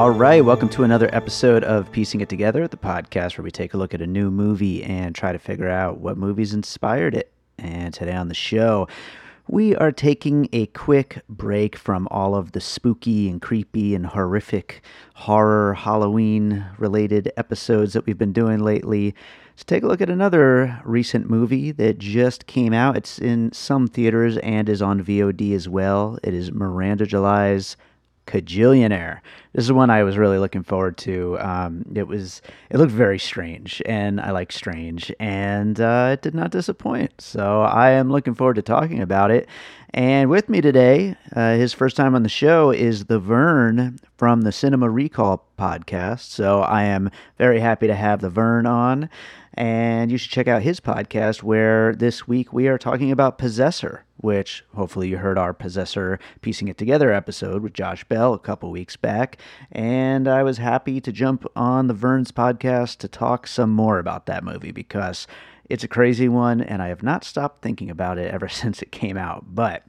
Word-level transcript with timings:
All 0.00 0.10
right, 0.10 0.42
welcome 0.42 0.70
to 0.70 0.82
another 0.82 1.10
episode 1.14 1.62
of 1.62 1.92
Piecing 1.92 2.22
It 2.22 2.30
Together, 2.30 2.66
the 2.66 2.78
podcast 2.78 3.36
where 3.36 3.44
we 3.44 3.50
take 3.50 3.74
a 3.74 3.76
look 3.76 3.92
at 3.92 4.00
a 4.00 4.06
new 4.06 4.30
movie 4.30 4.82
and 4.82 5.14
try 5.14 5.30
to 5.30 5.38
figure 5.38 5.68
out 5.68 5.98
what 5.98 6.16
movies 6.16 6.54
inspired 6.54 7.14
it. 7.14 7.30
And 7.58 7.92
today 7.92 8.14
on 8.14 8.28
the 8.28 8.34
show, 8.34 8.88
we 9.46 9.76
are 9.76 9.92
taking 9.92 10.48
a 10.54 10.64
quick 10.68 11.20
break 11.28 11.76
from 11.76 12.08
all 12.10 12.34
of 12.34 12.52
the 12.52 12.62
spooky 12.62 13.28
and 13.28 13.42
creepy 13.42 13.94
and 13.94 14.06
horrific 14.06 14.82
horror 15.16 15.74
Halloween 15.74 16.64
related 16.78 17.30
episodes 17.36 17.92
that 17.92 18.06
we've 18.06 18.16
been 18.16 18.32
doing 18.32 18.60
lately 18.60 19.14
to 19.58 19.66
take 19.66 19.82
a 19.82 19.86
look 19.86 20.00
at 20.00 20.08
another 20.08 20.80
recent 20.82 21.28
movie 21.28 21.72
that 21.72 21.98
just 21.98 22.46
came 22.46 22.72
out. 22.72 22.96
It's 22.96 23.18
in 23.18 23.52
some 23.52 23.86
theaters 23.86 24.38
and 24.38 24.66
is 24.70 24.80
on 24.80 25.04
VOD 25.04 25.54
as 25.54 25.68
well. 25.68 26.18
It 26.24 26.32
is 26.32 26.52
Miranda 26.52 27.04
July's 27.04 27.76
Kajillionaire. 28.30 29.20
This 29.52 29.64
is 29.64 29.72
one 29.72 29.90
I 29.90 30.04
was 30.04 30.16
really 30.16 30.38
looking 30.38 30.62
forward 30.62 30.96
to. 30.98 31.36
Um, 31.40 31.84
it 31.94 32.06
was 32.06 32.40
it 32.70 32.78
looked 32.78 32.92
very 32.92 33.18
strange, 33.18 33.82
and 33.84 34.20
I 34.20 34.30
like 34.30 34.52
strange, 34.52 35.12
and 35.18 35.80
uh, 35.80 36.10
it 36.12 36.22
did 36.22 36.34
not 36.34 36.52
disappoint. 36.52 37.20
So 37.20 37.62
I 37.62 37.90
am 37.90 38.10
looking 38.10 38.34
forward 38.34 38.54
to 38.54 38.62
talking 38.62 39.00
about 39.02 39.32
it. 39.32 39.48
And 39.92 40.30
with 40.30 40.48
me 40.48 40.60
today, 40.60 41.16
uh, 41.34 41.54
his 41.54 41.72
first 41.72 41.96
time 41.96 42.14
on 42.14 42.22
the 42.22 42.28
show 42.28 42.70
is 42.70 43.06
the 43.06 43.18
Vern 43.18 43.98
from 44.16 44.42
the 44.42 44.52
Cinema 44.52 44.88
Recall 44.88 45.44
podcast. 45.58 46.20
So 46.20 46.60
I 46.60 46.84
am 46.84 47.10
very 47.38 47.58
happy 47.58 47.88
to 47.88 47.94
have 47.96 48.20
the 48.20 48.30
Vern 48.30 48.66
on. 48.66 49.10
And 49.54 50.12
you 50.12 50.16
should 50.16 50.30
check 50.30 50.46
out 50.46 50.62
his 50.62 50.78
podcast 50.78 51.42
where 51.42 51.94
this 51.96 52.28
week 52.28 52.52
we 52.52 52.68
are 52.68 52.78
talking 52.78 53.10
about 53.10 53.36
Possessor, 53.36 54.04
which 54.20 54.64
hopefully 54.74 55.08
you 55.08 55.18
heard 55.18 55.38
our 55.38 55.52
Possessor 55.52 56.18
Piecing 56.42 56.68
It 56.68 56.78
Together 56.78 57.12
episode 57.12 57.62
with 57.62 57.72
Josh 57.72 58.04
Bell 58.04 58.34
a 58.34 58.38
couple 58.38 58.70
weeks 58.70 58.96
back. 58.96 59.38
And 59.72 60.28
I 60.28 60.42
was 60.42 60.58
happy 60.58 61.00
to 61.00 61.12
jump 61.12 61.46
on 61.56 61.86
the 61.86 61.94
Vern's 61.94 62.32
podcast 62.32 62.98
to 62.98 63.08
talk 63.08 63.46
some 63.46 63.70
more 63.70 63.98
about 63.98 64.26
that 64.26 64.44
movie 64.44 64.72
because 64.72 65.26
it's 65.68 65.84
a 65.84 65.88
crazy 65.88 66.28
one 66.28 66.60
and 66.60 66.82
I 66.82 66.88
have 66.88 67.02
not 67.02 67.24
stopped 67.24 67.62
thinking 67.62 67.90
about 67.90 68.18
it 68.18 68.32
ever 68.32 68.48
since 68.50 68.82
it 68.82 68.92
came 68.92 69.16
out. 69.16 69.54
But 69.54 69.84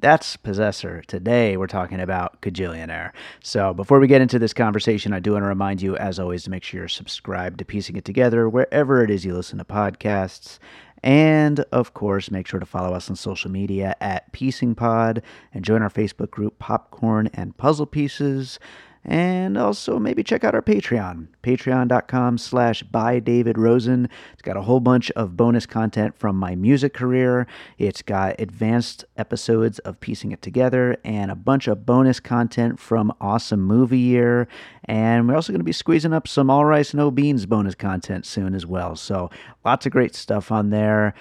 that's 0.00 0.36
Possessor. 0.36 1.02
Today 1.08 1.56
we're 1.56 1.66
talking 1.66 2.00
about 2.00 2.40
Kajillionaire. 2.40 3.10
So 3.42 3.74
before 3.74 3.98
we 3.98 4.06
get 4.06 4.20
into 4.20 4.38
this 4.38 4.52
conversation, 4.54 5.12
I 5.12 5.18
do 5.18 5.32
want 5.32 5.42
to 5.42 5.48
remind 5.48 5.82
you, 5.82 5.96
as 5.96 6.20
always, 6.20 6.44
to 6.44 6.50
make 6.50 6.62
sure 6.62 6.80
you're 6.80 6.88
subscribed 6.88 7.58
to 7.58 7.64
Piecing 7.64 7.96
It 7.96 8.04
Together 8.04 8.48
wherever 8.48 9.02
it 9.02 9.10
is 9.10 9.24
you 9.24 9.34
listen 9.34 9.58
to 9.58 9.64
podcasts. 9.64 10.60
And 11.02 11.60
of 11.72 11.94
course, 11.94 12.30
make 12.30 12.46
sure 12.46 12.60
to 12.60 12.66
follow 12.66 12.94
us 12.94 13.08
on 13.08 13.16
social 13.16 13.50
media 13.50 13.96
at 14.00 14.32
Piecing 14.32 14.74
Pod 14.74 15.22
and 15.54 15.64
join 15.64 15.82
our 15.82 15.90
Facebook 15.90 16.30
group 16.30 16.58
Popcorn 16.58 17.28
and 17.32 17.56
Puzzle 17.56 17.86
Pieces. 17.86 18.58
And 19.04 19.56
also 19.56 19.98
maybe 19.98 20.22
check 20.22 20.44
out 20.44 20.54
our 20.54 20.62
Patreon, 20.62 21.28
patreon.com 21.42 22.38
slash 22.38 22.82
by 22.82 23.20
David 23.20 23.56
Rosen. 23.56 24.08
It's 24.32 24.42
got 24.42 24.56
a 24.56 24.62
whole 24.62 24.80
bunch 24.80 25.10
of 25.12 25.36
bonus 25.36 25.66
content 25.66 26.18
from 26.18 26.36
my 26.36 26.54
music 26.54 26.94
career. 26.94 27.46
It's 27.78 28.02
got 28.02 28.38
advanced 28.38 29.04
episodes 29.16 29.78
of 29.80 30.00
Piecing 30.00 30.32
It 30.32 30.42
Together 30.42 30.96
and 31.04 31.30
a 31.30 31.36
bunch 31.36 31.68
of 31.68 31.86
bonus 31.86 32.20
content 32.20 32.78
from 32.78 33.12
Awesome 33.20 33.62
Movie 33.62 33.98
Year. 33.98 34.48
And 34.84 35.28
we're 35.28 35.36
also 35.36 35.52
going 35.52 35.60
to 35.60 35.64
be 35.64 35.72
squeezing 35.72 36.12
up 36.12 36.28
some 36.28 36.50
All 36.50 36.64
Rice 36.64 36.92
No 36.92 37.10
Beans 37.10 37.46
bonus 37.46 37.74
content 37.74 38.26
soon 38.26 38.54
as 38.54 38.66
well. 38.66 38.96
So 38.96 39.30
lots 39.64 39.86
of 39.86 39.92
great 39.92 40.14
stuff 40.14 40.52
on 40.52 40.70
there 40.70 41.14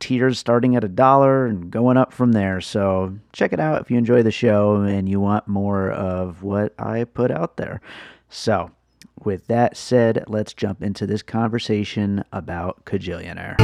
tiers 0.00 0.38
starting 0.38 0.76
at 0.76 0.84
a 0.84 0.88
dollar 0.88 1.46
and 1.46 1.70
going 1.70 1.96
up 1.96 2.12
from 2.12 2.32
there. 2.32 2.60
So 2.60 3.16
check 3.32 3.52
it 3.52 3.60
out 3.60 3.80
if 3.80 3.90
you 3.90 3.98
enjoy 3.98 4.22
the 4.22 4.30
show 4.30 4.76
and 4.76 5.08
you 5.08 5.20
want 5.20 5.48
more 5.48 5.90
of 5.90 6.42
what 6.42 6.74
I 6.78 7.04
put 7.04 7.30
out 7.30 7.56
there. 7.56 7.80
So, 8.28 8.70
with 9.24 9.46
that 9.46 9.76
said, 9.76 10.24
let's 10.26 10.52
jump 10.52 10.82
into 10.82 11.06
this 11.06 11.22
conversation 11.22 12.24
about 12.32 12.84
Kajillionaire. 12.84 13.60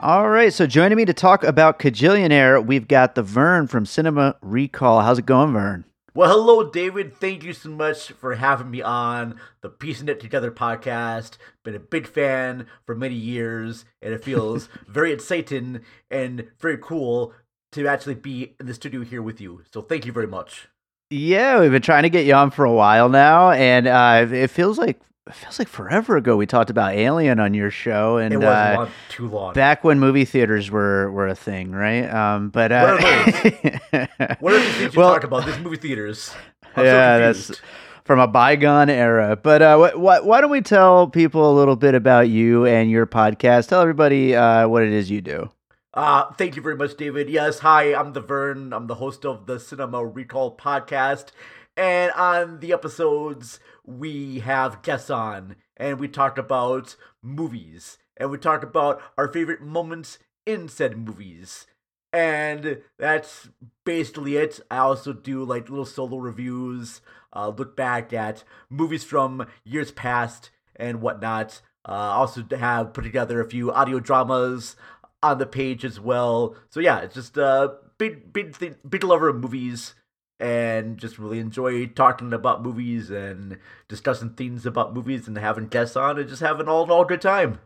All 0.00 0.28
right, 0.28 0.52
so 0.52 0.64
joining 0.66 0.96
me 0.96 1.04
to 1.06 1.12
talk 1.12 1.42
about 1.42 1.80
Kajillionaire, 1.80 2.64
we've 2.64 2.86
got 2.86 3.16
the 3.16 3.22
Vern 3.22 3.66
from 3.66 3.84
Cinema 3.84 4.36
Recall. 4.42 5.00
How's 5.00 5.18
it 5.18 5.26
going, 5.26 5.52
Vern? 5.52 5.84
Well, 6.14 6.30
hello, 6.30 6.68
David. 6.68 7.14
Thank 7.14 7.44
you 7.44 7.52
so 7.52 7.68
much 7.68 8.12
for 8.12 8.36
having 8.36 8.70
me 8.70 8.80
on 8.80 9.38
the 9.60 9.68
Piecing 9.68 10.08
It 10.08 10.20
Together 10.20 10.50
podcast. 10.50 11.36
Been 11.64 11.74
a 11.74 11.78
big 11.78 12.06
fan 12.06 12.66
for 12.86 12.94
many 12.94 13.14
years, 13.14 13.84
and 14.00 14.14
it 14.14 14.24
feels 14.24 14.70
very 14.88 15.12
exciting 15.12 15.82
and 16.10 16.48
very 16.58 16.78
cool 16.78 17.34
to 17.72 17.86
actually 17.86 18.14
be 18.14 18.56
in 18.58 18.66
the 18.66 18.72
studio 18.72 19.02
here 19.02 19.20
with 19.20 19.38
you. 19.38 19.62
So, 19.70 19.82
thank 19.82 20.06
you 20.06 20.12
very 20.12 20.26
much. 20.26 20.68
Yeah, 21.10 21.60
we've 21.60 21.70
been 21.70 21.82
trying 21.82 22.04
to 22.04 22.10
get 22.10 22.24
you 22.24 22.32
on 22.32 22.50
for 22.50 22.64
a 22.64 22.72
while 22.72 23.10
now, 23.10 23.50
and 23.50 23.86
uh, 23.86 24.26
it 24.34 24.48
feels 24.48 24.78
like 24.78 24.98
it 25.28 25.34
feels 25.34 25.58
like 25.58 25.68
forever 25.68 26.16
ago 26.16 26.36
we 26.36 26.46
talked 26.46 26.70
about 26.70 26.94
Alien 26.94 27.38
on 27.38 27.54
your 27.54 27.70
show, 27.70 28.16
and 28.16 28.34
it 28.34 28.38
was 28.38 28.46
uh, 28.46 28.74
long, 28.78 28.90
too 29.08 29.28
long. 29.28 29.52
back 29.54 29.84
when 29.84 29.98
movie 30.00 30.24
theaters 30.24 30.70
were 30.70 31.10
were 31.12 31.28
a 31.28 31.34
thing, 31.34 31.70
right? 31.72 32.08
Um, 32.12 32.48
but 32.50 32.72
uh, 32.72 32.96
What 32.96 33.04
are 33.04 33.30
those? 33.30 34.36
What 34.40 34.52
are 34.54 34.58
the 34.58 34.64
things 34.72 34.94
you 34.94 35.00
Well- 35.00 35.12
talk 35.14 35.24
about? 35.24 35.46
These 35.46 35.58
movie 35.58 35.76
theaters. 35.76 36.34
I'm 36.76 36.84
yeah, 36.84 37.32
so 37.32 37.48
that's 37.48 37.60
from 38.04 38.18
a 38.20 38.26
bygone 38.28 38.88
era. 38.90 39.36
But 39.36 39.62
uh, 39.62 39.88
wh- 39.88 39.92
wh- 39.94 40.24
why 40.26 40.40
don't 40.40 40.50
we 40.50 40.60
tell 40.60 41.08
people 41.08 41.50
a 41.50 41.54
little 41.54 41.76
bit 41.76 41.94
about 41.94 42.28
you 42.28 42.66
and 42.66 42.90
your 42.90 43.06
podcast? 43.06 43.68
Tell 43.68 43.80
everybody 43.80 44.34
uh, 44.36 44.66
what 44.68 44.82
it 44.82 44.92
is 44.92 45.10
you 45.10 45.20
do. 45.20 45.50
Uh, 45.94 46.30
thank 46.34 46.54
you 46.54 46.62
very 46.62 46.76
much, 46.76 46.96
David. 46.96 47.28
Yes, 47.28 47.58
hi, 47.60 47.92
I'm 47.94 48.12
the 48.12 48.20
Vern. 48.20 48.72
I'm 48.72 48.86
the 48.86 48.94
host 48.96 49.24
of 49.24 49.46
the 49.46 49.58
Cinema 49.58 50.04
Recall 50.06 50.56
podcast. 50.56 51.32
And 51.78 52.10
on 52.12 52.58
the 52.58 52.72
episodes, 52.72 53.60
we 53.86 54.40
have 54.40 54.82
guests 54.82 55.10
on, 55.10 55.54
and 55.76 56.00
we 56.00 56.08
talk 56.08 56.36
about 56.36 56.96
movies, 57.22 57.98
and 58.16 58.32
we 58.32 58.38
talk 58.38 58.64
about 58.64 59.00
our 59.16 59.32
favorite 59.32 59.62
moments 59.62 60.18
in 60.44 60.68
said 60.68 60.98
movies. 60.98 61.68
And 62.12 62.78
that's 62.98 63.50
basically 63.84 64.36
it. 64.36 64.58
I 64.72 64.78
also 64.78 65.12
do 65.12 65.44
like 65.44 65.70
little 65.70 65.84
solo 65.86 66.16
reviews, 66.16 67.00
uh, 67.32 67.52
look 67.56 67.76
back 67.76 68.12
at 68.12 68.42
movies 68.68 69.04
from 69.04 69.46
years 69.62 69.92
past 69.92 70.50
and 70.74 71.00
whatnot. 71.00 71.60
Uh, 71.88 71.92
also 71.92 72.44
have 72.58 72.92
put 72.92 73.04
together 73.04 73.40
a 73.40 73.48
few 73.48 73.70
audio 73.70 74.00
dramas 74.00 74.74
on 75.22 75.38
the 75.38 75.46
page 75.46 75.84
as 75.84 76.00
well. 76.00 76.56
So 76.70 76.80
yeah, 76.80 76.98
it's 77.02 77.14
just 77.14 77.36
a 77.36 77.76
big, 77.98 78.32
big, 78.32 78.56
big 78.88 79.04
lover 79.04 79.28
of 79.28 79.36
movies, 79.36 79.94
and 80.40 80.98
just 80.98 81.18
really 81.18 81.38
enjoy 81.38 81.86
talking 81.86 82.32
about 82.32 82.62
movies 82.62 83.10
and 83.10 83.58
discussing 83.88 84.30
themes 84.30 84.64
about 84.66 84.94
movies 84.94 85.26
and 85.28 85.36
having 85.38 85.68
guests 85.68 85.96
on 85.96 86.18
and 86.18 86.28
just 86.28 86.42
having 86.42 86.68
all 86.68 86.90
all 86.92 87.04
good 87.04 87.20
time. 87.20 87.58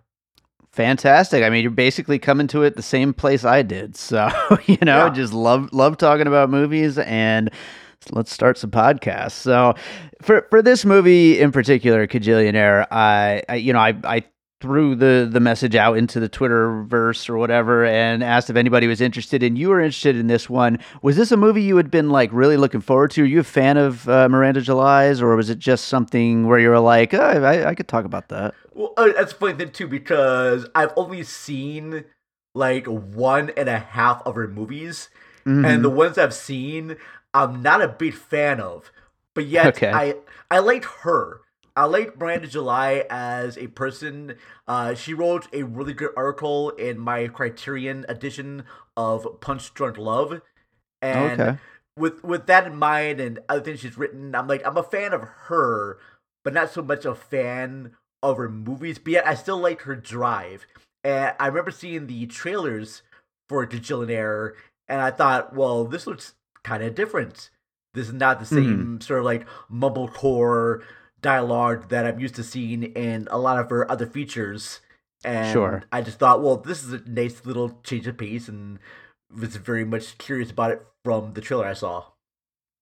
Fantastic. 0.70 1.42
I 1.44 1.50
mean, 1.50 1.62
you're 1.62 1.70
basically 1.70 2.18
coming 2.18 2.46
to 2.48 2.62
it 2.62 2.76
the 2.76 2.82
same 2.82 3.12
place 3.12 3.44
I 3.44 3.62
did. 3.62 3.96
So, 4.02 4.30
you 4.66 4.78
know, 4.82 5.06
Yeah. 5.06 5.10
just 5.10 5.32
love 5.32 5.70
love 5.72 5.96
talking 5.98 6.26
about 6.26 6.48
movies 6.50 6.98
and 6.98 7.50
let's 8.10 8.32
start 8.32 8.56
some 8.58 8.70
podcasts. 8.70 9.32
So, 9.32 9.74
for 10.22 10.46
for 10.50 10.62
this 10.62 10.84
movie 10.84 11.38
in 11.40 11.52
particular, 11.52 12.06
Kajillionaire, 12.06 12.86
I, 12.90 13.42
I 13.48 13.56
you 13.56 13.72
know, 13.72 13.80
I 13.80 13.94
I 14.04 14.24
threw 14.62 14.94
the 14.94 15.28
the 15.30 15.40
message 15.40 15.74
out 15.74 15.98
into 15.98 16.20
the 16.20 16.28
Twitterverse 16.28 17.28
or 17.28 17.36
whatever 17.36 17.84
and 17.84 18.22
asked 18.22 18.48
if 18.48 18.54
anybody 18.54 18.86
was 18.86 19.00
interested 19.00 19.42
and 19.42 19.58
you 19.58 19.68
were 19.68 19.80
interested 19.80 20.14
in 20.16 20.28
this 20.28 20.48
one. 20.48 20.78
Was 21.02 21.16
this 21.16 21.32
a 21.32 21.36
movie 21.36 21.62
you 21.62 21.76
had 21.76 21.90
been 21.90 22.10
like 22.10 22.30
really 22.32 22.56
looking 22.56 22.80
forward 22.80 23.10
to? 23.12 23.22
Are 23.22 23.26
you 23.26 23.40
a 23.40 23.44
fan 23.44 23.76
of 23.76 24.08
uh, 24.08 24.28
Miranda 24.28 24.60
July's 24.60 25.20
or 25.20 25.34
was 25.34 25.50
it 25.50 25.58
just 25.58 25.88
something 25.88 26.46
where 26.46 26.60
you 26.60 26.68
were 26.68 26.78
like, 26.78 27.12
oh, 27.12 27.20
I, 27.20 27.70
I 27.70 27.74
could 27.74 27.88
talk 27.88 28.04
about 28.04 28.28
that? 28.28 28.54
Well, 28.72 28.94
uh, 28.96 29.08
that's 29.16 29.32
a 29.32 29.34
funny 29.34 29.54
thing 29.54 29.72
too 29.72 29.88
because 29.88 30.66
I've 30.76 30.92
only 30.96 31.24
seen 31.24 32.04
like 32.54 32.86
one 32.86 33.50
and 33.56 33.68
a 33.68 33.80
half 33.80 34.22
of 34.24 34.36
her 34.36 34.46
movies, 34.46 35.08
mm-hmm. 35.40 35.64
and 35.64 35.84
the 35.84 35.90
ones 35.90 36.18
I've 36.18 36.34
seen, 36.34 36.96
I'm 37.34 37.62
not 37.62 37.82
a 37.82 37.88
big 37.88 38.14
fan 38.14 38.60
of. 38.60 38.92
But 39.34 39.46
yet, 39.46 39.66
okay. 39.76 39.90
I 39.90 40.14
I 40.50 40.60
liked 40.60 40.84
her. 41.02 41.40
I 41.74 41.84
like 41.86 42.18
Miranda 42.18 42.48
July 42.48 43.04
as 43.08 43.56
a 43.56 43.68
person. 43.68 44.36
Uh, 44.68 44.94
she 44.94 45.14
wrote 45.14 45.46
a 45.52 45.62
really 45.62 45.94
good 45.94 46.10
article 46.16 46.70
in 46.70 46.98
my 46.98 47.28
Criterion 47.28 48.04
edition 48.08 48.64
of 48.96 49.40
Punch 49.40 49.72
Drunk 49.74 49.96
Love, 49.96 50.42
and 51.00 51.40
okay. 51.40 51.58
with 51.96 52.22
with 52.22 52.46
that 52.46 52.66
in 52.66 52.76
mind 52.76 53.20
and 53.20 53.40
other 53.48 53.62
things 53.62 53.80
she's 53.80 53.96
written, 53.96 54.34
I'm 54.34 54.48
like 54.48 54.66
I'm 54.66 54.76
a 54.76 54.82
fan 54.82 55.12
of 55.12 55.22
her, 55.22 55.98
but 56.44 56.52
not 56.52 56.70
so 56.70 56.82
much 56.82 57.04
a 57.04 57.14
fan 57.14 57.92
of 58.22 58.36
her 58.36 58.50
movies. 58.50 58.98
But 58.98 59.12
yet 59.12 59.26
I 59.26 59.34
still 59.34 59.58
like 59.58 59.82
her 59.82 59.96
drive. 59.96 60.66
And 61.04 61.34
I 61.40 61.46
remember 61.46 61.70
seeing 61.70 62.06
the 62.06 62.26
trailers 62.26 63.02
for 63.48 63.66
Kajillionaire, 63.66 64.52
and 64.88 65.00
I 65.00 65.10
thought, 65.10 65.54
well, 65.54 65.84
this 65.84 66.06
looks 66.06 66.34
kind 66.62 66.82
of 66.82 66.94
different. 66.94 67.50
This 67.94 68.08
is 68.08 68.14
not 68.14 68.40
the 68.40 68.46
same 68.46 68.98
mm. 68.98 69.02
sort 69.02 69.18
of 69.18 69.24
like 69.24 69.46
mumblecore 69.70 70.82
dialogue 71.22 71.88
that 71.88 72.04
I'm 72.04 72.20
used 72.20 72.34
to 72.34 72.44
seeing 72.44 72.82
in 72.82 73.28
a 73.30 73.38
lot 73.38 73.58
of 73.58 73.70
her 73.70 73.90
other 73.90 74.06
features. 74.06 74.80
And 75.24 75.52
sure. 75.52 75.84
I 75.92 76.02
just 76.02 76.18
thought, 76.18 76.42
well, 76.42 76.56
this 76.56 76.82
is 76.82 76.92
a 76.92 77.02
nice 77.06 77.46
little 77.46 77.80
change 77.84 78.06
of 78.08 78.18
pace, 78.18 78.48
and 78.48 78.78
was 79.34 79.56
very 79.56 79.84
much 79.84 80.18
curious 80.18 80.50
about 80.50 80.72
it 80.72 80.84
from 81.04 81.32
the 81.34 81.40
trailer 81.40 81.66
I 81.66 81.74
saw. 81.74 82.06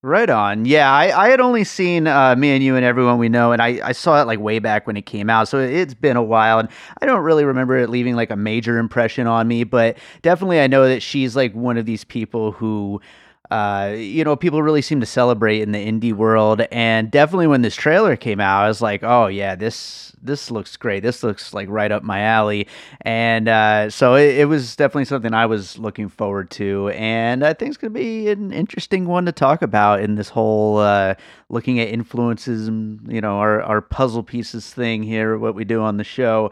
Right 0.02 0.30
on. 0.30 0.64
Yeah, 0.64 0.90
I, 0.90 1.26
I 1.26 1.28
had 1.28 1.40
only 1.40 1.62
seen 1.62 2.06
uh, 2.06 2.34
me 2.34 2.52
and 2.52 2.64
you 2.64 2.74
and 2.74 2.86
everyone 2.86 3.18
we 3.18 3.28
know, 3.28 3.52
and 3.52 3.60
I, 3.60 3.86
I 3.86 3.92
saw 3.92 4.22
it 4.22 4.26
like 4.26 4.40
way 4.40 4.58
back 4.58 4.86
when 4.86 4.96
it 4.96 5.04
came 5.04 5.28
out. 5.28 5.48
So 5.48 5.58
it's 5.58 5.92
been 5.92 6.16
a 6.16 6.22
while, 6.22 6.58
and 6.58 6.70
I 7.02 7.06
don't 7.06 7.22
really 7.22 7.44
remember 7.44 7.76
it 7.76 7.90
leaving 7.90 8.16
like 8.16 8.30
a 8.30 8.36
major 8.36 8.78
impression 8.78 9.26
on 9.26 9.46
me. 9.46 9.64
But 9.64 9.98
definitely, 10.22 10.60
I 10.60 10.68
know 10.68 10.88
that 10.88 11.02
she's 11.02 11.36
like 11.36 11.52
one 11.52 11.76
of 11.76 11.84
these 11.84 12.04
people 12.04 12.52
who 12.52 13.02
uh, 13.50 13.94
you 13.96 14.24
know, 14.24 14.36
people 14.36 14.62
really 14.62 14.82
seem 14.82 15.00
to 15.00 15.06
celebrate 15.06 15.60
in 15.60 15.72
the 15.72 15.78
indie 15.84 16.12
world. 16.12 16.60
And 16.70 17.10
definitely 17.10 17.48
when 17.48 17.62
this 17.62 17.74
trailer 17.74 18.16
came 18.16 18.40
out, 18.40 18.64
I 18.64 18.68
was 18.68 18.80
like, 18.80 19.02
oh 19.02 19.26
yeah, 19.26 19.54
this 19.54 20.10
this 20.22 20.50
looks 20.50 20.76
great. 20.76 21.02
This 21.02 21.22
looks 21.22 21.54
like 21.54 21.68
right 21.68 21.90
up 21.90 22.02
my 22.02 22.20
alley. 22.20 22.68
And 23.00 23.48
uh, 23.48 23.90
so 23.90 24.14
it, 24.14 24.36
it, 24.38 24.44
was 24.44 24.76
definitely 24.76 25.06
something 25.06 25.32
I 25.32 25.46
was 25.46 25.78
looking 25.78 26.08
forward 26.08 26.50
to. 26.52 26.90
And 26.90 27.44
I 27.44 27.54
think 27.54 27.70
it's 27.70 27.78
going 27.78 27.92
to 27.92 27.98
be 27.98 28.28
an 28.28 28.52
interesting 28.52 29.06
one 29.06 29.24
to 29.26 29.32
talk 29.32 29.62
about 29.62 30.00
in 30.00 30.16
this 30.16 30.28
whole 30.28 30.78
uh, 30.78 31.14
looking 31.48 31.80
at 31.80 31.88
influences 31.88 32.68
you 32.68 33.20
know, 33.20 33.38
our, 33.38 33.62
our 33.62 33.80
puzzle 33.80 34.22
pieces 34.22 34.72
thing 34.72 35.02
here, 35.02 35.38
what 35.38 35.54
we 35.54 35.64
do 35.64 35.80
on 35.80 35.96
the 35.96 36.04
show. 36.04 36.50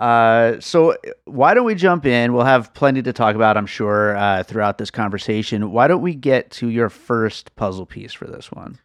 Uh, 0.00 0.58
so 0.60 0.96
why 1.26 1.52
don't 1.52 1.66
we 1.66 1.74
jump 1.74 2.06
in? 2.06 2.32
We'll 2.32 2.46
have 2.46 2.72
plenty 2.72 3.02
to 3.02 3.12
talk 3.12 3.36
about, 3.36 3.58
I'm 3.58 3.66
sure, 3.66 4.16
uh, 4.16 4.42
throughout 4.42 4.78
this 4.78 4.90
conversation. 4.90 5.72
Why 5.72 5.88
don't 5.88 6.00
we 6.00 6.14
get 6.14 6.50
to 6.52 6.68
your 6.68 6.88
first 6.88 7.54
puzzle 7.54 7.84
piece 7.84 8.14
for 8.14 8.26
this 8.26 8.50
one? 8.50 8.78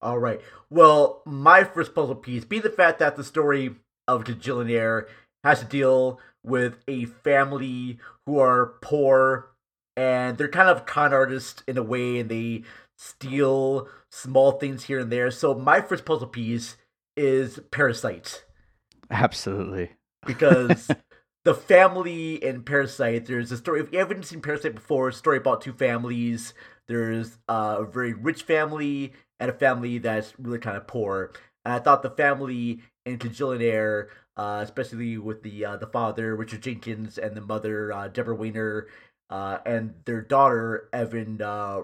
All 0.00 0.18
right. 0.18 0.40
Well, 0.70 1.22
my 1.26 1.64
first 1.64 1.92
puzzle 1.92 2.14
piece, 2.14 2.44
be 2.44 2.60
the 2.60 2.70
fact 2.70 3.00
that 3.00 3.16
the 3.16 3.24
story 3.24 3.74
of 4.06 4.24
Kajillionaire 4.24 5.06
has 5.42 5.58
to 5.58 5.64
deal 5.64 6.20
with 6.44 6.76
a 6.86 7.06
family 7.06 7.98
who 8.24 8.38
are 8.38 8.74
poor 8.80 9.50
and 9.96 10.38
they're 10.38 10.48
kind 10.48 10.68
of 10.68 10.86
con 10.86 11.12
artists 11.12 11.64
in 11.66 11.76
a 11.76 11.82
way 11.82 12.20
and 12.20 12.28
they 12.28 12.62
steal 12.96 13.88
small 14.12 14.52
things 14.52 14.84
here 14.84 15.00
and 15.00 15.10
there. 15.10 15.32
So 15.32 15.54
my 15.54 15.80
first 15.80 16.04
puzzle 16.04 16.28
piece 16.28 16.76
is 17.16 17.58
Parasite. 17.72 18.44
Absolutely 19.10 19.90
because 20.26 20.90
the 21.44 21.54
family 21.54 22.42
in 22.42 22.62
Parasite, 22.62 23.26
there's 23.26 23.52
a 23.52 23.56
story. 23.56 23.80
If 23.80 23.92
you 23.92 23.98
haven't 23.98 24.24
seen 24.24 24.40
Parasite 24.40 24.74
before, 24.74 25.08
a 25.08 25.12
story 25.12 25.38
about 25.38 25.60
two 25.60 25.72
families. 25.72 26.54
There's 26.86 27.38
a 27.48 27.84
very 27.84 28.12
rich 28.12 28.42
family 28.42 29.12
and 29.40 29.50
a 29.50 29.54
family 29.54 29.98
that's 29.98 30.34
really 30.38 30.58
kind 30.58 30.76
of 30.76 30.86
poor. 30.86 31.32
And 31.64 31.74
I 31.74 31.78
thought 31.78 32.02
the 32.02 32.10
family 32.10 32.82
in 33.06 33.18
Kajillionaire, 33.18 34.08
uh, 34.36 34.60
especially 34.62 35.18
with 35.18 35.42
the 35.42 35.64
uh, 35.64 35.76
the 35.76 35.86
father 35.86 36.34
Richard 36.36 36.62
Jenkins 36.62 37.18
and 37.18 37.36
the 37.36 37.40
mother 37.40 37.92
uh, 37.92 38.08
Debra 38.08 38.34
Winger, 38.34 38.88
uh, 39.30 39.58
and 39.64 39.94
their 40.04 40.20
daughter 40.20 40.88
Evan 40.92 41.40
uh, 41.40 41.82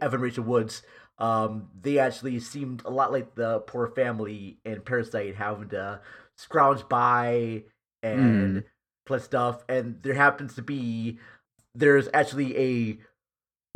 Evan 0.00 0.20
Rachel 0.20 0.44
Woods, 0.44 0.82
um, 1.18 1.68
they 1.80 1.98
actually 1.98 2.38
seemed 2.40 2.82
a 2.84 2.90
lot 2.90 3.12
like 3.12 3.34
the 3.34 3.60
poor 3.60 3.88
family 3.88 4.58
in 4.64 4.80
Parasite, 4.82 5.36
having 5.36 5.68
to 5.70 6.00
scrounge 6.36 6.88
by 6.88 7.64
and 8.02 8.56
mm. 8.56 8.64
plus 9.04 9.24
stuff. 9.24 9.64
And 9.68 10.02
there 10.02 10.14
happens 10.14 10.54
to 10.54 10.62
be 10.62 11.18
there's 11.74 12.08
actually 12.14 12.56
a 12.58 12.98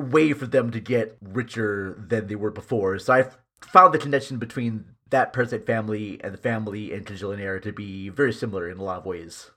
way 0.02 0.32
for 0.32 0.46
them 0.46 0.70
to 0.70 0.80
get 0.80 1.18
richer 1.20 1.94
than 1.98 2.26
they 2.26 2.36
were 2.36 2.50
before. 2.50 2.98
So 2.98 3.12
I 3.12 3.26
found 3.60 3.92
the 3.92 3.98
connection 3.98 4.38
between 4.38 4.84
that 5.10 5.32
Parasite 5.32 5.66
family 5.66 6.20
and 6.22 6.32
the 6.32 6.38
family 6.38 6.92
in 6.92 7.04
Kajillionaire 7.04 7.60
to 7.62 7.72
be 7.72 8.08
very 8.08 8.32
similar 8.32 8.68
in 8.68 8.78
a 8.78 8.82
lot 8.82 8.98
of 8.98 9.06
ways. 9.06 9.50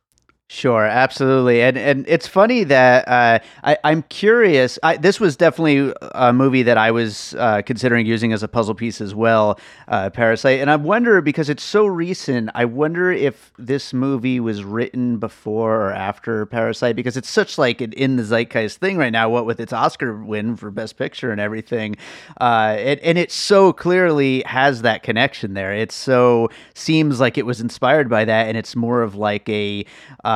Sure, 0.53 0.85
absolutely, 0.85 1.63
and 1.63 1.79
and 1.79 2.05
it's 2.07 2.27
funny 2.27 2.63
that 2.65 3.07
uh, 3.07 3.39
I, 3.63 3.75
I'm 3.83 4.03
curious. 4.03 4.77
I, 4.83 4.97
this 4.97 5.19
was 5.19 5.35
definitely 5.35 5.91
a 6.13 6.31
movie 6.31 6.61
that 6.61 6.77
I 6.77 6.91
was 6.91 7.33
uh, 7.39 7.63
considering 7.63 8.05
using 8.05 8.31
as 8.33 8.43
a 8.43 8.47
puzzle 8.47 8.75
piece 8.75 9.01
as 9.01 9.15
well, 9.15 9.59
uh, 9.87 10.11
Parasite. 10.11 10.59
And 10.59 10.69
I 10.69 10.75
wonder 10.75 11.21
because 11.21 11.49
it's 11.49 11.63
so 11.63 11.87
recent. 11.87 12.51
I 12.53 12.65
wonder 12.65 13.11
if 13.11 13.51
this 13.57 13.93
movie 13.93 14.39
was 14.39 14.63
written 14.63 15.17
before 15.17 15.87
or 15.87 15.91
after 15.91 16.45
Parasite 16.45 16.95
because 16.95 17.17
it's 17.17 17.31
such 17.31 17.57
like 17.57 17.81
an 17.81 17.91
in 17.93 18.17
the 18.17 18.23
zeitgeist 18.23 18.77
thing 18.77 18.95
right 18.97 19.11
now. 19.11 19.29
What 19.29 19.47
with 19.47 19.59
its 19.59 19.73
Oscar 19.73 20.23
win 20.23 20.55
for 20.55 20.69
Best 20.69 20.97
Picture 20.97 21.31
and 21.31 21.41
everything, 21.41 21.95
uh, 22.39 22.75
it, 22.77 22.99
and 23.01 23.17
it 23.17 23.31
so 23.31 23.73
clearly 23.73 24.43
has 24.45 24.83
that 24.83 25.01
connection 25.01 25.55
there. 25.55 25.73
It 25.73 25.91
so 25.91 26.51
seems 26.75 27.19
like 27.19 27.39
it 27.39 27.45
was 27.47 27.59
inspired 27.59 28.07
by 28.07 28.25
that, 28.25 28.49
and 28.49 28.55
it's 28.55 28.75
more 28.75 29.01
of 29.01 29.15
like 29.15 29.49
a 29.49 29.83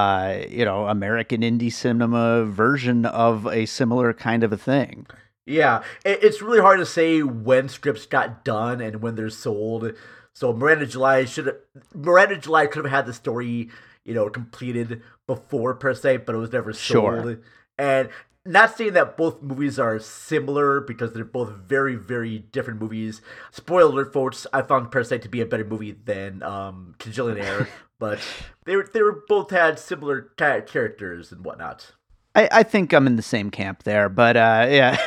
uh, 0.07 0.45
you 0.49 0.63
know, 0.63 0.87
American 0.87 1.41
indie 1.41 1.71
cinema 1.71 2.45
version 2.45 3.05
of 3.05 3.45
a 3.47 3.65
similar 3.65 4.13
kind 4.13 4.43
of 4.43 4.53
a 4.53 4.57
thing. 4.57 5.05
Yeah, 5.45 5.83
it's 6.05 6.41
really 6.41 6.61
hard 6.61 6.79
to 6.79 6.85
say 6.85 7.21
when 7.23 7.67
scripts 7.67 8.05
got 8.05 8.45
done 8.45 8.79
and 8.81 9.01
when 9.01 9.15
they're 9.15 9.29
sold. 9.29 9.93
So 10.33 10.53
Miranda 10.53 10.85
July 10.85 11.25
should 11.25 11.47
have 11.47 11.57
Miranda 11.93 12.37
July 12.37 12.67
could 12.67 12.85
have 12.85 12.93
had 12.93 13.05
the 13.05 13.13
story, 13.13 13.69
you 14.05 14.13
know, 14.13 14.29
completed 14.29 15.01
before 15.25 15.73
per 15.73 15.93
se, 15.93 16.17
but 16.17 16.35
it 16.35 16.39
was 16.39 16.53
never 16.53 16.73
sold. 16.73 17.23
Sure. 17.23 17.39
And 17.77 18.09
not 18.47 18.77
saying 18.77 18.93
that 18.93 19.17
both 19.17 19.41
movies 19.41 19.77
are 19.77 19.99
similar 19.99 20.79
because 20.79 21.13
they're 21.13 21.25
both 21.25 21.49
very, 21.49 21.95
very 21.95 22.39
different 22.39 22.81
movies. 22.81 23.21
Spoiler 23.51 23.91
alert, 23.91 24.13
folks! 24.13 24.47
I 24.53 24.61
found 24.61 24.91
Parasite 24.91 25.21
to 25.23 25.29
be 25.29 25.41
a 25.41 25.45
better 25.45 25.65
movie 25.65 25.91
than 25.91 26.41
um, 26.43 26.95
Air, 27.17 27.67
but 27.99 28.19
they 28.65 28.75
were 28.75 28.89
they 28.91 29.01
were 29.01 29.23
both 29.27 29.51
had 29.51 29.77
similar 29.77 30.21
characters 30.21 31.31
and 31.31 31.43
whatnot. 31.43 31.93
I, 32.35 32.49
I 32.51 32.63
think 32.63 32.93
I'm 32.93 33.07
in 33.07 33.15
the 33.15 33.23
same 33.23 33.49
camp 33.49 33.83
there, 33.83 34.09
but 34.09 34.37
uh, 34.37 34.67
yeah. 34.69 34.97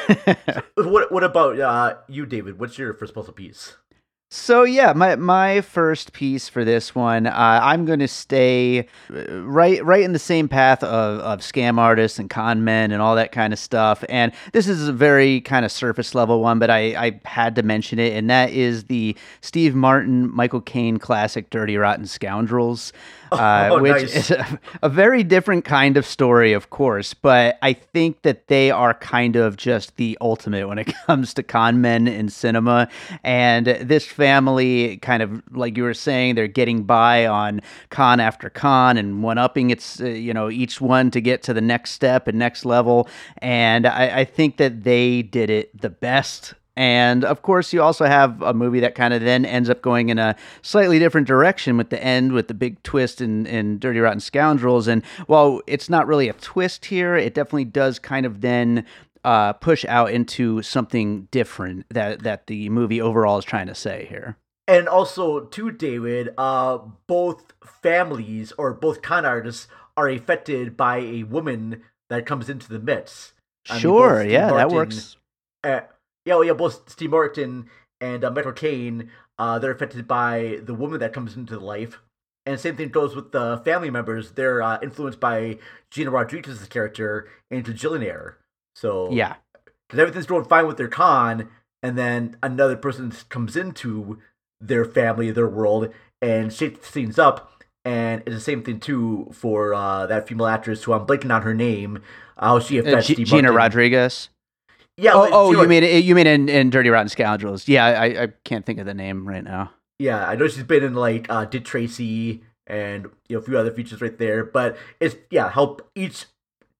what 0.74 1.12
what 1.12 1.24
about 1.24 1.58
uh, 1.58 1.94
you, 2.08 2.26
David? 2.26 2.58
What's 2.58 2.78
your 2.78 2.92
first 2.92 3.14
puzzle 3.14 3.32
piece? 3.32 3.76
So 4.32 4.62
yeah, 4.62 4.92
my 4.92 5.16
my 5.16 5.60
first 5.60 6.12
piece 6.12 6.48
for 6.48 6.64
this 6.64 6.94
one, 6.94 7.26
uh, 7.26 7.32
I'm 7.34 7.84
going 7.84 7.98
to 7.98 8.06
stay 8.06 8.86
uh, 9.12 9.42
right 9.42 9.84
right 9.84 10.04
in 10.04 10.12
the 10.12 10.20
same 10.20 10.48
path 10.48 10.84
of, 10.84 11.18
of 11.18 11.40
scam 11.40 11.78
artists 11.78 12.20
and 12.20 12.30
con 12.30 12.62
men 12.62 12.92
and 12.92 13.02
all 13.02 13.16
that 13.16 13.32
kind 13.32 13.52
of 13.52 13.58
stuff. 13.58 14.04
And 14.08 14.30
this 14.52 14.68
is 14.68 14.86
a 14.86 14.92
very 14.92 15.40
kind 15.40 15.64
of 15.64 15.72
surface 15.72 16.14
level 16.14 16.40
one, 16.40 16.60
but 16.60 16.70
I, 16.70 17.06
I 17.06 17.20
had 17.24 17.56
to 17.56 17.64
mention 17.64 17.98
it, 17.98 18.12
and 18.16 18.30
that 18.30 18.50
is 18.50 18.84
the 18.84 19.16
Steve 19.40 19.74
Martin 19.74 20.32
Michael 20.32 20.60
Caine 20.60 20.98
classic 20.98 21.50
"Dirty 21.50 21.76
Rotten 21.76 22.06
Scoundrels." 22.06 22.92
uh, 23.38 23.68
oh, 23.72 23.80
which 23.80 23.92
nice. 23.92 24.16
is 24.16 24.30
a, 24.30 24.60
a, 24.82 24.88
very 24.88 25.22
different 25.22 25.64
kind 25.64 25.96
of 25.96 26.04
story, 26.04 26.52
of 26.52 26.70
course. 26.70 27.14
But 27.14 27.58
I 27.62 27.72
think 27.72 28.22
that 28.22 28.48
they 28.48 28.70
are 28.70 28.94
kind 28.94 29.36
of 29.36 29.56
just 29.56 29.96
the 29.96 30.18
ultimate 30.20 30.68
when 30.68 30.78
it 30.78 30.92
comes 31.06 31.34
to 31.34 31.42
con 31.42 31.80
men 31.80 32.08
in 32.08 32.28
cinema. 32.28 32.88
And 33.22 33.66
this 33.66 34.04
family, 34.06 34.96
kind 34.98 35.22
of 35.22 35.42
like 35.52 35.76
you 35.76 35.84
were 35.84 35.94
saying, 35.94 36.34
they're 36.34 36.48
getting 36.48 36.84
by 36.84 37.26
on 37.26 37.60
con 37.90 38.20
after 38.20 38.50
con 38.50 38.96
and 38.96 39.22
one 39.22 39.38
upping 39.38 39.70
its, 39.70 40.00
uh, 40.00 40.06
you 40.06 40.34
know, 40.34 40.50
each 40.50 40.80
one 40.80 41.10
to 41.12 41.20
get 41.20 41.42
to 41.44 41.54
the 41.54 41.60
next 41.60 41.92
step 41.92 42.26
and 42.26 42.38
next 42.38 42.64
level. 42.64 43.08
And 43.38 43.86
I, 43.86 44.20
I 44.20 44.24
think 44.24 44.56
that 44.56 44.84
they 44.84 45.22
did 45.22 45.50
it 45.50 45.80
the 45.80 45.90
best 45.90 46.54
And 46.80 47.26
of 47.26 47.42
course, 47.42 47.74
you 47.74 47.82
also 47.82 48.06
have 48.06 48.40
a 48.40 48.54
movie 48.54 48.80
that 48.80 48.94
kind 48.94 49.12
of 49.12 49.20
then 49.20 49.44
ends 49.44 49.68
up 49.68 49.82
going 49.82 50.08
in 50.08 50.18
a 50.18 50.34
slightly 50.62 50.98
different 50.98 51.26
direction 51.26 51.76
with 51.76 51.90
the 51.90 52.02
end, 52.02 52.32
with 52.32 52.48
the 52.48 52.54
big 52.54 52.82
twist 52.82 53.20
in, 53.20 53.44
in 53.44 53.78
Dirty 53.78 53.98
Rotten 53.98 54.18
Scoundrels. 54.18 54.88
And 54.88 55.04
while 55.26 55.60
it's 55.66 55.90
not 55.90 56.06
really 56.06 56.30
a 56.30 56.32
twist 56.32 56.86
here, 56.86 57.16
it 57.16 57.34
definitely 57.34 57.66
does 57.66 57.98
kind 57.98 58.24
of 58.24 58.40
then 58.40 58.86
uh, 59.24 59.52
push 59.52 59.84
out 59.90 60.10
into 60.10 60.62
something 60.62 61.28
different 61.30 61.84
that, 61.90 62.22
that 62.22 62.46
the 62.46 62.70
movie 62.70 62.98
overall 62.98 63.36
is 63.36 63.44
trying 63.44 63.66
to 63.66 63.74
say 63.74 64.06
here. 64.08 64.38
And 64.66 64.88
also, 64.88 65.40
to 65.40 65.70
David, 65.70 66.30
uh, 66.38 66.78
both 67.06 67.52
families 67.82 68.52
or 68.56 68.72
both 68.72 69.02
con 69.02 69.26
artists 69.26 69.68
are 69.98 70.08
affected 70.08 70.78
by 70.78 71.00
a 71.00 71.24
woman 71.24 71.82
that 72.08 72.24
comes 72.24 72.48
into 72.48 72.70
the 72.70 72.78
midst. 72.78 73.34
I 73.68 73.78
sure, 73.78 74.20
mean, 74.20 74.30
yeah, 74.30 74.48
Martin, 74.48 74.56
that 74.56 74.74
works. 74.74 75.16
Uh, 75.62 75.80
yeah, 76.24 76.40
yeah, 76.42 76.52
both 76.52 76.88
Steve 76.90 77.10
Martin 77.10 77.68
and 78.00 78.24
uh, 78.24 78.30
Michael 78.30 78.52
Caine, 78.52 79.10
uh, 79.38 79.58
they're 79.58 79.72
affected 79.72 80.06
by 80.06 80.60
the 80.62 80.74
woman 80.74 81.00
that 81.00 81.12
comes 81.12 81.36
into 81.36 81.58
life. 81.58 81.98
And 82.46 82.58
same 82.58 82.76
thing 82.76 82.88
goes 82.88 83.14
with 83.14 83.32
the 83.32 83.60
family 83.64 83.90
members. 83.90 84.32
They're 84.32 84.62
uh, 84.62 84.78
influenced 84.82 85.20
by 85.20 85.58
Gina 85.90 86.10
Rodriguez's 86.10 86.66
character 86.68 87.28
into 87.50 87.72
Jillionaire. 87.72 88.34
So 88.74 89.10
yeah, 89.10 89.36
because 89.88 90.00
everything's 90.00 90.26
going 90.26 90.44
fine 90.44 90.66
with 90.66 90.76
their 90.76 90.88
con, 90.88 91.48
and 91.82 91.98
then 91.98 92.36
another 92.42 92.76
person 92.76 93.12
comes 93.28 93.56
into 93.56 94.18
their 94.60 94.84
family, 94.84 95.30
their 95.30 95.48
world, 95.48 95.92
and 96.22 96.52
shakes 96.52 96.88
things 96.88 97.18
up. 97.18 97.62
And 97.84 98.22
it's 98.26 98.36
the 98.36 98.40
same 98.40 98.62
thing 98.62 98.80
too 98.80 99.30
for 99.32 99.74
uh, 99.74 100.06
that 100.06 100.28
female 100.28 100.46
actress 100.46 100.84
who 100.84 100.92
I'm 100.92 101.06
blanking 101.06 101.34
on 101.34 101.42
her 101.42 101.54
name. 101.54 102.02
How 102.38 102.58
she 102.58 102.78
uh, 102.78 102.82
affects 102.82 103.10
uh, 103.10 103.14
G- 103.14 103.24
Gina 103.24 103.52
Rodriguez. 103.52 104.30
Yeah. 105.00 105.12
Oh, 105.14 105.28
oh 105.32 105.52
you 105.52 105.66
mean 105.66 105.82
you 106.04 106.14
mean 106.14 106.26
in, 106.26 106.48
in 106.48 106.70
Dirty 106.70 106.90
Rotten 106.90 107.08
Scoundrels? 107.08 107.66
Yeah, 107.66 107.86
I, 107.86 108.22
I 108.24 108.26
can't 108.44 108.66
think 108.66 108.78
of 108.78 108.86
the 108.86 108.94
name 108.94 109.26
right 109.26 109.42
now. 109.42 109.72
Yeah, 109.98 110.26
I 110.26 110.34
know 110.36 110.46
she's 110.46 110.62
been 110.62 110.84
in 110.84 110.94
like 110.94 111.26
uh, 111.30 111.46
Dick 111.46 111.64
Tracy 111.64 112.42
and 112.66 113.08
you 113.28 113.36
know 113.36 113.38
a 113.40 113.42
few 113.42 113.56
other 113.56 113.70
features 113.70 114.00
right 114.00 114.16
there. 114.18 114.44
But 114.44 114.76
it's 115.00 115.16
yeah, 115.30 115.50
help 115.50 115.90
each 115.94 116.26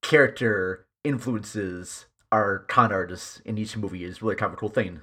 character 0.03 0.87
influences 1.03 2.07
our 2.31 2.61
con 2.69 2.93
artists 2.93 3.41
in 3.45 3.59
each 3.59 3.77
movie 3.77 4.05
is 4.05 4.23
really 4.23 4.37
kind 4.37 4.51
of 4.51 4.55
a 4.55 4.57
cool 4.57 4.69
thing. 4.69 5.01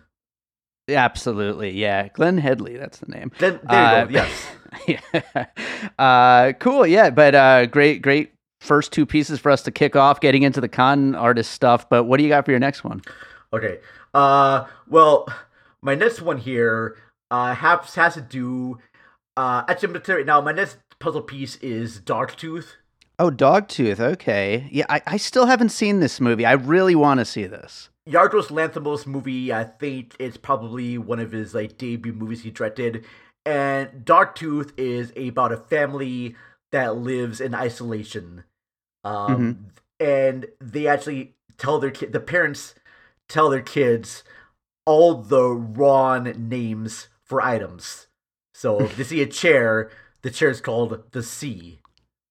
Absolutely, 0.90 1.72
yeah. 1.72 2.08
Glenn 2.10 2.38
Headley, 2.38 2.78
that's 2.78 3.00
the 3.00 3.08
name. 3.08 3.32
Then, 3.40 3.60
there 3.64 3.82
you 3.82 4.20
uh, 4.20 4.26
go. 4.26 4.28
Yes. 4.88 5.02
yeah. 5.36 5.46
Uh, 6.00 6.54
cool. 6.54 6.86
Yeah, 6.86 7.10
but 7.12 7.36
uh, 7.36 7.66
great, 7.68 8.02
great 8.02 8.34
first 8.60 8.92
two 8.92 9.06
pieces 9.06 9.40
for 9.40 9.52
us 9.52 9.62
to 9.64 9.72
kick 9.72 9.96
off 9.96 10.20
getting 10.20 10.44
into 10.44 10.62
the 10.62 10.68
con 10.70 11.16
artist 11.16 11.52
stuff. 11.52 11.90
But 11.90 12.04
what 12.06 12.18
do 12.18 12.24
you 12.24 12.30
got 12.30 12.46
for 12.46 12.52
your 12.52 12.60
next 12.60 12.84
one? 12.84 13.02
Okay. 13.54 13.80
Uh, 14.14 14.66
well, 14.88 15.28
my 15.82 15.96
next 15.96 16.22
one 16.22 16.38
here 16.38 16.98
uh 17.30 17.54
has 17.54 17.96
has 17.96 18.14
to 18.16 18.22
do. 18.22 18.80
Uh, 19.36 19.64
actually, 19.68 20.24
now 20.24 20.42
my 20.42 20.52
next 20.52 20.78
puzzle 21.00 21.22
piece 21.22 21.58
is 21.58 22.00
Dogtooth. 22.02 22.76
Oh, 23.20 23.32
Dogtooth. 23.32 24.00
Okay. 24.00 24.68
Yeah, 24.72 24.86
I, 24.90 25.02
I 25.08 25.18
still 25.18 25.48
haven't 25.48 25.70
seen 25.70 26.00
this 26.00 26.20
movie. 26.20 26.46
I 26.46 26.54
really 26.54 26.96
want 26.96 27.20
to 27.20 27.26
see 27.26 27.46
this. 27.46 27.90
Yorgos 28.08 28.48
Lanthimos 28.48 29.06
movie. 29.06 29.52
I 29.52 29.64
think 29.66 30.16
it's 30.20 30.38
probably 30.38 30.98
one 30.98 31.20
of 31.20 31.32
his 31.32 31.54
like 31.54 31.78
debut 31.78 32.14
movies 32.14 32.44
he 32.44 32.52
directed. 32.52 33.06
And 33.46 34.06
Dogtooth 34.06 34.72
is 34.78 35.12
about 35.18 35.52
a 35.52 35.58
family 35.58 36.36
that 36.72 36.98
lives 36.98 37.40
in 37.42 37.54
isolation. 37.54 38.44
Um, 39.04 39.30
mm-hmm. 39.30 40.06
and 40.06 40.48
they 40.60 40.88
actually 40.88 41.36
tell 41.58 41.80
their 41.80 41.92
kid 41.92 42.12
the 42.12 42.20
parents 42.20 42.76
tell 43.30 43.50
their 43.50 43.62
kids 43.62 44.24
all 44.86 45.16
the 45.16 45.50
wrong 45.50 46.34
names 46.50 47.08
for 47.24 47.42
items. 47.42 48.08
So 48.54 48.82
if 48.82 48.98
they 48.98 49.04
see 49.04 49.22
a 49.22 49.26
chair, 49.42 49.92
the 50.22 50.32
chair 50.32 50.50
is 50.50 50.62
called 50.62 51.12
the 51.12 51.24
C, 51.24 51.80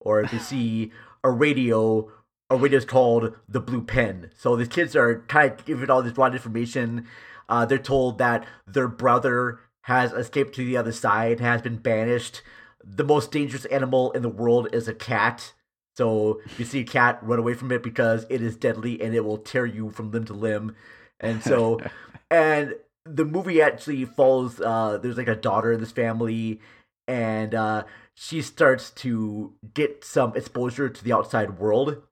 or 0.01 0.21
if 0.21 0.33
you 0.33 0.39
see 0.39 0.93
a 1.23 1.31
radio, 1.31 2.11
a 2.51 2.57
radio 2.57 2.79
is 2.79 2.85
called 2.85 3.35
the 3.49 3.61
blue 3.61 3.83
pen. 3.83 4.31
So 4.37 4.57
the 4.57 4.67
kids 4.67 4.97
are 4.97 5.21
kind 5.29 5.53
of 5.53 5.65
given 5.65 5.91
all 5.91 6.03
this 6.03 6.17
wrong 6.17 6.33
information. 6.33 7.07
Uh, 7.49 7.65
they're 7.65 7.79
told 7.79 8.19
that 8.19 8.47
their 8.67 8.89
brother 8.89 9.61
has 9.83 10.13
escaped 10.13 10.55
to 10.57 10.65
the 10.65 10.77
other 10.77 10.93
side, 10.93 11.41
has 11.41 11.63
been 11.63 11.77
banished. 11.77 12.43
The 12.89 13.05
most 13.05 13.33
dangerous 13.33 13.65
animal 13.67 14.13
in 14.13 14.23
the 14.23 14.29
world 14.29 14.69
is 14.73 14.87
a 14.87 14.95
cat. 14.95 15.53
So 15.97 16.41
if 16.45 16.59
you 16.59 16.65
see 16.65 16.81
a 16.81 16.85
cat, 16.85 17.19
run 17.23 17.39
away 17.39 17.55
from 17.55 17.73
it 17.73 17.83
because 17.83 18.27
it 18.29 18.43
is 18.43 18.57
deadly 18.57 19.01
and 19.03 19.15
it 19.15 19.25
will 19.25 19.39
tear 19.39 19.67
you 19.67 19.91
from 19.91 20.11
limb 20.11 20.25
to 20.27 20.35
limb. 20.35 20.77
And 21.19 21.43
so, 21.43 21.81
and 22.31 22.75
the 23.05 23.25
movie 23.25 23.63
actually 23.63 24.05
follows. 24.05 24.61
Uh, 24.61 24.99
there's 25.03 25.17
like 25.17 25.29
a 25.29 25.37
daughter 25.37 25.73
in 25.73 25.81
this 25.81 25.93
family, 25.93 26.61
and 27.07 27.55
uh, 27.55 27.85
she 28.15 28.43
starts 28.43 28.91
to 28.91 29.55
get 29.75 30.05
some 30.05 30.37
exposure 30.37 30.89
to 30.89 31.05
the 31.05 31.13
outside 31.13 31.59
world, 31.59 32.03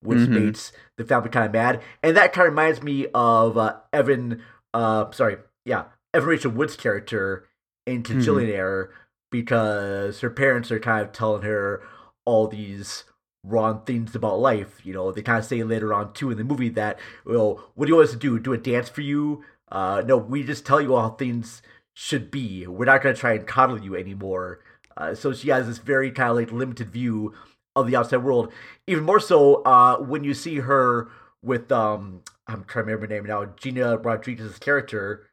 which 0.00 0.18
mm-hmm. 0.18 0.46
makes 0.46 0.72
the 0.96 1.04
family 1.04 1.30
kind 1.30 1.46
of 1.46 1.52
mad. 1.52 1.82
And 2.02 2.16
that 2.16 2.32
kind 2.32 2.46
of 2.46 2.52
reminds 2.52 2.82
me 2.82 3.06
of 3.14 3.56
uh, 3.56 3.76
Evan. 3.92 4.42
Uh, 4.74 5.10
sorry, 5.12 5.36
yeah, 5.64 5.84
Evan 6.14 6.28
Rachel 6.28 6.52
Wood's 6.52 6.76
character 6.76 7.46
in 7.86 8.02
Kajillionaire 8.02 8.86
mm-hmm. 8.86 8.92
Because 9.32 10.20
her 10.20 10.30
parents 10.30 10.70
are 10.70 10.78
kind 10.78 11.04
of 11.04 11.12
telling 11.12 11.42
her 11.42 11.82
all 12.24 12.46
these 12.46 13.02
wrong 13.42 13.82
things 13.84 14.14
about 14.14 14.38
life. 14.38 14.80
You 14.84 14.94
know, 14.94 15.10
they 15.10 15.22
kind 15.22 15.40
of 15.40 15.44
say 15.44 15.64
later 15.64 15.92
on 15.92 16.12
too 16.12 16.30
in 16.30 16.38
the 16.38 16.44
movie 16.44 16.68
that, 16.70 17.00
well, 17.24 17.68
what 17.74 17.86
do 17.86 17.90
you 17.90 17.96
want 17.96 18.08
us 18.08 18.14
to 18.14 18.20
do? 18.20 18.38
Do 18.38 18.52
a 18.52 18.58
dance 18.58 18.88
for 18.88 19.00
you? 19.00 19.42
Uh, 19.70 20.02
no, 20.06 20.16
we 20.16 20.44
just 20.44 20.64
tell 20.64 20.80
you 20.80 20.96
how 20.96 21.10
things 21.10 21.62
should 21.94 22.30
be. 22.30 22.66
We're 22.66 22.84
not 22.84 23.02
going 23.02 23.14
to 23.14 23.20
try 23.20 23.32
and 23.32 23.46
coddle 23.46 23.82
you 23.82 23.96
anymore. 23.96 24.60
Uh, 24.96 25.14
so 25.14 25.32
she 25.32 25.48
has 25.48 25.66
this 25.66 25.78
very 25.78 26.12
kind 26.12 26.30
of 26.30 26.36
like 26.36 26.52
limited 26.52 26.90
view 26.90 27.34
of 27.74 27.86
the 27.86 27.96
outside 27.96 28.18
world. 28.18 28.52
Even 28.86 29.04
more 29.04 29.18
so 29.18 29.62
uh, 29.62 29.96
when 29.98 30.22
you 30.22 30.34
see 30.34 30.56
her 30.56 31.10
with 31.42 31.72
um, 31.72 32.22
I'm 32.46 32.64
trying 32.64 32.86
to 32.86 32.92
remember 32.92 33.06
her 33.06 33.20
name 33.20 33.26
now, 33.26 33.46
Gina 33.56 33.96
Rodriguez's 33.96 34.58
character. 34.58 35.26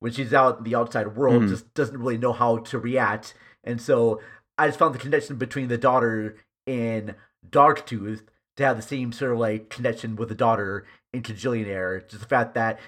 When 0.00 0.12
she's 0.12 0.34
out 0.34 0.58
in 0.58 0.64
the 0.64 0.74
outside 0.74 1.16
world, 1.16 1.44
mm. 1.44 1.48
just 1.48 1.72
doesn't 1.72 1.98
really 1.98 2.18
know 2.18 2.34
how 2.34 2.58
to 2.58 2.78
react, 2.78 3.32
and 3.66 3.80
so 3.80 4.20
I 4.58 4.68
just 4.68 4.78
found 4.78 4.94
the 4.94 4.98
connection 4.98 5.36
between 5.36 5.68
the 5.68 5.78
daughter 5.78 6.36
in 6.66 7.14
Dogtooth 7.48 8.22
to 8.56 8.64
have 8.64 8.76
the 8.76 8.82
same 8.82 9.12
sort 9.12 9.32
of 9.32 9.38
like 9.38 9.68
connection 9.68 10.16
with 10.16 10.28
the 10.28 10.34
daughter 10.34 10.86
in 11.12 11.22
Kajillionaire. 11.22 12.08
Just 12.08 12.22
the 12.22 12.28
fact 12.28 12.54
that 12.54 12.78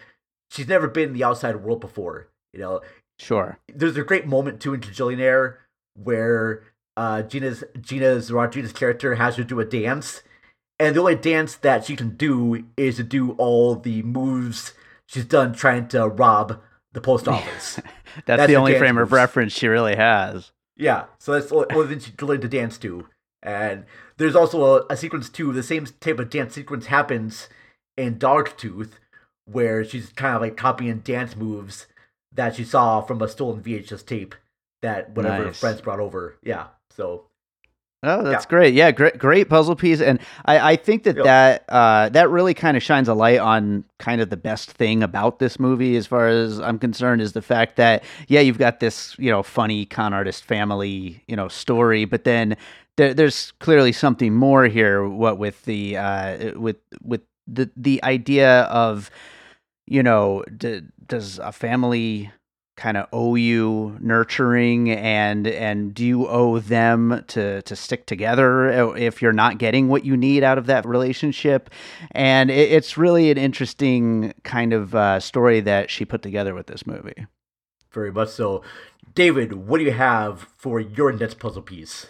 she's 0.51 0.69
never 0.69 0.89
been 0.89 1.11
in 1.11 1.15
the 1.15 1.25
outside 1.25 1.57
world 1.57 1.81
before. 1.81 2.29
You 2.53 2.61
know, 2.61 2.81
sure. 3.19 3.59
There's 3.73 3.97
a 3.97 4.03
great 4.03 4.27
moment 4.27 4.61
too 4.61 4.75
in 4.75 4.81
Kajillionaire 4.81 5.57
where 5.95 6.63
uh, 6.97 7.23
Gina's 7.23 7.65
Gina's 7.81 8.33
Rodriguez 8.33 8.73
character 8.73 9.17
has 9.17 9.37
her 9.37 9.45
do 9.45 9.61
a 9.61 9.65
dance, 9.65 10.23
and 10.79 10.97
the 10.97 11.01
only 11.01 11.17
dance 11.17 11.57
that 11.57 11.85
she 11.85 11.97
can 11.97 12.17
do 12.17 12.65
is 12.77 12.97
to 12.97 13.03
do 13.03 13.33
all 13.33 13.75
the 13.75 14.03
moves 14.03 14.73
she's 15.07 15.25
done 15.25 15.53
trying 15.53 15.89
to 15.89 16.09
rob 16.09 16.61
the 16.93 17.01
post 17.01 17.29
office. 17.29 17.77
that's, 17.77 18.27
that's, 18.27 18.47
the 18.47 18.57
only 18.57 18.79
frame 18.79 18.97
moves. 18.97 19.09
of 19.09 19.13
reference 19.13 19.53
she 19.53 19.69
really 19.69 19.97
has. 19.97 20.53
Yeah, 20.79 21.07
so 21.19 21.33
that's 21.33 21.51
thing 21.89 21.99
she 21.99 22.13
learned 22.25 22.43
to 22.43 22.49
dance 22.49 22.79
to. 22.79 23.09
And 23.43 23.85
there's 24.17 24.37
also 24.37 24.65
a, 24.65 24.87
a 24.91 24.97
sequence 24.97 25.29
too. 25.29 25.53
The 25.53 25.63
same 25.63 25.87
type 26.01 26.19
of 26.19 26.31
dance 26.31 26.55
sequence 26.55 26.87
happens 26.87 27.49
in 27.97 28.19
Dogtooth, 28.19 28.93
where 29.45 29.85
she's 29.85 30.11
kind 30.11 30.37
of 30.37 30.43
like 30.43 30.57
copying 30.57 31.01
dance 31.01 31.37
moves 31.37 31.87
that 32.33 32.57
she 32.57 32.65
saw 32.65 33.01
from 33.01 33.21
a 33.21 33.29
stolen 33.29 33.63
VHS 33.63 34.07
tape 34.07 34.35
that 34.83 35.11
whatever 35.11 35.47
nice. 35.47 35.59
friends 35.59 35.81
brought 35.81 36.01
over. 36.01 36.37
Yeah. 36.43 36.69
So 36.91 37.25
Oh, 38.05 38.23
that's 38.23 38.45
yeah. 38.45 38.49
great. 38.49 38.75
Yeah, 38.75 38.93
great, 38.93 39.19
great 39.19 39.49
puzzle 39.49 39.75
piece, 39.75 40.01
and 40.01 40.21
I, 40.45 40.73
I 40.73 40.77
think 40.77 41.03
that 41.03 41.17
that 41.17 41.65
uh, 41.69 42.09
that 42.11 42.31
really 42.31 42.55
kind 42.55 42.77
of 42.77 42.83
shines 42.83 43.09
a 43.09 43.15
light 43.15 43.41
on 43.41 43.85
kind 43.99 44.21
of 44.21 44.31
the 44.31 44.37
best 44.37 44.71
thing 44.71 45.03
about 45.03 45.41
this 45.41 45.59
movie, 45.59 45.97
as 45.97 46.07
far 46.07 46.29
as 46.29 46.61
I'm 46.61 46.79
concerned, 46.79 47.21
is 47.21 47.33
the 47.33 47.43
fact 47.43 47.75
that 47.77 48.05
yeah, 48.29 48.39
you've 48.39 48.59
got 48.59 48.79
this 48.79 49.17
you 49.19 49.33
know 49.33 49.43
funny 49.43 49.85
con 49.85 50.15
artist 50.15 50.45
family 50.45 51.25
you 51.27 51.35
know 51.35 51.49
story, 51.49 52.05
but 52.05 52.23
then 52.23 52.57
there, 52.95 53.15
there's 53.15 53.51
clearly 53.59 53.91
something 53.91 54.33
more 54.33 54.67
here. 54.67 55.09
What 55.09 55.39
with 55.39 55.65
the 55.65 55.97
uh, 55.97 56.57
with 56.57 56.77
with 57.03 57.23
the 57.49 57.69
the 57.77 58.03
idea 58.05 58.63
of 58.63 59.11
you 59.87 60.05
know 60.05 60.45
d- 60.57 60.83
does 61.05 61.41
a 61.41 61.51
family 61.51 62.31
kind 62.79 62.97
of 62.97 63.07
owe 63.13 63.35
you 63.35 63.97
nurturing 64.01 64.91
and 64.91 65.47
and 65.47 65.93
do 65.93 66.07
you 66.07 66.27
owe 66.29 66.61
them 66.61 67.25
to 67.29 67.61
to 67.63 67.77
stick 67.77 68.07
together 68.07 68.97
if 68.97 69.21
you're 69.21 69.33
not 69.33 69.59
getting 69.59 69.89
what 69.89 70.05
you 70.05 70.17
need 70.17 70.43
out 70.43 70.57
of 70.57 70.67
that 70.67 70.87
relationship? 70.87 71.69
And 72.13 72.51
it, 72.51 72.73
it's 72.73 72.97
really 72.97 73.31
an 73.31 73.37
interesting 73.37 74.33
kind 74.45 74.73
of 74.73 74.95
uh, 74.95 75.21
story 75.21 75.61
that 75.61 75.91
she 75.91 76.05
put 76.05 76.23
together 76.23 76.55
with 76.55 76.69
this 76.69 76.87
movie. 76.87 77.27
Very 77.93 78.13
much 78.13 78.31
so. 78.31 78.63
David 79.15 79.53
what 79.53 79.79
do 79.79 79.85
you 79.85 79.93
have 79.93 80.49
for 80.57 80.81
your 80.81 81.13
next 81.13 81.39
puzzle 81.39 81.63
piece 81.63 82.07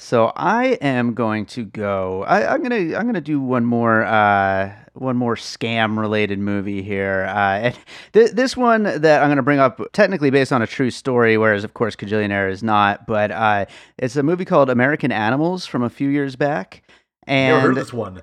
So 0.00 0.32
I 0.36 0.78
am 0.80 1.14
going 1.14 1.46
to 1.46 1.64
go. 1.64 2.22
I, 2.22 2.54
I'm 2.54 2.62
gonna 2.62 2.96
I'm 2.96 3.06
gonna 3.06 3.20
do 3.20 3.40
one 3.40 3.64
more 3.64 4.04
uh, 4.04 4.72
one 4.94 5.16
more 5.16 5.34
scam 5.34 5.98
related 5.98 6.38
movie 6.38 6.82
here. 6.82 7.26
Uh, 7.28 7.58
and 7.58 7.78
th- 8.12 8.30
this 8.30 8.56
one 8.56 8.84
that 8.84 9.22
I'm 9.22 9.28
gonna 9.28 9.42
bring 9.42 9.58
up, 9.58 9.80
technically 9.92 10.30
based 10.30 10.52
on 10.52 10.62
a 10.62 10.68
true 10.68 10.90
story, 10.90 11.36
whereas 11.36 11.64
of 11.64 11.74
course 11.74 11.96
Kajillionaire 11.96 12.50
is 12.50 12.62
not. 12.62 13.06
But 13.06 13.32
uh, 13.32 13.66
it's 13.98 14.14
a 14.14 14.22
movie 14.22 14.44
called 14.44 14.70
American 14.70 15.10
Animals 15.10 15.66
from 15.66 15.82
a 15.82 15.90
few 15.90 16.08
years 16.08 16.36
back. 16.36 16.82
And 17.26 17.56
Never 17.56 17.68
heard 17.68 17.76
this 17.76 17.92
one. 17.92 18.22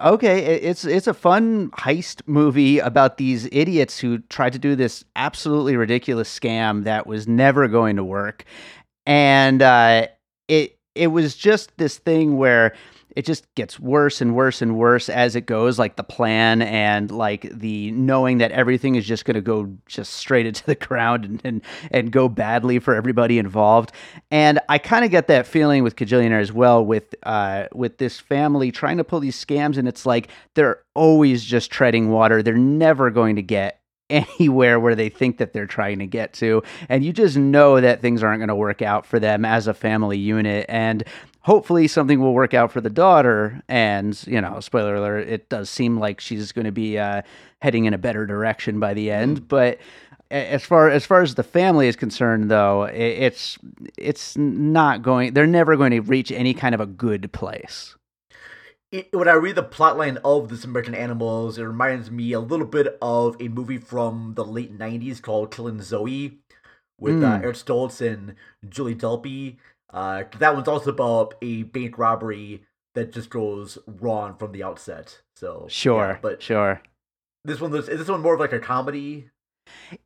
Okay, 0.00 0.44
it's 0.58 0.84
it's 0.84 1.08
a 1.08 1.14
fun 1.14 1.70
heist 1.72 2.22
movie 2.26 2.78
about 2.78 3.16
these 3.16 3.48
idiots 3.50 3.98
who 3.98 4.18
tried 4.18 4.52
to 4.52 4.58
do 4.60 4.76
this 4.76 5.04
absolutely 5.16 5.76
ridiculous 5.76 6.38
scam 6.38 6.84
that 6.84 7.08
was 7.08 7.26
never 7.26 7.66
going 7.66 7.96
to 7.96 8.04
work, 8.04 8.44
and 9.06 9.60
uh, 9.60 10.06
it 10.46 10.77
it 10.94 11.08
was 11.08 11.36
just 11.36 11.76
this 11.76 11.98
thing 11.98 12.36
where 12.36 12.74
it 13.16 13.24
just 13.24 13.52
gets 13.54 13.80
worse 13.80 14.20
and 14.20 14.36
worse 14.36 14.62
and 14.62 14.76
worse 14.76 15.08
as 15.08 15.34
it 15.34 15.46
goes 15.46 15.78
like 15.78 15.96
the 15.96 16.04
plan 16.04 16.62
and 16.62 17.10
like 17.10 17.50
the 17.50 17.90
knowing 17.92 18.38
that 18.38 18.52
everything 18.52 18.94
is 18.94 19.06
just 19.06 19.24
going 19.24 19.34
to 19.34 19.40
go 19.40 19.74
just 19.86 20.14
straight 20.14 20.46
into 20.46 20.64
the 20.66 20.74
ground 20.86 21.24
and 21.24 21.40
and, 21.44 21.62
and 21.90 22.12
go 22.12 22.28
badly 22.28 22.78
for 22.78 22.94
everybody 22.94 23.38
involved. 23.38 23.92
And 24.30 24.60
i 24.68 24.78
kind 24.78 25.04
of 25.04 25.10
get 25.10 25.26
that 25.28 25.46
feeling 25.46 25.82
with 25.82 25.96
Kajillionaire 25.96 26.40
as 26.40 26.52
well 26.52 26.84
with 26.84 27.14
uh 27.24 27.66
with 27.74 27.98
this 27.98 28.20
family 28.20 28.70
trying 28.70 28.98
to 28.98 29.04
pull 29.04 29.20
these 29.20 29.42
scams 29.42 29.78
and 29.78 29.88
it's 29.88 30.06
like 30.06 30.28
they're 30.54 30.82
always 30.94 31.44
just 31.44 31.70
treading 31.70 32.10
water. 32.10 32.42
They're 32.42 32.54
never 32.54 33.10
going 33.10 33.36
to 33.36 33.42
get 33.42 33.80
anywhere 34.10 34.80
where 34.80 34.94
they 34.94 35.08
think 35.08 35.38
that 35.38 35.52
they're 35.52 35.66
trying 35.66 35.98
to 35.98 36.06
get 36.06 36.32
to. 36.34 36.62
And 36.88 37.04
you 37.04 37.12
just 37.12 37.36
know 37.36 37.80
that 37.80 38.00
things 38.00 38.22
aren't 38.22 38.40
going 38.40 38.48
to 38.48 38.54
work 38.54 38.82
out 38.82 39.06
for 39.06 39.18
them 39.18 39.44
as 39.44 39.66
a 39.66 39.74
family 39.74 40.18
unit. 40.18 40.66
And 40.68 41.04
hopefully 41.42 41.88
something 41.88 42.20
will 42.20 42.34
work 42.34 42.54
out 42.54 42.72
for 42.72 42.80
the 42.80 42.90
daughter. 42.90 43.62
And 43.68 44.20
you 44.26 44.40
know 44.40 44.60
spoiler 44.60 44.96
alert 44.96 45.28
it 45.28 45.48
does 45.48 45.70
seem 45.70 45.98
like 45.98 46.20
she's 46.20 46.52
going 46.52 46.66
to 46.66 46.72
be 46.72 46.98
uh, 46.98 47.22
heading 47.60 47.84
in 47.84 47.94
a 47.94 47.98
better 47.98 48.26
direction 48.26 48.80
by 48.80 48.94
the 48.94 49.10
end. 49.10 49.48
But 49.48 49.78
as 50.30 50.64
far 50.64 50.90
as 50.90 51.06
far 51.06 51.22
as 51.22 51.34
the 51.34 51.42
family 51.42 51.88
is 51.88 51.96
concerned 51.96 52.50
though 52.50 52.82
it's 52.84 53.58
it's 53.96 54.36
not 54.36 55.00
going 55.00 55.32
they're 55.32 55.46
never 55.46 55.74
going 55.74 55.90
to 55.90 56.00
reach 56.00 56.30
any 56.30 56.52
kind 56.52 56.74
of 56.74 56.82
a 56.82 56.86
good 56.86 57.32
place 57.32 57.96
it, 58.90 59.08
when 59.12 59.28
I 59.28 59.34
read 59.34 59.56
the 59.56 59.62
plotline 59.62 60.18
of 60.24 60.48
this 60.48 60.64
American 60.64 60.94
Animals, 60.94 61.58
it 61.58 61.62
reminds 61.64 62.10
me 62.10 62.32
a 62.32 62.40
little 62.40 62.66
bit 62.66 62.96
of 63.02 63.36
a 63.40 63.48
movie 63.48 63.78
from 63.78 64.34
the 64.34 64.44
late 64.44 64.76
'90s 64.76 65.20
called 65.22 65.50
*Killing 65.50 65.82
Zoe, 65.82 66.38
with 66.98 67.22
uh, 67.22 67.38
Mm. 67.38 67.42
Eric 67.42 67.56
Stoltz 67.56 68.00
and 68.00 68.34
Julie 68.68 68.94
Delpy. 68.94 69.56
Uh, 69.90 70.24
that 70.38 70.54
one's 70.54 70.68
also 70.68 70.90
about 70.90 71.34
a 71.40 71.62
bank 71.64 71.96
robbery 71.98 72.64
that 72.94 73.12
just 73.12 73.30
goes 73.30 73.78
wrong 73.86 74.36
from 74.36 74.52
the 74.52 74.62
outset. 74.62 75.20
So 75.36 75.62
yeah, 75.62 75.68
sure 75.68 76.18
but 76.20 76.42
sure 76.42 76.82
this 77.44 77.60
one 77.60 77.74
is 77.74 77.86
this 77.86 78.08
one 78.08 78.20
more 78.20 78.34
of 78.34 78.40
like 78.40 78.52
a 78.52 78.58
comedy? 78.58 79.30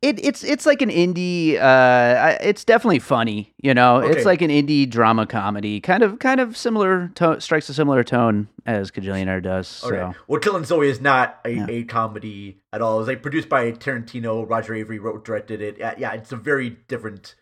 It, 0.01 0.23
it's 0.23 0.43
it's 0.43 0.65
like 0.65 0.81
an 0.81 0.89
indie. 0.89 1.59
Uh, 1.61 2.37
it's 2.41 2.63
definitely 2.63 2.99
funny. 2.99 3.53
You 3.61 3.73
know, 3.73 3.97
Okay. 3.97 4.11
it's 4.15 4.25
like 4.25 4.41
an 4.41 4.49
indie 4.49 4.89
drama 4.89 5.27
comedy, 5.27 5.81
kind 5.81 6.03
of 6.03 6.19
kind 6.19 6.39
of 6.39 6.55
similar. 6.55 7.11
To- 7.15 7.41
strikes 7.41 7.67
a 7.69 7.73
similar 7.73 8.03
tone 8.03 8.47
as 8.65 8.91
Kajillionaire 8.91 9.43
does. 9.43 9.67
So 9.67 9.93
Okay. 9.93 10.17
Well, 10.27 10.39
Killin' 10.39 10.63
Zoe 10.65 10.87
is 10.89 11.01
not 11.01 11.39
a, 11.43 11.49
Yeah. 11.51 11.65
a 11.69 11.83
comedy 11.83 12.61
at 12.71 12.81
all. 12.81 12.95
It 12.95 12.99
was 12.99 13.07
like 13.09 13.21
produced 13.21 13.49
by 13.49 13.71
Tarantino. 13.73 14.49
Roger 14.49 14.73
Avary 14.73 15.01
wrote 15.01 15.25
directed 15.25 15.61
it. 15.61 15.77
Yeah, 15.77 15.95
yeah, 15.97 16.13
it's 16.13 16.31
a 16.31 16.37
very 16.37 16.69
different 16.87 17.35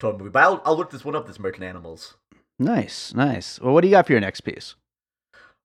tone 0.00 0.18
movie. 0.18 0.30
But 0.30 0.42
I'll 0.42 0.62
I'll 0.64 0.76
look 0.76 0.90
this 0.90 1.04
one 1.04 1.14
up. 1.14 1.26
This 1.28 1.36
American 1.36 1.62
Animals. 1.62 2.14
nice, 2.58 3.14
nice. 3.14 3.60
Well, 3.60 3.72
what 3.72 3.82
do 3.82 3.88
you 3.88 3.92
got 3.92 4.06
for 4.06 4.12
your 4.12 4.20
next 4.20 4.40
piece? 4.40 4.74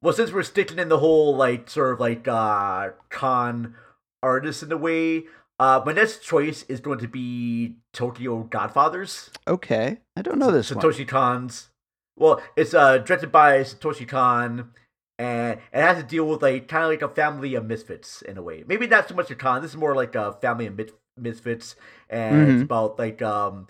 Well, 0.02 0.14
since 0.14 0.32
we're 0.32 0.44
sticking 0.44 0.80
in 0.80 0.90
the 0.90 1.00
whole 1.00 1.36
like 1.36 1.70
sort 1.70 1.94
of 1.94 2.00
like 2.00 2.28
uh 2.28 2.90
con 3.10 3.76
artist 4.22 4.64
in 4.64 4.72
a 4.72 4.78
way, 4.78 5.24
uh 5.60 5.82
my 5.86 5.92
next 5.94 6.24
choice 6.24 6.64
is 6.64 6.80
going 6.80 7.00
to 7.00 7.08
be 7.08 7.76
Tokyo 7.94 8.44
Godfathers. 8.44 9.30
Okay, 9.48 10.00
I 10.16 10.22
don't 10.22 10.40
know 10.40 10.52
this 10.52 10.72
one. 10.74 10.84
Satoshi 10.84 11.08
Kon's. 11.08 11.70
Well, 12.18 12.42
it's 12.56 12.74
uh 12.74 13.00
directed 13.00 13.32
by 13.32 13.60
Satoshi 13.62 14.08
Kon, 14.08 14.72
and 15.18 15.60
it 15.74 15.82
has 15.82 15.98
to 15.98 16.04
deal 16.04 16.26
with 16.26 16.42
like 16.42 16.68
kind 16.68 16.84
of 16.84 16.90
like 16.90 17.02
a 17.02 17.14
family 17.14 17.56
of 17.56 17.66
misfits 17.66 18.22
in 18.22 18.38
a 18.38 18.42
way. 18.42 18.64
Maybe 18.68 18.88
not 18.88 19.08
so 19.10 19.16
much 19.16 19.32
a 19.32 19.36
con. 19.36 19.62
This 19.62 19.72
is 19.72 19.78
more 19.78 19.96
like 19.96 20.16
a 20.16 20.34
family 20.34 20.68
of 20.68 20.76
mit- 20.76 21.00
misfits, 21.18 21.76
and 22.10 22.48
Mhm. 22.48 22.54
it's 22.54 22.62
about 22.64 22.98
like 23.00 23.22
um 23.22 23.68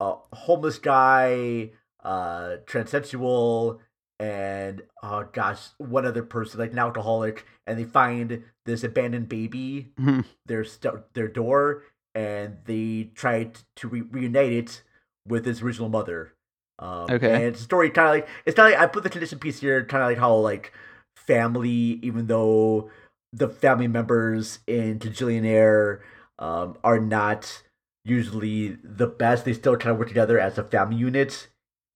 a 0.00 0.14
homeless 0.32 0.78
guy, 0.78 1.70
uh 2.04 2.56
transsexual, 2.66 3.78
and 4.18 4.82
oh 5.02 5.26
gosh, 5.32 5.68
one 5.78 6.06
other 6.06 6.22
person 6.22 6.60
like 6.60 6.72
an 6.72 6.78
alcoholic, 6.78 7.44
and 7.66 7.78
they 7.78 7.84
find 7.84 8.44
this 8.64 8.82
abandoned 8.84 9.28
baby 9.28 9.92
Mhm. 9.98 10.24
their 10.46 10.64
st- 10.64 11.12
their 11.14 11.28
door, 11.28 11.82
and 12.14 12.58
they 12.64 13.10
try 13.14 13.50
to 13.76 13.88
re- 13.88 14.00
reunite 14.02 14.52
it 14.52 14.82
with 15.26 15.46
its 15.46 15.60
original 15.62 15.88
mother. 15.88 16.32
Um, 16.78 17.06
Okay. 17.10 17.32
and 17.34 17.42
it's 17.44 17.60
a 17.60 17.64
story 17.64 17.90
kind 17.90 18.08
of 18.08 18.14
like 18.14 18.28
it's 18.44 18.54
kind 18.56 18.72
of 18.72 18.78
like 18.78 18.88
I 18.88 18.90
put 18.92 19.02
the 19.02 19.10
condition 19.10 19.38
piece 19.38 19.60
here, 19.60 19.84
kind 19.84 20.02
of 20.02 20.08
like 20.10 20.18
how 20.18 20.34
like 20.34 20.72
family, 21.16 21.98
even 22.02 22.26
though 22.26 22.90
the 23.32 23.48
family 23.48 23.88
members 23.88 24.60
in 24.66 24.98
Kajillionaire 24.98 26.00
um, 26.38 26.76
are 26.84 26.98
not 27.00 27.62
usually 28.04 28.78
the 28.84 29.06
best, 29.06 29.44
they 29.44 29.52
still 29.52 29.76
kind 29.76 29.92
of 29.92 29.98
work 29.98 30.08
together 30.08 30.38
as 30.38 30.58
a 30.58 30.64
family 30.64 30.96
unit, 30.96 31.48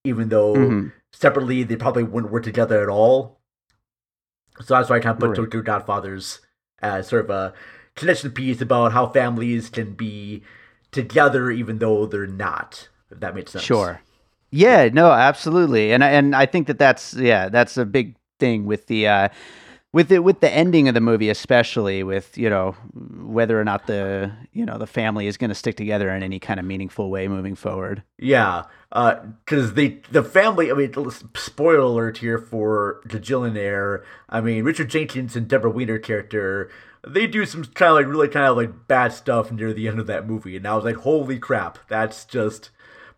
even 0.04 0.28
though 0.28 0.54
Mhm. 0.54 0.92
Separately 1.12 1.62
they 1.62 1.76
probably 1.76 2.02
wouldn't 2.02 2.32
work 2.32 2.44
together 2.44 2.82
at 2.82 2.88
all. 2.88 3.40
So 4.60 4.74
that's 4.74 4.90
why 4.90 4.96
I 4.96 5.00
kind 5.00 5.14
of 5.14 5.20
put 5.20 5.30
Right. 5.30 5.36
Tokyo 5.36 5.62
Godfathers 5.62 6.40
as 6.82 7.08
sort 7.08 7.24
of 7.24 7.30
a 7.30 7.54
connection 7.94 8.30
piece 8.30 8.60
about 8.60 8.92
how 8.92 9.06
families 9.08 9.68
can 9.70 9.92
be 9.94 10.42
together 10.92 11.50
even 11.50 11.78
though 11.78 12.06
they're 12.06 12.26
not. 12.26 12.88
If 13.10 13.20
that 13.20 13.34
makes 13.34 13.52
sense. 13.52 13.64
Sure. 13.64 14.00
Yeah, 14.50 14.88
no, 14.92 15.10
absolutely. 15.10 15.92
And 15.92 16.02
I 16.04 16.10
and 16.10 16.34
I 16.34 16.46
think 16.46 16.66
that 16.66 16.78
that's 16.78 17.14
yeah, 17.14 17.48
that's 17.48 17.76
a 17.76 17.84
big 17.84 18.16
thing 18.38 18.64
with 18.66 18.86
the 18.86 19.06
uh 19.06 19.28
with 19.92 20.12
it 20.12 20.20
with 20.20 20.40
the 20.40 20.50
ending 20.50 20.88
of 20.88 20.94
the 20.94 21.00
movie 21.00 21.28
especially 21.30 22.02
with, 22.02 22.38
you 22.38 22.48
know, 22.48 22.72
whether 22.92 23.60
or 23.60 23.64
not 23.64 23.86
the, 23.86 24.32
you 24.52 24.64
know, 24.64 24.78
the 24.78 24.86
family 24.86 25.26
is 25.26 25.36
going 25.36 25.48
to 25.48 25.54
stick 25.54 25.76
together 25.76 26.10
in 26.10 26.22
any 26.22 26.38
kind 26.38 26.60
of 26.60 26.66
meaningful 26.66 27.10
way 27.10 27.26
moving 27.26 27.54
forward. 27.56 28.02
Yeah, 28.18 28.64
uh, 28.92 29.16
because 29.44 29.74
they 29.74 30.00
the 30.10 30.22
family. 30.22 30.70
I 30.70 30.74
mean, 30.74 30.92
spoiler 31.34 31.78
alert 31.78 32.18
here 32.18 32.38
for 32.38 33.00
the 33.04 33.18
Gillionaire. 33.18 34.04
I 34.28 34.40
mean, 34.40 34.64
Richard 34.64 34.90
Jenkins 34.90 35.36
and 35.36 35.48
Debra 35.48 35.70
Winger 35.70 35.98
character. 35.98 36.70
They 37.06 37.26
do 37.26 37.46
some 37.46 37.64
kind 37.64 37.90
of 37.90 37.96
like 37.96 38.06
really 38.06 38.28
kind 38.28 38.46
of 38.46 38.56
like 38.56 38.86
bad 38.86 39.12
stuff 39.12 39.50
near 39.50 39.72
the 39.72 39.88
end 39.88 39.98
of 39.98 40.06
that 40.06 40.26
movie, 40.26 40.56
and 40.56 40.66
I 40.66 40.74
was 40.76 40.84
like, 40.84 40.96
"Holy 40.96 41.38
crap, 41.38 41.78
that's 41.88 42.24
just." 42.26 42.70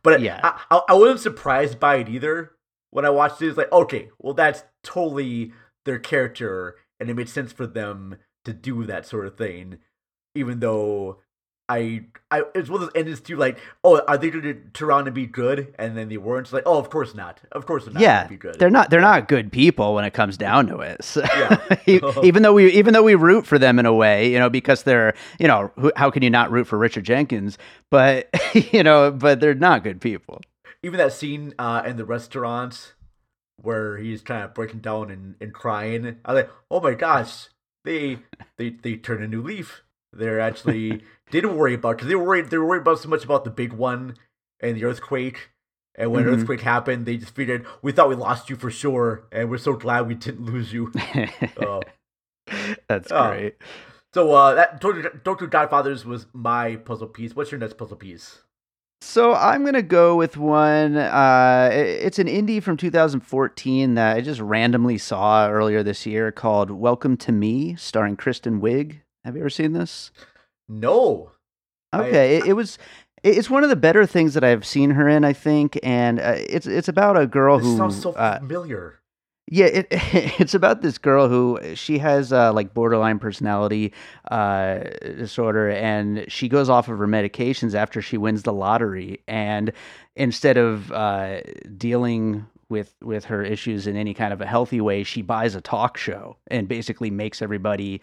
But 0.05 0.21
Yeah. 0.21 0.41
I, 0.43 0.61
I, 0.71 0.81
I 0.91 0.95
wasn't 0.95 1.21
surprised 1.21 1.79
by 1.81 1.97
it 1.97 2.09
either 2.09 2.53
when 2.91 3.05
I 3.05 3.11
watched 3.11 3.43
it. 3.43 3.49
It's 3.49 3.57
like, 3.57 3.73
okay, 3.73 4.11
well, 4.19 4.35
that's 4.35 4.63
totally 4.83 5.53
their 5.85 5.99
character, 5.99 6.77
and 7.01 7.11
it 7.11 7.15
made 7.15 7.29
sense 7.29 7.53
for 7.53 7.67
them 7.67 8.17
to 8.45 8.53
do 8.53 8.85
that 8.85 9.07
sort 9.07 9.27
of 9.27 9.37
thing, 9.37 9.79
even 10.35 10.61
though 10.61 11.19
I, 11.69 12.03
I 12.31 12.43
it's 12.55 12.69
one 12.69 12.83
of 12.83 12.89
those 12.89 13.01
endings 13.01 13.21
too. 13.21 13.37
Like, 13.37 13.59
oh, 13.83 14.01
are 14.07 14.19
they 14.19 14.31
going 14.31 14.43
to 14.43 14.55
turn 14.75 14.89
around 14.89 15.07
and 15.07 15.15
be 15.15 15.27
good? 15.27 15.75
And 15.79 15.97
then 15.97 16.09
they 16.09 16.17
weren't. 16.17 16.47
It's 16.47 16.53
like, 16.53 16.65
oh, 16.67 16.79
of 16.79 16.91
course 16.91 17.15
not. 17.15 17.41
Of 17.53 17.67
course 17.67 17.85
they're 17.85 17.95
not. 17.95 18.03
yeah, 18.03 18.19
gonna 18.19 18.29
be 18.29 18.37
good. 18.37 18.59
they're 18.59 18.69
not 18.69 18.91
they're 18.91 19.01
not 19.01 19.29
good 19.29 19.53
people 19.53 19.95
when 19.95 20.05
it 20.05 20.13
comes 20.13 20.37
down 20.37 20.67
to 20.67 20.81
it. 20.81 21.03
So, 21.03 21.23
Yeah. 21.37 21.77
even 22.23 22.43
though 22.43 22.53
we 22.53 22.71
even 22.73 22.93
though 22.93 23.03
we 23.03 23.15
root 23.15 23.47
for 23.47 23.59
them 23.59 23.79
in 23.79 23.87
a 23.87 23.95
way, 23.95 24.31
you 24.31 24.39
know, 24.39 24.51
because 24.51 24.83
they're 24.83 25.15
you 25.39 25.47
know 25.47 25.71
who, 25.79 25.93
how 25.97 26.11
can 26.11 26.23
you 26.23 26.31
not 26.31 26.51
root 26.51 26.67
for 26.67 26.79
Richard 26.79 27.05
Jenkins? 27.05 27.57
But 27.91 28.29
you 28.73 28.83
know, 28.83 29.11
but 29.11 29.41
they're 29.41 29.55
not 29.55 29.83
good 29.83 30.01
people. 30.01 30.43
Even 30.83 30.99
that 30.99 31.13
scene 31.13 31.55
uh, 31.59 31.83
in 31.87 31.97
the 31.97 32.05
restaurant 32.05 32.93
where 33.57 33.97
he's 33.99 34.23
kind 34.23 34.45
of 34.45 34.55
breaking 34.55 34.81
down 34.81 35.11
and, 35.11 35.35
and 35.41 35.53
crying. 35.53 36.17
I 36.25 36.33
was 36.33 36.43
like, 36.45 36.51
oh 36.71 36.81
my 36.81 36.95
gosh, 36.95 37.49
they 37.85 38.19
they 38.59 38.71
they 38.71 38.97
turned 38.97 39.23
a 39.23 39.29
new 39.29 39.43
leaf. 39.43 39.83
They're 40.13 40.41
actually 40.41 41.03
didn't 41.31 41.57
worry 41.57 41.75
about 41.75 41.97
because 41.97 42.09
they 42.09 42.15
were 42.15 42.25
worried 42.25 42.51
they 42.51 42.59
were 42.59 42.67
worried 42.67 42.83
about 42.83 42.99
so 43.01 43.09
much 43.09 43.25
about 43.25 43.45
the 43.45 43.51
big 43.51 43.73
one 43.73 44.17
and 44.61 44.77
the 44.77 44.85
earthquake. 44.85 45.51
And 45.95 46.11
when 46.11 46.25
Mhm. 46.25 46.29
earthquake 46.33 46.63
happened, 46.63 47.05
they 47.05 47.19
just 47.19 47.35
figured 47.35 47.67
we 47.83 47.93
thought 47.93 48.09
we 48.09 48.15
lost 48.15 48.49
you 48.49 48.57
for 48.57 48.71
sure, 48.71 49.25
and 49.31 49.51
we're 49.51 49.59
so 49.59 49.75
glad 49.75 50.09
we 50.09 50.15
didn't 50.15 50.47
lose 50.47 50.73
you. 50.73 50.91
Uh, 51.57 51.83
That's 52.89 53.11
Oh. 53.13 53.29
great. 53.31 53.57
so 54.15 54.33
uh, 54.33 54.55
that 54.55 54.81
Tokyo 54.81 55.47
Godfathers 55.49 56.05
was 56.05 56.27
my 56.33 56.77
puzzle 56.77 57.09
piece. 57.09 57.37
What's 57.37 57.51
your 57.51 57.61
next 57.61 57.77
puzzle 57.77 57.97
piece? 57.97 58.43
So 59.05 59.35
I'm 59.35 59.65
gonna 59.65 59.83
go 59.83 60.15
with 60.15 60.37
one. 60.37 60.97
Uh, 60.97 61.71
it's 61.73 62.21
an 62.21 62.29
indie 62.29 62.63
from 62.63 62.77
2014 62.77 63.95
that 63.95 64.17
I 64.17 64.21
just 64.21 64.41
randomly 64.41 64.97
saw 64.97 65.49
earlier 65.51 65.83
this 65.83 66.07
year 66.07 66.31
called 66.31 66.71
"Welcome 66.71 67.17
to 67.19 67.33
Me," 67.33 67.75
starring 67.75 68.17
Kristen 68.17 68.61
Wiig. 68.61 69.01
Have 69.25 69.35
you 69.35 69.43
ever 69.43 69.51
seen 69.51 69.73
this? 69.73 70.13
No. 70.69 71.33
I- 71.93 71.99
Okay, 72.09 72.37
it, 72.37 72.47
it 72.47 72.53
was 72.53 72.79
It's 73.25 73.51
one 73.51 73.65
of 73.65 73.71
the 73.71 73.77
better 73.77 74.07
things 74.07 74.35
that 74.35 74.45
I've 74.45 74.65
seen 74.65 74.91
her 74.91 75.09
in, 75.09 75.25
I 75.25 75.33
think, 75.33 75.79
and 75.83 76.21
uh, 76.21 76.37
it's 76.37 76.69
it's 76.69 76.89
about 76.89 77.19
a 77.21 77.27
girl 77.27 77.59
This 77.59 77.67
who 77.67 77.77
sounds 77.77 78.01
so 78.01 78.13
uh, 78.13 78.39
familiar. 78.39 79.01
Yeah, 79.55 79.67
it, 79.67 79.89
it's 80.41 80.55
about 80.55 80.81
this 80.81 80.97
girl 80.97 81.29
who 81.29 81.61
she 81.75 81.99
has 81.99 82.33
uh, 82.33 82.55
like 82.55 82.73
borderline 82.73 83.19
personality 83.19 83.93
uh, 84.31 84.79
disorder, 85.03 85.69
and 85.69 86.25
she 86.27 86.49
goes 86.49 86.71
off 86.71 86.89
of 86.89 86.97
her 86.97 87.07
medications 87.07 87.75
after 87.75 88.01
she 88.01 88.17
wins 88.17 88.45
the 88.45 88.53
lottery. 88.55 89.21
And 89.29 89.73
instead 90.17 90.57
of 90.57 90.91
uh, 90.91 91.43
dealing 91.77 92.47
with 92.71 92.95
with 93.03 93.27
her 93.27 93.43
issues 93.43 93.87
in 93.87 93.95
any 93.95 94.15
kind 94.15 94.33
of 94.33 94.41
a 94.41 94.47
healthy 94.47 94.81
way, 94.81 95.05
she 95.05 95.21
buys 95.21 95.55
a 95.55 95.61
talk 95.61 95.99
show 95.99 96.39
and 96.47 96.67
basically 96.67 97.11
makes 97.11 97.43
everybody 97.43 98.01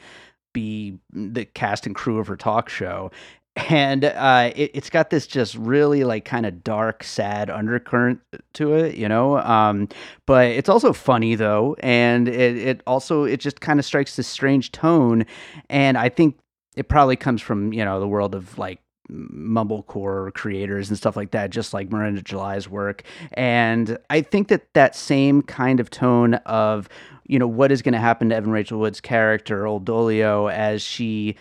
be 0.54 1.00
the 1.12 1.46
cast 1.46 1.88
and 1.88 1.96
crew 1.96 2.20
of 2.20 2.28
her 2.28 2.38
talk 2.38 2.70
show 2.70 3.10
and 3.56 4.06
uh, 4.06 4.52
it, 4.56 4.76
has 4.76 4.90
got 4.90 5.10
this 5.10 5.28
just 5.28 5.56
really 5.56 6.04
like 6.04 6.26
kind 6.26 6.46
of 6.46 6.64
dark, 6.64 7.04
sad 7.04 7.50
undercurrent 7.50 8.20
to 8.54 8.74
it, 8.74 8.96
you 8.96 9.08
know. 9.08 9.40
Um, 9.40 9.90
but 10.26 10.48
it's 10.48 10.70
also 10.70 10.94
funny 10.94 11.36
though, 11.36 11.76
and 11.80 12.28
it, 12.28 12.58
it 12.58 12.84
also 12.88 13.24
it 13.24 13.40
just 13.40 13.62
kind 13.62 13.80
of 13.80 13.86
strikes 13.86 14.16
this 14.16 14.28
strange 14.28 14.72
tone, 14.72 15.26
and 15.70 15.98
I 15.98 16.10
think 16.10 16.38
it 16.76 16.88
probably 16.88 17.16
comes 17.16 17.42
from 17.42 17.74
you 17.74 17.84
know 17.84 18.00
the 18.00 18.08
world 18.08 18.36
of 18.36 18.58
like 18.58 18.80
mumblecore 19.10 20.32
creators 20.34 20.90
and 20.90 20.98
stuff 20.98 21.16
like 21.16 21.32
that, 21.32 21.50
just 21.50 21.74
like 21.74 21.92
Miranda 21.92 22.22
July's 22.22 22.70
work. 22.70 23.04
And 23.34 23.98
I 24.10 24.22
think 24.22 24.50
that 24.50 24.72
that 24.74 24.96
same 24.96 25.42
kind 25.42 25.80
of 25.80 25.90
tone 25.90 26.36
of 26.46 26.88
you 27.26 27.40
know 27.40 27.48
what 27.48 27.72
is 27.72 27.82
going 27.82 27.94
to 27.94 28.00
happen 28.00 28.30
to 28.30 28.36
Evan 28.36 28.52
Rachel 28.52 28.80
Wood's 28.80 29.02
character, 29.02 29.68
Old 29.68 29.86
Dolio, 29.86 30.52
as 30.52 30.82
she 30.82 31.36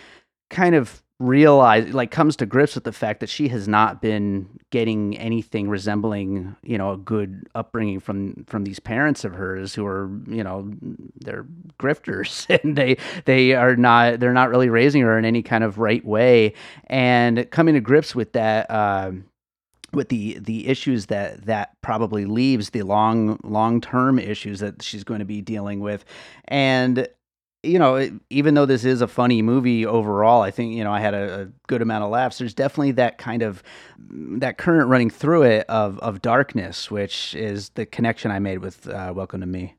kind 0.51 0.75
of 0.75 1.03
realize 1.21 1.93
like 1.93 2.11
comes 2.13 2.37
to 2.37 2.47
grips 2.47 2.75
with 2.77 2.85
the 2.85 2.93
fact 2.93 3.21
that 3.21 3.29
she 3.29 3.49
has 3.49 3.67
not 3.67 4.01
been 4.01 4.49
getting 4.71 5.19
anything 5.19 5.69
resembling 5.69 6.55
you 6.63 6.79
know 6.79 6.93
a 6.93 6.97
good 6.97 7.49
upbringing 7.57 7.99
from 7.99 8.45
from 8.47 8.63
these 8.63 8.79
parents 8.79 9.25
of 9.25 9.35
hers 9.35 9.75
who 9.75 9.85
are 9.85 10.09
you 10.29 10.45
know 10.45 10.71
they're 11.17 11.45
grifters 11.81 12.47
and 12.63 12.77
they 12.77 12.97
they 13.25 13.55
are 13.55 13.77
not 13.77 14.21
they're 14.21 14.33
not 14.33 14.51
really 14.51 14.69
raising 14.69 15.03
her 15.03 15.19
in 15.19 15.25
any 15.25 15.43
kind 15.43 15.65
of 15.65 15.79
right 15.79 16.05
way. 16.05 16.55
And 16.87 17.51
coming 17.51 17.75
to 17.75 17.81
grips 17.81 18.15
with 18.15 18.33
that 18.33 18.71
uh, 18.71 19.13
with 19.93 20.09
the 20.09 20.39
the 20.41 20.69
issues 20.69 21.07
that 21.07 21.47
that 21.47 21.71
probably 21.83 22.25
leaves 22.25 22.71
the 22.71 22.83
long 22.83 23.39
long 23.43 23.81
term 23.81 24.19
issues 24.19 24.61
that 24.61 24.83
she's 24.83 25.05
going 25.05 25.21
to 25.21 25.25
be 25.25 25.41
dealing 25.41 25.81
with. 25.81 26.05
And 26.47 27.09
you 27.63 27.79
know, 27.79 28.19
even 28.31 28.55
though 28.55 28.67
this 28.67 28.85
is 28.85 29.01
a 29.01 29.09
funny 29.09 29.43
movie 29.43 29.85
overall, 29.85 30.43
I 30.43 30.51
think 30.51 30.75
you 30.75 30.85
know 30.85 30.93
I 30.93 31.01
had 31.01 31.15
a, 31.15 31.43
a, 31.43 31.49
good 31.67 31.83
amount 31.83 32.05
of 32.05 32.11
laughs. 32.11 32.39
There's 32.39 32.55
definitely 32.55 32.93
that 32.93 33.19
kind 33.19 33.43
of 33.43 33.63
that 34.09 34.59
current 34.59 34.89
running 34.89 35.11
through 35.11 35.43
it 35.43 35.67
of 35.69 35.99
of 35.99 36.23
darkness, 36.23 36.91
which 36.91 37.35
is 37.35 37.71
the 37.71 37.85
connection 37.85 38.31
I 38.31 38.39
made 38.39 38.59
with 38.59 38.89
uh, 38.89 39.13
Welcome 39.15 39.41
to 39.41 39.47
Me. 39.47 39.75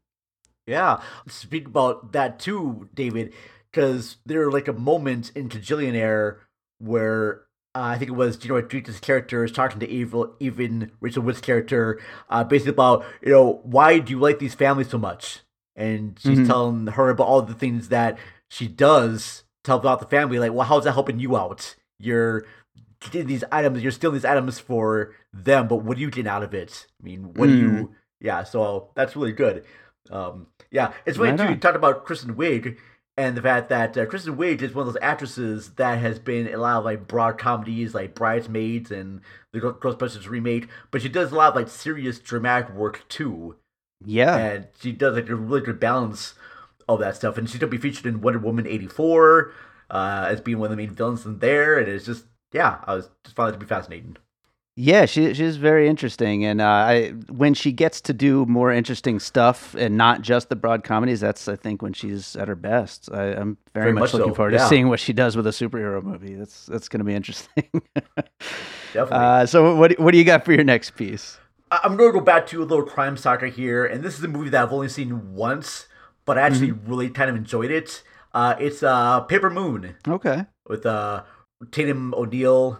Yeah, 0.67 1.01
speak 1.27 1.67
about 1.67 2.11
that 2.11 2.37
too, 2.37 2.89
David, 2.93 3.33
because 3.71 4.17
there 4.25 4.43
are 4.43 4.51
like 4.51 4.67
a 4.67 4.73
moment 4.73 5.31
in 5.33 5.47
Kajillionaire 5.47 6.39
where 6.79 7.45
uh, 7.73 7.81
I 7.81 7.97
think 7.97 8.09
it 8.09 8.15
was 8.15 8.35
Gina 8.35 8.55
Rodriguez's 8.55 8.99
character 8.99 9.43
is 9.45 9.53
talking 9.53 9.79
to 9.79 9.89
Evil, 9.89 10.35
even 10.39 10.91
Rachel 10.99 11.23
Wood's 11.23 11.41
character, 11.41 11.99
uh, 12.29 12.43
basically 12.43 12.71
about 12.71 13.05
you 13.21 13.31
know 13.31 13.61
why 13.63 13.99
do 13.99 14.11
you 14.11 14.19
like 14.19 14.39
these 14.39 14.53
families 14.53 14.89
so 14.89 14.97
much? 14.97 15.39
And 15.79 16.19
she's 16.19 16.39
mm-hmm. 16.39 16.47
telling 16.47 16.87
her 16.87 17.09
about 17.09 17.25
all 17.25 17.41
the 17.41 17.53
things 17.53 17.87
that 17.87 18.19
she 18.49 18.67
does 18.67 19.43
to 19.63 19.71
help 19.71 19.85
out 19.85 19.99
the 20.01 20.05
family. 20.05 20.37
Like, 20.37 20.51
well, 20.51 20.67
how's 20.67 20.83
that 20.83 20.91
helping 20.91 21.19
you 21.19 21.37
out? 21.37 21.75
You're 21.97 22.45
getting 22.99 23.27
these 23.27 23.45
items, 23.51 23.81
you're 23.81 23.91
stealing 23.91 24.15
these 24.15 24.25
items 24.25 24.59
for 24.59 25.15
them, 25.33 25.67
but 25.67 25.77
what 25.77 25.95
do 25.95 26.01
you 26.01 26.11
get 26.11 26.27
out 26.27 26.43
of 26.43 26.53
it? 26.53 26.85
I 27.01 27.03
mean, 27.03 27.33
what 27.33 27.49
mm. 27.49 27.51
do 27.51 27.57
you? 27.57 27.69
Mm. 27.69 27.89
Yeah, 28.19 28.43
so 28.43 28.89
that's 28.95 29.15
really 29.15 29.31
good. 29.31 29.63
Um, 30.11 30.47
yeah, 30.69 30.91
it's 31.05 31.17
funny 31.17 31.37
too. 31.37 31.49
You 31.49 31.55
talked 31.55 31.77
about 31.77 32.03
Kristen 32.03 32.35
Wiig 32.35 32.77
and 33.17 33.37
the 33.37 33.41
fact 33.41 33.69
that 33.69 33.97
uh, 33.97 34.05
Kristen 34.05 34.35
Wiig 34.35 34.61
is 34.61 34.73
one 34.73 34.85
of 34.85 34.93
those 34.93 35.01
actresses 35.01 35.71
that 35.75 35.99
has 35.99 36.19
been 36.19 36.47
in 36.47 36.55
a 36.55 36.57
lot 36.57 36.79
of 36.79 36.85
like 36.85 37.07
broad 37.07 37.37
comedies 37.37 37.93
like 37.93 38.15
Bridesmaids 38.15 38.91
and 38.91 39.21
the 39.53 39.59
Ghostbusters 39.61 40.27
remake, 40.27 40.67
but 40.91 41.01
she 41.01 41.09
does 41.09 41.31
a 41.31 41.35
lot 41.35 41.49
of 41.49 41.55
like 41.55 41.69
serious 41.69 42.19
dramatic 42.19 42.73
work 42.73 43.07
too. 43.07 43.55
Yeah, 44.05 44.37
and 44.37 44.67
she 44.79 44.91
does 44.91 45.15
like 45.15 45.29
a 45.29 45.35
really 45.35 45.61
good 45.61 45.79
balance 45.79 46.33
of 46.87 46.99
that 46.99 47.15
stuff, 47.15 47.37
and 47.37 47.49
she's 47.49 47.59
gonna 47.59 47.69
be 47.69 47.77
featured 47.77 48.05
in 48.05 48.21
Wonder 48.21 48.39
Woman 48.39 48.65
eighty 48.65 48.87
four 48.87 49.51
uh, 49.89 50.27
as 50.29 50.41
being 50.41 50.59
one 50.59 50.71
of 50.71 50.71
the 50.71 50.77
main 50.77 50.95
villains 50.95 51.25
in 51.25 51.39
there, 51.39 51.77
and 51.77 51.87
it's 51.87 52.05
just 52.05 52.25
yeah, 52.53 52.79
I 52.85 52.95
was 52.95 53.09
just 53.23 53.35
found 53.35 53.49
it 53.49 53.53
to 53.53 53.59
be 53.59 53.65
fascinating. 53.65 54.17
Yeah, 54.81 55.05
she 55.07 55.33
she's 55.33 55.57
very 55.57 55.89
interesting, 55.89 56.45
and 56.45 56.61
uh, 56.61 56.65
I 56.65 57.09
when 57.27 57.53
she 57.53 57.73
gets 57.73 57.99
to 57.99 58.13
do 58.13 58.45
more 58.45 58.71
interesting 58.71 59.19
stuff 59.19 59.75
and 59.75 59.97
not 59.97 60.21
just 60.21 60.47
the 60.47 60.55
broad 60.55 60.85
comedies, 60.85 61.19
that's 61.19 61.49
I 61.49 61.57
think 61.57 61.81
when 61.81 61.91
she's 61.91 62.37
at 62.37 62.47
her 62.47 62.55
best. 62.55 63.09
I, 63.11 63.25
am 63.25 63.57
very, 63.73 63.87
very, 63.87 63.93
much, 63.93 64.01
much 64.01 64.13
looking 64.13 64.31
so. 64.31 64.35
forward 64.35 64.53
yeah. 64.53 64.59
to 64.59 64.67
seeing 64.69 64.87
what 64.87 65.01
she 65.01 65.11
does 65.11 65.35
with 65.35 65.45
a 65.47 65.49
superhero 65.49 66.01
movie. 66.01 66.35
That's 66.35 66.65
that's 66.67 66.87
going 66.87 66.99
to 66.99 67.03
be 67.03 67.13
interesting. 67.13 67.65
Definitely. 68.93 69.17
Uh, 69.17 69.45
so 69.47 69.75
what 69.75 69.99
what 69.99 70.11
do 70.11 70.17
you 70.17 70.23
got 70.23 70.45
for 70.45 70.53
your 70.53 70.63
next 70.63 70.95
piece? 70.95 71.37
I'm 71.71 71.97
going 71.97 72.11
to 72.11 72.19
go 72.19 72.23
back 72.23 72.47
to 72.47 72.63
a 72.63 72.65
little 72.65 72.85
crime 72.85 73.17
saga 73.17 73.47
here, 73.47 73.85
and 73.85 74.03
this 74.03 74.17
is 74.17 74.23
a 74.23 74.27
movie 74.27 74.49
that 74.49 74.63
I've 74.63 74.73
only 74.73 74.89
seen 74.89 75.33
once, 75.33 75.87
but 76.25 76.37
I 76.37 76.41
actually 76.41 76.71
mm-hmm. 76.71 76.89
really 76.89 77.09
kind 77.09 77.29
of 77.29 77.35
enjoyed 77.35 77.71
it. 77.71 78.03
Uh, 78.33 78.55
it's 78.59 78.83
uh, 78.83 79.21
Paper 79.21 79.49
Moon. 79.49 79.95
Okay. 80.07 80.45
With 80.67 80.85
uh, 80.85 81.23
Tatum 81.71 82.13
O'Neal 82.15 82.79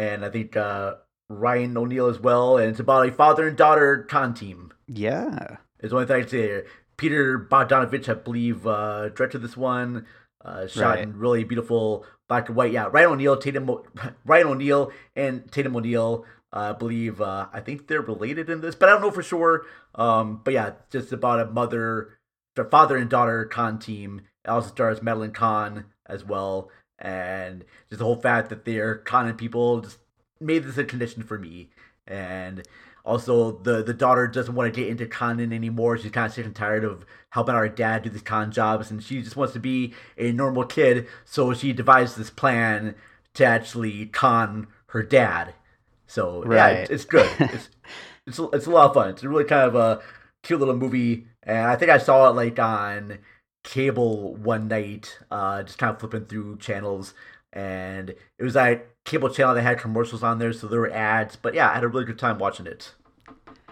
and 0.00 0.24
I 0.24 0.30
think 0.30 0.56
uh, 0.56 0.94
Ryan 1.28 1.76
O'Neal 1.76 2.06
as 2.06 2.18
well, 2.18 2.56
and 2.56 2.70
it's 2.70 2.80
about 2.80 3.06
a 3.06 3.12
father 3.12 3.46
and 3.46 3.56
daughter 3.56 4.06
con 4.08 4.32
team. 4.32 4.72
Yeah. 4.88 5.58
It's 5.78 5.90
the 5.90 5.96
only 5.96 6.06
thing 6.06 6.16
I 6.16 6.20
can 6.20 6.28
say. 6.28 6.62
Peter 6.96 7.38
Bogdanovich, 7.38 8.08
I 8.08 8.14
believe, 8.14 8.66
uh, 8.66 9.10
directed 9.10 9.38
this 9.38 9.56
one. 9.56 10.06
Uh, 10.42 10.66
shot 10.66 10.94
right. 10.94 11.00
in 11.00 11.18
really 11.18 11.44
beautiful 11.44 12.06
black 12.28 12.48
and 12.48 12.56
white. 12.56 12.72
Yeah, 12.72 12.88
Ryan 12.90 13.10
O'Neal, 13.10 13.36
Tatum, 13.36 13.70
Ryan 14.24 14.46
O'Neal, 14.46 14.92
and 15.14 15.50
Tatum 15.52 15.76
O'Neal 15.76 16.24
I 16.52 16.72
believe 16.72 17.20
uh, 17.20 17.46
I 17.52 17.60
think 17.60 17.86
they're 17.86 18.00
related 18.00 18.50
in 18.50 18.60
this, 18.60 18.74
but 18.74 18.88
I 18.88 18.92
don't 18.92 19.02
know 19.02 19.10
for 19.10 19.22
sure. 19.22 19.66
Um, 19.94 20.40
but 20.44 20.54
yeah, 20.54 20.72
just 20.90 21.12
about 21.12 21.40
a 21.40 21.50
mother, 21.50 22.18
father 22.70 22.96
and 22.96 23.08
daughter 23.08 23.44
con 23.44 23.78
team. 23.78 24.22
It 24.44 24.48
also 24.48 24.68
stars 24.68 25.02
Madeline 25.02 25.32
Kahn 25.32 25.86
as 26.06 26.24
well, 26.24 26.70
and 26.98 27.64
just 27.88 28.00
the 28.00 28.04
whole 28.04 28.16
fact 28.16 28.48
that 28.50 28.64
they're 28.64 28.96
conning 28.96 29.34
people 29.34 29.80
just 29.80 29.98
made 30.40 30.64
this 30.64 30.78
a 30.78 30.84
condition 30.84 31.22
for 31.22 31.38
me. 31.38 31.70
And 32.06 32.66
also, 33.04 33.52
the 33.52 33.82
the 33.82 33.94
daughter 33.94 34.26
doesn't 34.26 34.54
want 34.54 34.72
to 34.74 34.80
get 34.80 34.90
into 34.90 35.06
conning 35.06 35.52
anymore. 35.52 35.98
She's 35.98 36.10
kind 36.10 36.26
of 36.26 36.32
sick 36.32 36.46
and 36.46 36.54
tired 36.54 36.84
of 36.84 37.06
helping 37.30 37.54
our 37.54 37.68
dad 37.68 38.02
do 38.02 38.10
these 38.10 38.22
con 38.22 38.50
jobs, 38.50 38.90
and 38.90 39.02
she 39.02 39.22
just 39.22 39.36
wants 39.36 39.52
to 39.52 39.60
be 39.60 39.94
a 40.18 40.32
normal 40.32 40.64
kid. 40.64 41.06
So 41.24 41.54
she 41.54 41.72
devised 41.72 42.16
this 42.18 42.30
plan 42.30 42.96
to 43.34 43.44
actually 43.44 44.06
con 44.06 44.66
her 44.88 45.04
dad 45.04 45.54
so 46.10 46.42
right. 46.42 46.56
yeah, 46.56 46.68
it's, 46.80 46.90
it's 46.90 47.04
good. 47.04 47.30
it's 47.38 47.68
it's 48.26 48.40
it's 48.52 48.66
a 48.66 48.70
lot 48.70 48.88
of 48.88 48.94
fun. 48.94 49.10
It's 49.10 49.22
really 49.22 49.44
kind 49.44 49.68
of 49.68 49.76
a 49.76 50.02
cute 50.42 50.58
little 50.58 50.76
movie, 50.76 51.26
and 51.44 51.68
I 51.68 51.76
think 51.76 51.90
I 51.90 51.98
saw 51.98 52.28
it 52.28 52.34
like 52.34 52.58
on 52.58 53.18
cable 53.62 54.34
one 54.34 54.66
night, 54.66 55.18
uh, 55.30 55.62
just 55.62 55.78
kind 55.78 55.94
of 55.94 56.00
flipping 56.00 56.26
through 56.26 56.58
channels, 56.58 57.14
and 57.52 58.10
it 58.10 58.42
was 58.42 58.56
like 58.56 58.90
cable 59.04 59.28
channel 59.28 59.54
that 59.54 59.62
had 59.62 59.78
commercials 59.78 60.24
on 60.24 60.40
there, 60.40 60.52
so 60.52 60.66
there 60.66 60.80
were 60.80 60.92
ads. 60.92 61.36
But 61.36 61.54
yeah, 61.54 61.70
I 61.70 61.74
had 61.74 61.84
a 61.84 61.88
really 61.88 62.06
good 62.06 62.18
time 62.18 62.38
watching 62.38 62.66
it. 62.66 62.92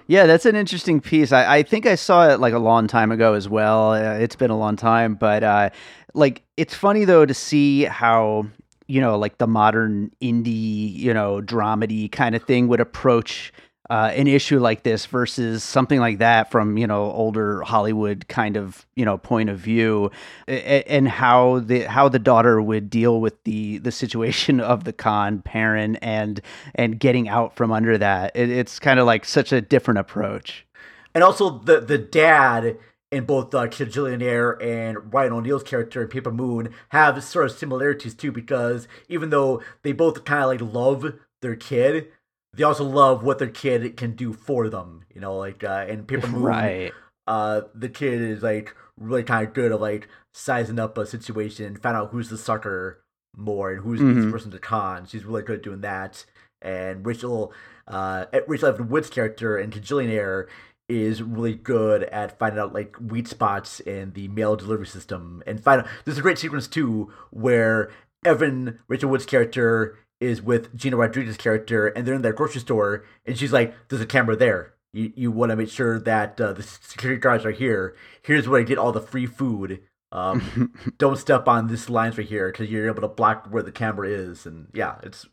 Yeah, 0.07 0.27
that's 0.27 0.47
an 0.47 0.55
interesting 0.55 1.01
piece. 1.01 1.33
I, 1.33 1.57
I 1.57 1.63
think 1.65 1.87
I 1.87 1.97
saw 1.97 2.29
it 2.29 2.39
like 2.41 2.55
a 2.55 2.59
long 2.59 2.87
time 2.87 3.11
ago 3.11 3.35
as 3.35 3.49
well. 3.49 3.93
Uh, 3.93 4.15
it's 4.15 4.37
been 4.37 4.51
a 4.51 4.57
long 4.57 4.77
time, 4.77 5.17
but 5.17 5.43
uh, 5.43 5.71
like 6.15 6.45
it's 6.57 6.75
funny 6.75 7.05
though 7.05 7.27
to 7.27 7.35
see 7.35 7.83
how 7.83 8.47
you 8.89 9.01
know, 9.01 9.19
like 9.19 9.39
the 9.39 9.47
modern 9.47 10.11
indie, 10.21 10.93
you 10.95 11.15
know, 11.15 11.41
dramedy 11.41 12.11
kind 12.11 12.35
of 12.35 12.43
thing 12.43 12.69
would 12.69 12.81
approach 12.81 13.53
uh, 13.91 14.13
an 14.15 14.27
issue 14.27 14.59
like 14.59 14.83
this 14.83 15.07
versus 15.07 15.65
something 15.65 15.99
like 15.99 16.19
that 16.19 16.51
from 16.51 16.77
you 16.77 16.87
know 16.87 17.11
older 17.13 17.63
Hollywood 17.63 18.29
kind 18.29 18.57
of 18.57 18.85
you 18.97 19.05
know 19.05 19.17
point 19.17 19.49
of 19.49 19.59
view, 19.59 20.11
and 20.47 21.09
how 21.09 21.61
the 21.61 21.83
how 21.83 22.09
the 22.09 22.19
daughter 22.19 22.61
would 22.61 22.91
deal 22.91 23.21
with 23.21 23.43
the 23.45 23.79
the 23.79 23.93
situation 23.93 24.61
of 24.61 24.85
the 24.85 24.93
con 24.93 25.41
parent 25.41 25.99
and 26.03 26.41
and 26.75 27.01
getting 27.01 27.29
out 27.29 27.57
from 27.57 27.73
under 27.73 27.97
that. 27.97 28.33
It, 28.35 28.51
it's 28.51 28.79
kind 28.79 29.01
of 29.01 29.07
like 29.07 29.25
such 29.25 29.53
a 29.53 29.61
different 29.61 29.99
approach. 29.99 30.67
And 31.15 31.25
also 31.25 31.59
the 31.59 31.81
the 31.81 31.99
dad 31.99 32.77
in 33.11 33.25
both 33.25 33.55
uh, 33.55 33.67
Kajillionaire 33.67 34.63
and 34.63 35.13
Ryan 35.13 35.33
O'Neal's 35.33 35.63
character 35.63 36.03
in 36.03 36.09
Paper 36.09 36.31
Moon 36.31 36.75
have 36.91 37.23
sort 37.25 37.47
of 37.47 37.53
similarities 37.53 38.15
too, 38.15 38.33
because 38.33 38.87
even 39.09 39.31
though 39.31 39.63
they 39.83 39.93
both 39.93 40.25
kind 40.25 40.43
of 40.43 40.49
like 40.49 40.75
love 40.75 41.15
their 41.41 41.57
kid, 41.57 42.09
they 42.55 42.65
also 42.65 42.85
love 42.85 43.23
what 43.23 43.39
their 43.39 43.49
kid 43.49 43.97
can 43.97 44.15
do 44.15 44.33
for 44.33 44.69
them. 44.69 45.05
You 45.15 45.21
know, 45.21 45.37
like 45.37 45.65
uh, 45.65 45.87
in 45.89 46.05
Paper 46.05 46.27
Moon, 46.29 46.43
right. 46.43 46.93
uh, 47.27 47.63
the 47.75 47.89
kid 47.89 48.21
is 48.21 48.43
like 48.43 48.75
really 48.99 49.23
kind 49.23 49.47
of 49.47 49.55
good 49.55 49.73
at 49.73 49.81
like 49.81 50.09
sizing 50.35 50.79
up 50.79 50.99
a 50.99 51.07
situation 51.07 51.65
and 51.65 51.81
find 51.81 51.97
out 51.97 52.11
who's 52.11 52.29
the 52.29 52.39
sucker 52.39 53.03
more 53.37 53.71
and 53.71 53.83
who's 53.83 54.01
mm-hmm. 54.01 54.31
this 54.31 54.45
to 54.45 54.59
con. 54.59 55.07
She's 55.07 55.25
really 55.25 55.43
good 55.43 55.59
at 55.59 55.63
doing 55.63 55.81
that. 55.81 56.27
and 56.61 57.07
Rachel 57.07 57.53
uh, 57.87 58.27
Rachel 58.47 58.69
Evan 58.69 58.89
Wood's 58.89 59.09
character 59.09 59.57
and 59.57 59.73
Kajillionaire 59.73 60.47
is 60.89 61.23
really 61.23 61.55
good 61.55 62.05
at 62.05 62.39
finding 62.39 62.59
out 62.59 62.73
like 62.73 62.97
weak 63.01 63.29
spots 63.29 63.81
in 63.81 64.13
the 64.13 64.29
mail 64.29 64.57
delivery 64.57 64.87
system 64.87 65.43
and 65.47 65.63
find 65.63 65.83
out 65.83 65.89
there's 66.05 66.19
a 66.19 66.23
great 66.23 66.39
sequence 66.39 66.67
too 66.67 67.13
where 67.31 67.91
Evan 68.25 68.79
Rachel 68.89 69.11
Wood's 69.11 69.27
character 69.27 69.99
is 70.21 70.41
with 70.41 70.75
Gina 70.75 70.97
Rodriguez's 70.97 71.37
character 71.37 71.89
and 71.89 72.07
they're 72.07 72.15
in 72.15 72.23
their 72.23 72.33
grocery 72.33 72.63
store 72.63 73.05
and 73.27 73.37
she's 73.39 73.53
like 73.53 73.75
there's 73.89 74.03
a 74.03 74.07
camera 74.07 74.37
there. 74.37 74.75
You, 74.95 75.13
you 75.15 75.31
want 75.31 75.51
to 75.51 75.57
make 75.57 75.69
sure 75.69 75.99
that 76.01 76.41
uh, 76.41 76.55
the 76.55 76.63
security 76.63 77.21
guards 77.21 77.45
are 77.45 77.51
here. 77.51 77.95
Here's 78.23 78.49
where 78.49 78.61
I 78.61 78.65
get 78.65 78.79
all 78.79 78.93
the 78.93 79.03
free 79.03 79.27
food. 79.27 79.83
Um, 80.11 80.73
don't 80.99 81.19
step 81.19 81.47
on 81.47 81.69
this 81.69 81.91
lines 81.91 82.17
right 82.17 82.27
here 82.27 82.51
because 82.51 82.71
you're 82.71 82.89
able 82.89 83.03
to 83.03 83.09
block 83.09 83.49
where 83.51 83.63
the 83.63 83.71
camera 83.71 84.09
is. 84.09 84.47
And 84.47 84.69
yeah 84.73 84.97
it's 85.03 85.27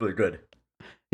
really 0.00 0.14
good 0.14 0.38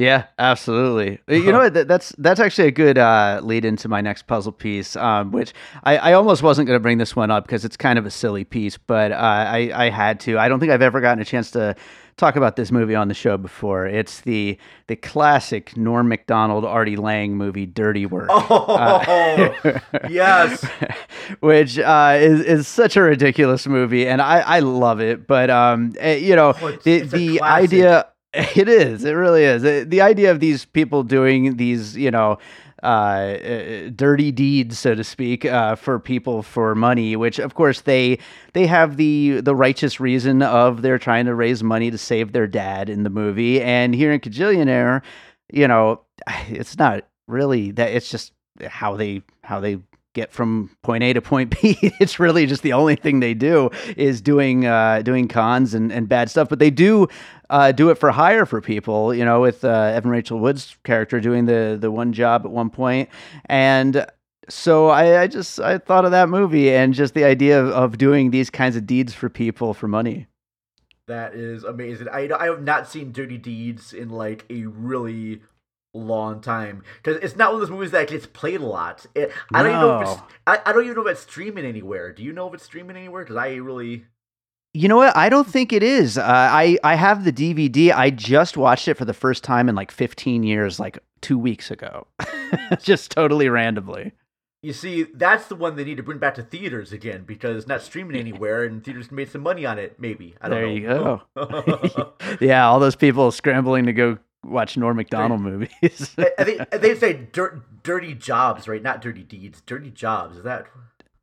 yeah, 0.02 0.26
absolutely. 0.36 1.20
You 1.28 1.52
know 1.52 1.58
what? 1.58 1.86
That's 1.86 2.10
that's 2.18 2.40
actually 2.40 2.68
a 2.68 2.72
good 2.72 2.98
uh, 2.98 3.40
lead 3.42 3.64
into 3.64 3.88
my 3.88 4.00
next 4.00 4.26
puzzle 4.26 4.50
piece, 4.50 4.96
um, 4.96 5.30
which 5.30 5.52
I, 5.84 5.96
I, 5.96 6.12
almost 6.14 6.42
wasn't 6.42 6.66
going 6.66 6.76
to 6.76 6.82
bring 6.82 6.98
this 6.98 7.14
one 7.14 7.30
up 7.30 7.44
because 7.46 7.64
it's 7.64 7.76
kind 7.76 8.00
of 8.00 8.04
a 8.06 8.10
silly 8.10 8.42
piece, 8.42 8.76
but 8.76 9.12
uh, 9.12 9.14
I, 9.14 9.70
I 9.72 9.90
had 9.90 10.18
to. 10.20 10.38
I 10.38 10.48
don't 10.48 10.58
think 10.58 10.72
I've 10.72 10.82
ever 10.82 11.00
gotten 11.00 11.22
a 11.22 11.24
chance 11.24 11.52
to 11.52 11.76
talk 12.16 12.36
about 12.36 12.56
this 12.56 12.70
movie 12.70 12.94
on 12.96 13.06
the 13.06 13.14
show 13.14 13.36
before. 13.36 13.86
It's 13.86 14.22
the 14.22 14.58
the 14.88 14.96
classic 14.96 15.76
Norm 15.76 16.08
Macdonald, 16.08 16.64
Artie 16.64 16.96
Lange 16.96 17.36
movie, 17.36 17.66
Dirty 17.66 18.06
Work. 18.06 18.28
Oh, 18.30 18.74
uh, 18.74 19.78
yes. 20.10 20.66
which 21.40 21.78
uh, 21.78 22.16
is 22.18 22.40
is 22.40 22.68
such 22.68 22.96
a 22.96 23.02
ridiculous 23.02 23.68
movie, 23.68 24.08
and 24.08 24.20
I, 24.20 24.40
I 24.40 24.58
love 24.60 25.00
it. 25.00 25.28
But 25.28 25.48
um, 25.50 25.94
eh, 25.98 26.16
you 26.16 26.34
know, 26.34 26.54
oh, 26.60 26.66
it's, 26.66 26.84
the 26.84 26.92
it's 26.96 27.12
the 27.12 27.40
idea 27.42 28.06
It 28.56 28.68
is. 28.68 29.04
It 29.04 29.12
really 29.12 29.44
is. 29.44 29.62
The 29.62 30.00
idea 30.00 30.30
of 30.30 30.40
these 30.40 30.64
people 30.64 31.02
doing 31.02 31.56
these, 31.58 31.96
you 31.96 32.10
know, 32.10 32.38
uh, 32.82 32.86
uh, 32.86 33.90
dirty 33.94 34.32
deeds, 34.32 34.78
so 34.78 34.94
to 34.94 35.04
speak, 35.04 35.44
uh, 35.44 35.76
for 35.76 36.00
people 36.00 36.42
for 36.42 36.74
money, 36.74 37.14
which 37.14 37.38
of 37.38 37.54
course 37.54 37.82
they 37.82 38.18
they 38.54 38.66
have 38.66 38.96
the 38.96 39.40
the 39.40 39.54
righteous 39.54 40.00
reason 40.00 40.42
of 40.42 40.82
they're 40.82 40.98
trying 40.98 41.26
to 41.26 41.34
raise 41.34 41.62
money 41.62 41.92
to 41.92 41.98
save 41.98 42.32
their 42.32 42.48
dad 42.48 42.88
in 42.88 43.04
the 43.04 43.10
movie, 43.10 43.62
and 43.62 43.94
here 43.94 44.12
in 44.12 44.18
Kajillionaire, 44.18 45.02
you 45.52 45.68
know, 45.68 46.00
it's 46.48 46.76
not 46.76 47.06
really 47.28 47.70
that. 47.72 47.92
It's 47.92 48.10
just 48.10 48.32
how 48.66 48.96
they 48.96 49.22
how 49.44 49.60
they 49.60 49.78
get 50.14 50.32
from 50.32 50.70
point 50.82 51.02
A 51.02 51.12
to 51.12 51.22
point 51.22 51.50
B. 51.60 51.78
it's 52.00 52.18
really 52.18 52.46
just 52.46 52.62
the 52.62 52.72
only 52.72 52.96
thing 52.96 53.20
they 53.20 53.34
do 53.34 53.70
is 53.96 54.20
doing 54.20 54.66
uh, 54.66 55.02
doing 55.02 55.28
cons 55.28 55.74
and, 55.74 55.92
and 55.92 56.08
bad 56.08 56.30
stuff. 56.30 56.48
But 56.48 56.58
they 56.58 56.70
do 56.70 57.08
uh, 57.52 57.70
do 57.70 57.90
it 57.90 57.96
for 57.96 58.10
hire 58.10 58.46
for 58.46 58.60
people. 58.60 59.14
You 59.14 59.24
know, 59.24 59.40
with 59.40 59.64
uh, 59.64 59.92
Evan 59.94 60.10
Rachel 60.10 60.40
Wood's 60.40 60.76
character 60.82 61.20
doing 61.20 61.44
the 61.44 61.76
the 61.80 61.90
one 61.90 62.12
job 62.12 62.44
at 62.44 62.50
one 62.50 62.70
point, 62.70 63.10
and 63.46 64.06
so 64.48 64.88
I, 64.88 65.22
I 65.22 65.26
just 65.28 65.60
I 65.60 65.78
thought 65.78 66.04
of 66.04 66.10
that 66.10 66.28
movie 66.28 66.72
and 66.72 66.94
just 66.94 67.14
the 67.14 67.24
idea 67.24 67.62
of, 67.62 67.68
of 67.70 67.98
doing 67.98 68.30
these 68.30 68.50
kinds 68.50 68.74
of 68.74 68.86
deeds 68.86 69.14
for 69.14 69.28
people 69.28 69.74
for 69.74 69.86
money. 69.86 70.26
That 71.06 71.34
is 71.34 71.62
amazing. 71.62 72.08
I 72.08 72.30
I 72.36 72.46
have 72.46 72.62
not 72.62 72.88
seen 72.88 73.12
Dirty 73.12 73.38
Deeds 73.38 73.92
in 73.92 74.08
like 74.08 74.46
a 74.48 74.64
really 74.64 75.42
long 75.94 76.40
time 76.40 76.82
because 77.02 77.22
it's 77.22 77.36
not 77.36 77.52
one 77.52 77.60
of 77.60 77.68
those 77.68 77.70
movies 77.70 77.90
that 77.90 78.08
gets 78.08 78.26
played 78.26 78.62
a 78.62 78.66
lot. 78.66 79.04
It, 79.14 79.30
I 79.52 79.62
don't 79.62 79.72
even 79.72 79.80
know 79.82 80.00
if 80.00 80.08
it's 80.08 80.20
I, 80.46 80.58
I 80.64 80.72
don't 80.72 80.84
even 80.84 80.96
know 80.96 81.06
if 81.06 81.12
it's 81.12 81.20
streaming 81.20 81.66
anywhere. 81.66 82.12
Do 82.12 82.22
you 82.22 82.32
know 82.32 82.48
if 82.48 82.54
it's 82.54 82.64
streaming 82.64 82.96
anywhere? 82.96 83.24
Because 83.24 83.36
I 83.36 83.56
really. 83.56 84.06
You 84.74 84.88
know 84.88 84.96
what? 84.96 85.14
I 85.14 85.28
don't 85.28 85.46
think 85.46 85.72
it 85.72 85.82
is. 85.82 86.16
Uh, 86.16 86.24
I 86.24 86.78
I 86.82 86.94
have 86.94 87.24
the 87.24 87.32
DVD. 87.32 87.92
I 87.92 88.11
just 88.11 88.56
watched 88.56 88.88
it 88.88 88.94
for 88.94 89.04
the 89.04 89.12
first 89.12 89.44
time 89.44 89.68
in 89.68 89.74
like 89.74 89.90
15 89.90 90.42
years, 90.44 90.80
like 90.80 90.98
two 91.20 91.38
weeks 91.38 91.70
ago, 91.70 92.06
just 92.82 93.11
totally 93.11 93.48
randomly. 93.48 94.12
You 94.62 94.72
see, 94.72 95.02
that's 95.14 95.48
the 95.48 95.56
one 95.56 95.74
they 95.74 95.85
need 95.85 95.96
to 95.96 96.04
bring 96.04 96.18
back 96.18 96.37
to 96.37 96.42
theaters 96.42 96.92
again 96.92 97.24
because 97.24 97.56
it's 97.56 97.66
not 97.66 97.82
streaming 97.82 98.16
anywhere, 98.16 98.64
and 98.64 98.82
theaters 98.82 99.08
can 99.08 99.16
make 99.16 99.28
some 99.28 99.42
money 99.42 99.66
on 99.66 99.78
it. 99.78 99.98
Maybe 99.98 100.37
I 100.40 100.48
don't 100.48 100.56
there 100.56 100.80
know. 100.94 101.22
There 101.35 101.44
you 101.44 101.88
go. 101.90 102.12
yeah, 102.40 102.66
all 102.66 102.78
those 102.78 102.96
people 102.96 103.30
scrambling 103.32 103.87
to 103.87 103.92
go 103.92 104.18
watch 104.44 104.76
Norm 104.76 104.96
Macdonald 104.96 105.40
movies. 105.40 106.14
I 106.16 106.44
think 106.44 106.70
they 106.70 106.94
say 106.94 107.28
dirt, 107.32 107.82
dirty 107.82 108.14
jobs, 108.14 108.68
right? 108.68 108.82
Not 108.82 109.02
dirty 109.02 109.22
deeds. 109.22 109.62
Dirty 109.66 109.90
jobs. 109.90 110.38
Is 110.38 110.44
that? 110.44 110.66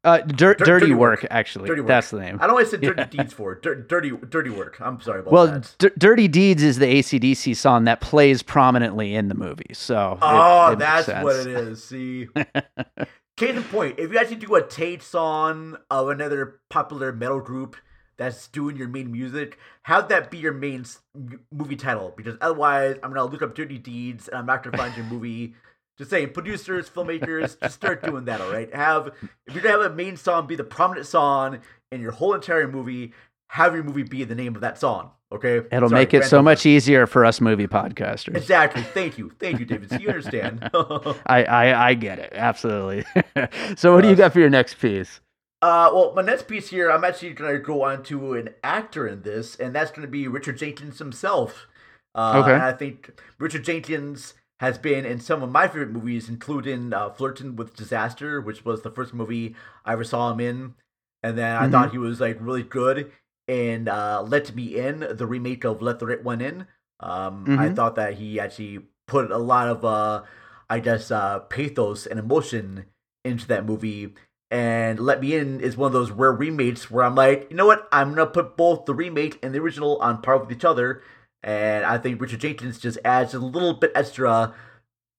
Uh, 0.03 0.19
dir- 0.19 0.53
dirty, 0.53 0.63
dirty 0.63 0.93
work, 0.93 1.23
work, 1.23 1.27
actually. 1.29 1.67
Dirty 1.67 1.81
work. 1.81 1.89
That's 1.89 2.09
the 2.11 2.19
name. 2.21 2.39
I 2.41 2.47
don't 2.47 2.57
to 2.57 2.65
say 2.65 2.77
dirty 2.77 3.01
yeah. 3.01 3.23
deeds 3.23 3.33
for 3.33 3.55
dir- 3.55 3.75
dirty, 3.75 4.11
dirty 4.29 4.49
work. 4.49 4.79
I'm 4.79 5.01
sorry 5.01 5.19
about 5.19 5.33
well, 5.33 5.45
that. 5.47 5.53
Well, 5.53 5.63
D- 5.77 5.95
dirty 5.97 6.27
deeds 6.29 6.63
is 6.63 6.77
the 6.79 6.87
AC/DC 6.87 7.55
song 7.57 7.83
that 7.83 7.99
plays 7.99 8.41
prominently 8.41 9.13
in 9.13 9.27
the 9.27 9.35
movie. 9.35 9.73
So 9.73 10.17
oh, 10.21 10.69
it, 10.69 10.73
it 10.73 10.79
that's 10.79 11.07
what 11.07 11.35
it 11.35 11.47
is. 11.47 11.83
See, 11.83 12.27
case 13.37 13.55
in 13.55 13.63
point, 13.63 13.99
if 13.99 14.11
you 14.11 14.17
actually 14.17 14.37
do 14.37 14.55
a 14.55 14.65
Tate 14.65 15.03
song 15.03 15.77
of 15.91 16.07
another 16.07 16.61
popular 16.69 17.11
metal 17.11 17.41
group 17.41 17.75
that's 18.15 18.47
doing 18.47 18.77
your 18.77 18.87
main 18.87 19.11
music, 19.11 19.57
have 19.83 20.09
that 20.09 20.31
be 20.31 20.37
your 20.37 20.53
main 20.53 20.85
movie 21.51 21.75
title 21.75 22.13
because 22.15 22.35
otherwise 22.41 22.97
I'm 23.03 23.13
gonna 23.13 23.29
look 23.29 23.41
up 23.41 23.55
Dirty 23.55 23.77
Deeds 23.77 24.27
and 24.27 24.37
I'm 24.37 24.45
not 24.45 24.63
gonna 24.63 24.77
find 24.77 24.95
your 24.95 25.05
movie. 25.05 25.55
Just 25.99 26.11
saying, 26.11 26.29
producers, 26.29 26.89
filmmakers, 26.89 27.59
just 27.59 27.75
start 27.75 28.01
doing 28.01 28.23
that. 28.25 28.39
All 28.39 28.49
right, 28.49 28.73
have 28.73 29.07
if 29.45 29.53
you're 29.53 29.61
gonna 29.61 29.83
have 29.83 29.91
a 29.91 29.93
main 29.93 30.15
song 30.15 30.47
be 30.47 30.55
the 30.55 30.63
prominent 30.63 31.05
song 31.05 31.59
in 31.91 31.99
your 31.99 32.13
whole 32.13 32.33
entire 32.33 32.69
movie, 32.69 33.11
have 33.49 33.75
your 33.75 33.83
movie 33.83 34.03
be 34.03 34.23
the 34.23 34.33
name 34.33 34.55
of 34.55 34.61
that 34.61 34.79
song. 34.79 35.11
Okay, 35.29 35.57
it'll 35.57 35.89
Sorry, 35.89 35.99
make 35.99 36.13
it 36.13 36.23
so 36.23 36.41
much 36.41 36.65
easier 36.65 37.05
for 37.05 37.25
us 37.25 37.41
movie 37.41 37.67
podcasters. 37.67 38.37
Exactly. 38.37 38.81
Thank 38.81 39.17
you, 39.17 39.33
thank 39.39 39.59
you, 39.59 39.65
David. 39.65 39.89
So 39.89 39.97
you 39.97 40.07
understand. 40.07 40.69
I, 40.73 41.43
I 41.43 41.87
I 41.89 41.93
get 41.95 42.17
it 42.17 42.31
absolutely. 42.33 43.03
so 43.75 43.93
what 43.93 44.01
do 44.01 44.07
you 44.09 44.15
got 44.15 44.31
for 44.31 44.39
your 44.39 44.49
next 44.49 44.75
piece? 44.75 45.19
Uh, 45.61 45.91
well, 45.93 46.13
my 46.15 46.21
next 46.21 46.47
piece 46.47 46.69
here, 46.69 46.89
I'm 46.89 47.03
actually 47.03 47.33
going 47.33 47.51
to 47.51 47.59
go 47.59 47.83
on 47.83 48.03
to 48.03 48.35
an 48.35 48.51
actor 48.63 49.05
in 49.05 49.23
this, 49.23 49.57
and 49.57 49.75
that's 49.75 49.91
going 49.91 50.03
to 50.03 50.11
be 50.11 50.29
Richard 50.29 50.57
Jenkins 50.57 50.99
himself. 50.99 51.67
Uh, 52.15 52.41
okay. 52.41 52.53
And 52.53 52.63
I 52.63 52.71
think 52.71 53.19
Richard 53.37 53.65
Jenkins 53.65 54.35
has 54.59 54.77
been 54.77 55.05
in 55.05 55.19
some 55.19 55.41
of 55.41 55.51
my 55.51 55.67
favorite 55.67 55.91
movies, 55.91 56.29
including 56.29 56.93
uh, 56.93 57.09
Flirting 57.09 57.55
with 57.55 57.75
Disaster, 57.75 58.41
which 58.41 58.65
was 58.65 58.81
the 58.81 58.91
first 58.91 59.13
movie 59.13 59.55
I 59.85 59.93
ever 59.93 60.03
saw 60.03 60.31
him 60.31 60.39
in. 60.39 60.75
And 61.23 61.37
then 61.37 61.55
I 61.55 61.63
mm-hmm. 61.63 61.71
thought 61.71 61.91
he 61.91 61.97
was 61.97 62.19
like 62.19 62.37
really 62.39 62.63
good 62.63 63.11
in 63.47 63.87
uh, 63.87 64.21
Let 64.21 64.55
Me 64.55 64.77
In, 64.77 65.05
the 65.11 65.25
remake 65.25 65.63
of 65.63 65.81
Let 65.81 65.99
the 65.99 66.07
Right 66.07 66.23
One 66.23 66.41
In. 66.41 66.67
Um, 66.99 67.45
mm-hmm. 67.45 67.59
I 67.59 67.69
thought 67.69 67.95
that 67.95 68.15
he 68.15 68.39
actually 68.39 68.79
put 69.07 69.31
a 69.31 69.37
lot 69.37 69.67
of, 69.67 69.85
uh, 69.85 70.23
I 70.69 70.79
guess, 70.79 71.11
uh, 71.11 71.39
pathos 71.39 72.05
and 72.05 72.19
emotion 72.19 72.85
into 73.23 73.47
that 73.47 73.65
movie 73.65 74.13
and 74.51 74.99
Let 74.99 75.21
Me 75.21 75.35
In 75.35 75.61
is 75.61 75.77
one 75.77 75.87
of 75.87 75.93
those 75.93 76.11
rare 76.11 76.31
remakes 76.31 76.89
where 76.89 77.05
I'm 77.05 77.15
like, 77.15 77.47
you 77.49 77.55
know 77.55 77.67
what? 77.67 77.87
I'm 77.91 78.09
gonna 78.09 78.25
put 78.25 78.57
both 78.57 78.85
the 78.85 78.93
remake 78.93 79.37
and 79.43 79.53
the 79.53 79.59
original 79.59 79.97
on 79.97 80.21
par 80.21 80.37
with 80.37 80.51
each 80.51 80.65
other, 80.65 81.03
and 81.43 81.85
I 81.85 81.97
think 81.97 82.21
Richard 82.21 82.41
Jenkins 82.41 82.79
just 82.79 82.97
adds 83.05 83.33
a 83.33 83.39
little 83.39 83.73
bit 83.73 83.91
extra, 83.95 84.53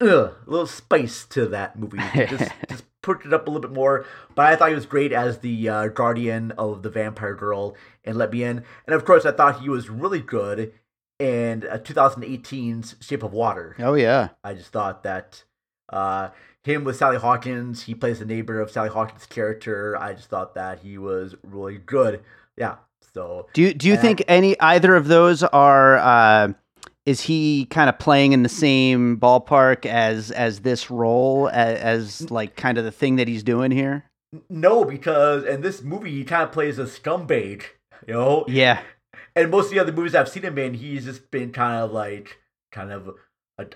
ugh, 0.00 0.08
a 0.08 0.34
little 0.46 0.66
spice 0.66 1.24
to 1.26 1.46
that 1.46 1.78
movie. 1.78 1.98
just, 2.14 2.52
just 2.68 2.84
put 3.02 3.24
it 3.24 3.32
up 3.32 3.46
a 3.46 3.50
little 3.50 3.68
bit 3.68 3.74
more. 3.74 4.04
But 4.34 4.46
I 4.46 4.56
thought 4.56 4.68
he 4.68 4.74
was 4.74 4.86
great 4.86 5.12
as 5.12 5.38
the 5.38 5.68
uh, 5.68 5.88
guardian 5.88 6.52
of 6.52 6.82
the 6.82 6.90
vampire 6.90 7.34
girl 7.34 7.76
and 8.04 8.16
Let 8.16 8.32
Me 8.32 8.42
In, 8.42 8.64
and 8.86 8.94
of 8.94 9.04
course 9.04 9.24
I 9.24 9.32
thought 9.32 9.62
he 9.62 9.68
was 9.68 9.90
really 9.90 10.20
good 10.20 10.72
in 11.18 11.66
uh, 11.70 11.78
2018's 11.78 12.96
Shape 13.00 13.22
of 13.22 13.32
Water. 13.32 13.76
Oh 13.78 13.94
yeah, 13.94 14.30
I 14.44 14.54
just 14.54 14.72
thought 14.72 15.02
that. 15.04 15.44
Uh, 15.92 16.30
him 16.62 16.84
with 16.84 16.96
Sally 16.96 17.16
Hawkins. 17.16 17.84
He 17.84 17.94
plays 17.94 18.18
the 18.18 18.24
neighbor 18.24 18.60
of 18.60 18.70
Sally 18.70 18.90
Hawkins' 18.90 19.26
character. 19.26 19.96
I 19.96 20.12
just 20.12 20.28
thought 20.28 20.54
that 20.54 20.80
he 20.80 20.98
was 20.98 21.34
really 21.42 21.78
good. 21.78 22.22
Yeah. 22.56 22.76
So 23.14 23.46
do 23.52 23.62
you 23.62 23.74
do 23.74 23.88
you 23.88 23.96
think 23.96 24.22
any 24.28 24.58
either 24.60 24.94
of 24.94 25.08
those 25.08 25.42
are? 25.42 25.98
Uh, 25.98 26.52
is 27.06 27.22
he 27.22 27.66
kind 27.70 27.88
of 27.88 27.98
playing 27.98 28.32
in 28.32 28.42
the 28.42 28.48
same 28.48 29.18
ballpark 29.18 29.86
as 29.86 30.30
as 30.30 30.60
this 30.60 30.90
role 30.90 31.48
as, 31.48 32.20
as 32.20 32.30
like 32.30 32.56
kind 32.56 32.78
of 32.78 32.84
the 32.84 32.92
thing 32.92 33.16
that 33.16 33.26
he's 33.26 33.42
doing 33.42 33.70
here? 33.70 34.04
No, 34.48 34.84
because 34.84 35.44
in 35.44 35.62
this 35.62 35.82
movie 35.82 36.12
he 36.12 36.24
kind 36.24 36.44
of 36.44 36.52
plays 36.52 36.78
a 36.78 36.84
scumbag. 36.84 37.64
You 38.06 38.14
know. 38.14 38.44
Yeah. 38.48 38.80
And 39.34 39.50
most 39.50 39.66
of 39.66 39.70
the 39.72 39.78
other 39.78 39.92
movies 39.92 40.14
I've 40.14 40.28
seen 40.28 40.42
him 40.42 40.58
in, 40.58 40.74
he's 40.74 41.04
just 41.04 41.30
been 41.30 41.52
kind 41.52 41.82
of 41.82 41.92
like 41.92 42.38
kind 42.72 42.92
of 42.92 43.14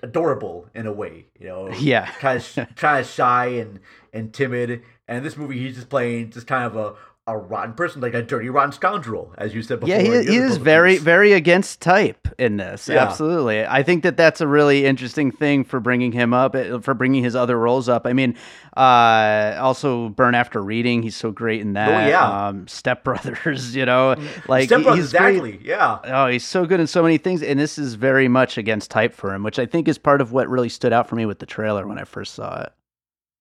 adorable 0.02 0.68
in 0.74 0.86
a 0.86 0.92
way, 0.92 1.26
you 1.38 1.46
know. 1.46 1.68
Yeah, 1.78 2.10
kind 2.12 2.38
of 2.38 2.76
kind 2.76 3.00
of 3.00 3.06
shy 3.06 3.46
and 3.46 3.80
and 4.12 4.32
timid. 4.32 4.82
And 5.08 5.24
this 5.24 5.36
movie, 5.36 5.58
he's 5.58 5.76
just 5.76 5.88
playing 5.88 6.30
just 6.30 6.46
kind 6.46 6.64
of 6.64 6.76
a 6.76 6.94
a 7.26 7.38
rotten 7.38 7.72
person, 7.72 8.02
like 8.02 8.12
a 8.12 8.22
dirty, 8.22 8.50
rotten 8.50 8.70
scoundrel, 8.70 9.32
as 9.38 9.54
you 9.54 9.62
said 9.62 9.80
before. 9.80 9.94
Yeah, 9.94 10.02
he, 10.02 10.10
he 10.32 10.36
is 10.36 10.58
very, 10.58 10.98
very 10.98 11.32
against 11.32 11.80
type 11.80 12.28
in 12.38 12.58
this. 12.58 12.86
Yeah. 12.86 12.98
Absolutely. 13.02 13.64
I 13.64 13.82
think 13.82 14.02
that 14.02 14.18
that's 14.18 14.42
a 14.42 14.46
really 14.46 14.84
interesting 14.84 15.30
thing 15.30 15.64
for 15.64 15.80
bringing 15.80 16.12
him 16.12 16.34
up, 16.34 16.54
eh, 16.54 16.78
for 16.80 16.92
bringing 16.92 17.24
his 17.24 17.34
other 17.34 17.58
roles 17.58 17.88
up. 17.88 18.06
I 18.06 18.12
mean, 18.12 18.36
uh, 18.76 19.56
also 19.58 20.10
Burn 20.10 20.34
After 20.34 20.62
Reading, 20.62 21.02
he's 21.02 21.16
so 21.16 21.30
great 21.30 21.62
in 21.62 21.72
that. 21.72 22.04
Oh, 22.04 22.08
yeah. 22.08 22.48
Um, 22.48 22.68
Step 22.68 23.02
Brothers, 23.04 23.74
you 23.76 23.86
know, 23.86 24.14
Mm, 24.18 24.48
like 24.48 24.66
Step 24.66 24.82
Brothers, 24.82 25.06
exactly. 25.06 25.52
great. 25.52 25.62
Yeah. 25.62 26.00
Oh, 26.04 26.26
he's 26.26 26.44
so 26.44 26.66
good 26.66 26.78
in 26.80 26.86
so 26.86 27.02
many 27.02 27.16
things. 27.16 27.42
And 27.42 27.58
this 27.58 27.78
is 27.78 27.94
very 27.94 28.28
much 28.28 28.58
against 28.58 28.90
type 28.90 29.14
for 29.14 29.32
him, 29.32 29.42
which 29.42 29.58
I 29.58 29.64
think 29.64 29.88
is 29.88 29.96
part 29.96 30.20
of 30.20 30.32
what 30.32 30.46
really 30.50 30.68
stood 30.68 30.92
out 30.92 31.08
for 31.08 31.16
me 31.16 31.24
with 31.24 31.38
the 31.38 31.46
trailer 31.46 31.86
when 31.86 31.98
I 31.98 32.04
first 32.04 32.34
saw 32.34 32.64
it. 32.64 32.72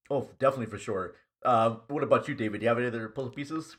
Oh, 0.10 0.30
definitely 0.39 0.67
for 0.67 0.78
sure. 0.78 1.15
Uh, 1.45 1.75
what 1.88 2.03
about 2.03 2.27
you, 2.27 2.36
David? 2.36 2.60
Do 2.60 2.63
you 2.63 2.69
have 2.69 2.77
any 2.77 2.88
other 2.88 3.08
puzzle 3.10 3.32
pieces? 3.32 3.75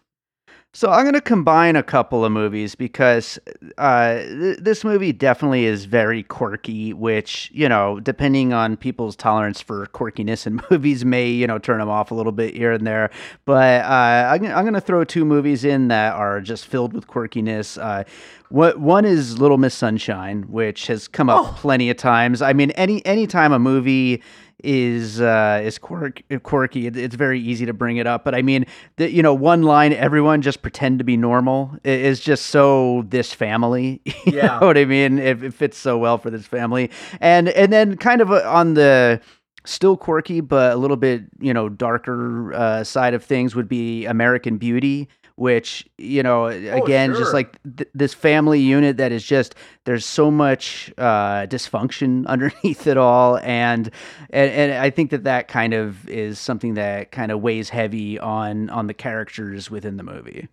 So 0.75 0.91
I'm 0.91 1.05
going 1.05 1.15
to 1.15 1.21
combine 1.21 1.77
a 1.77 1.83
couple 1.83 2.25
of 2.25 2.33
movies 2.33 2.75
because 2.75 3.39
uh, 3.79 4.17
th- 4.19 4.59
this 4.59 4.83
movie 4.85 5.13
definitely 5.13 5.65
is 5.65 5.85
very 5.85 6.23
quirky, 6.25 6.93
which 6.93 7.49
you 7.55 7.69
know, 7.69 8.01
depending 8.01 8.53
on 8.53 8.77
people's 8.77 9.15
tolerance 9.17 9.61
for 9.61 9.87
quirkiness 9.87 10.47
in 10.47 10.61
movies, 10.71 11.05
may 11.05 11.29
you 11.31 11.47
know 11.47 11.59
turn 11.59 11.79
them 11.79 11.89
off 11.89 12.11
a 12.11 12.15
little 12.15 12.33
bit 12.33 12.55
here 12.55 12.73
and 12.73 12.87
there. 12.87 13.11
But 13.45 13.85
uh, 13.85 14.31
I'm, 14.35 14.45
I'm 14.47 14.65
going 14.65 14.75
to 14.75 14.81
throw 14.81 15.05
two 15.05 15.25
movies 15.25 15.65
in 15.65 15.89
that 15.89 16.15
are 16.15 16.41
just 16.41 16.67
filled 16.67 16.93
with 16.93 17.07
quirkiness. 17.07 17.81
Uh, 17.81 18.05
what 18.51 18.79
one 18.79 19.05
is 19.05 19.39
Little 19.39 19.59
Miss 19.59 19.75
Sunshine, 19.75 20.43
which 20.43 20.89
has 20.89 21.09
come 21.09 21.31
up 21.31 21.47
Oh. 21.47 21.55
plenty 21.57 21.89
of 21.89 21.97
times. 21.97 22.43
I 22.43 22.53
mean, 22.53 22.71
any 22.73 23.05
anytime 23.07 23.53
a 23.53 23.59
movie 23.59 24.23
is 24.63 25.21
uh, 25.21 25.61
is 25.65 25.79
quirk, 25.79 26.23
quirky. 26.43 26.87
It, 26.87 26.97
it's 26.97 27.15
very 27.17 27.41
easy 27.41 27.67
to 27.67 27.73
bring 27.73 27.97
it 27.97 28.07
up. 28.07 28.25
But 28.25 28.35
I 28.35 28.43
mean, 28.43 28.67
the, 28.97 29.11
you 29.11 29.23
know, 29.23 29.35
one 29.35 29.63
line, 29.63 29.93
everyone 29.93 30.43
just 30.43 30.63
pretend 30.63 30.99
to 30.99 31.05
be 31.05 31.17
normal 31.17 31.77
is 31.85 32.21
just 32.21 32.47
so 32.47 33.05
this 33.09 33.33
family. 33.33 34.01
You 34.27 34.39
Yeah. 34.39 34.59
know 34.61 34.67
what 34.67 34.79
I 34.79 34.85
mean? 34.85 35.19
It, 35.19 35.43
it 35.43 35.55
fits 35.55 35.77
so 35.79 35.99
well 35.99 36.19
for 36.19 36.31
this 36.31 36.47
family. 36.47 36.91
And 37.21 37.49
and 37.51 37.73
then 37.73 37.97
kind 37.97 38.21
of 38.21 38.31
uh, 38.33 38.43
on 38.49 38.75
the 38.75 39.21
still 39.67 39.97
quirky 39.97 40.41
but 40.43 40.73
a 40.73 40.77
little 40.77 40.97
bit 40.97 41.23
you 41.41 41.53
know 41.55 41.69
darker 41.71 42.53
uh, 42.53 42.85
side 42.85 43.15
of 43.15 43.25
things 43.25 43.55
would 43.55 43.69
be 43.69 44.05
American 44.07 44.59
Beauty. 44.59 45.09
Which 45.37 45.89
you 45.99 46.23
know, 46.23 46.47
again, 46.47 47.11
sure. 47.11 47.19
just 47.19 47.35
like 47.35 47.59
th- 47.77 47.91
this 47.93 48.15
family 48.15 48.61
unit 48.61 48.99
that 48.99 49.11
is 49.11 49.25
just 49.25 49.57
there's 49.85 50.07
so 50.07 50.31
much 50.31 50.93
uh, 50.97 51.47
dysfunction 51.47 52.25
underneath 52.29 52.87
it 52.87 52.97
all, 52.97 53.39
and, 53.39 53.91
and 54.31 54.51
and 54.51 54.73
I 54.75 54.91
think 54.91 55.11
that 55.11 55.25
that 55.25 55.49
kind 55.49 55.75
of 55.75 56.09
is 56.09 56.39
something 56.39 56.75
that 56.75 57.11
kind 57.11 57.33
of 57.33 57.41
weighs 57.41 57.71
heavy 57.71 58.19
on 58.19 58.71
on 58.71 58.87
the 58.87 58.95
characters 58.95 59.71
within 59.71 59.97
the 59.97 60.05
movie. 60.05 60.49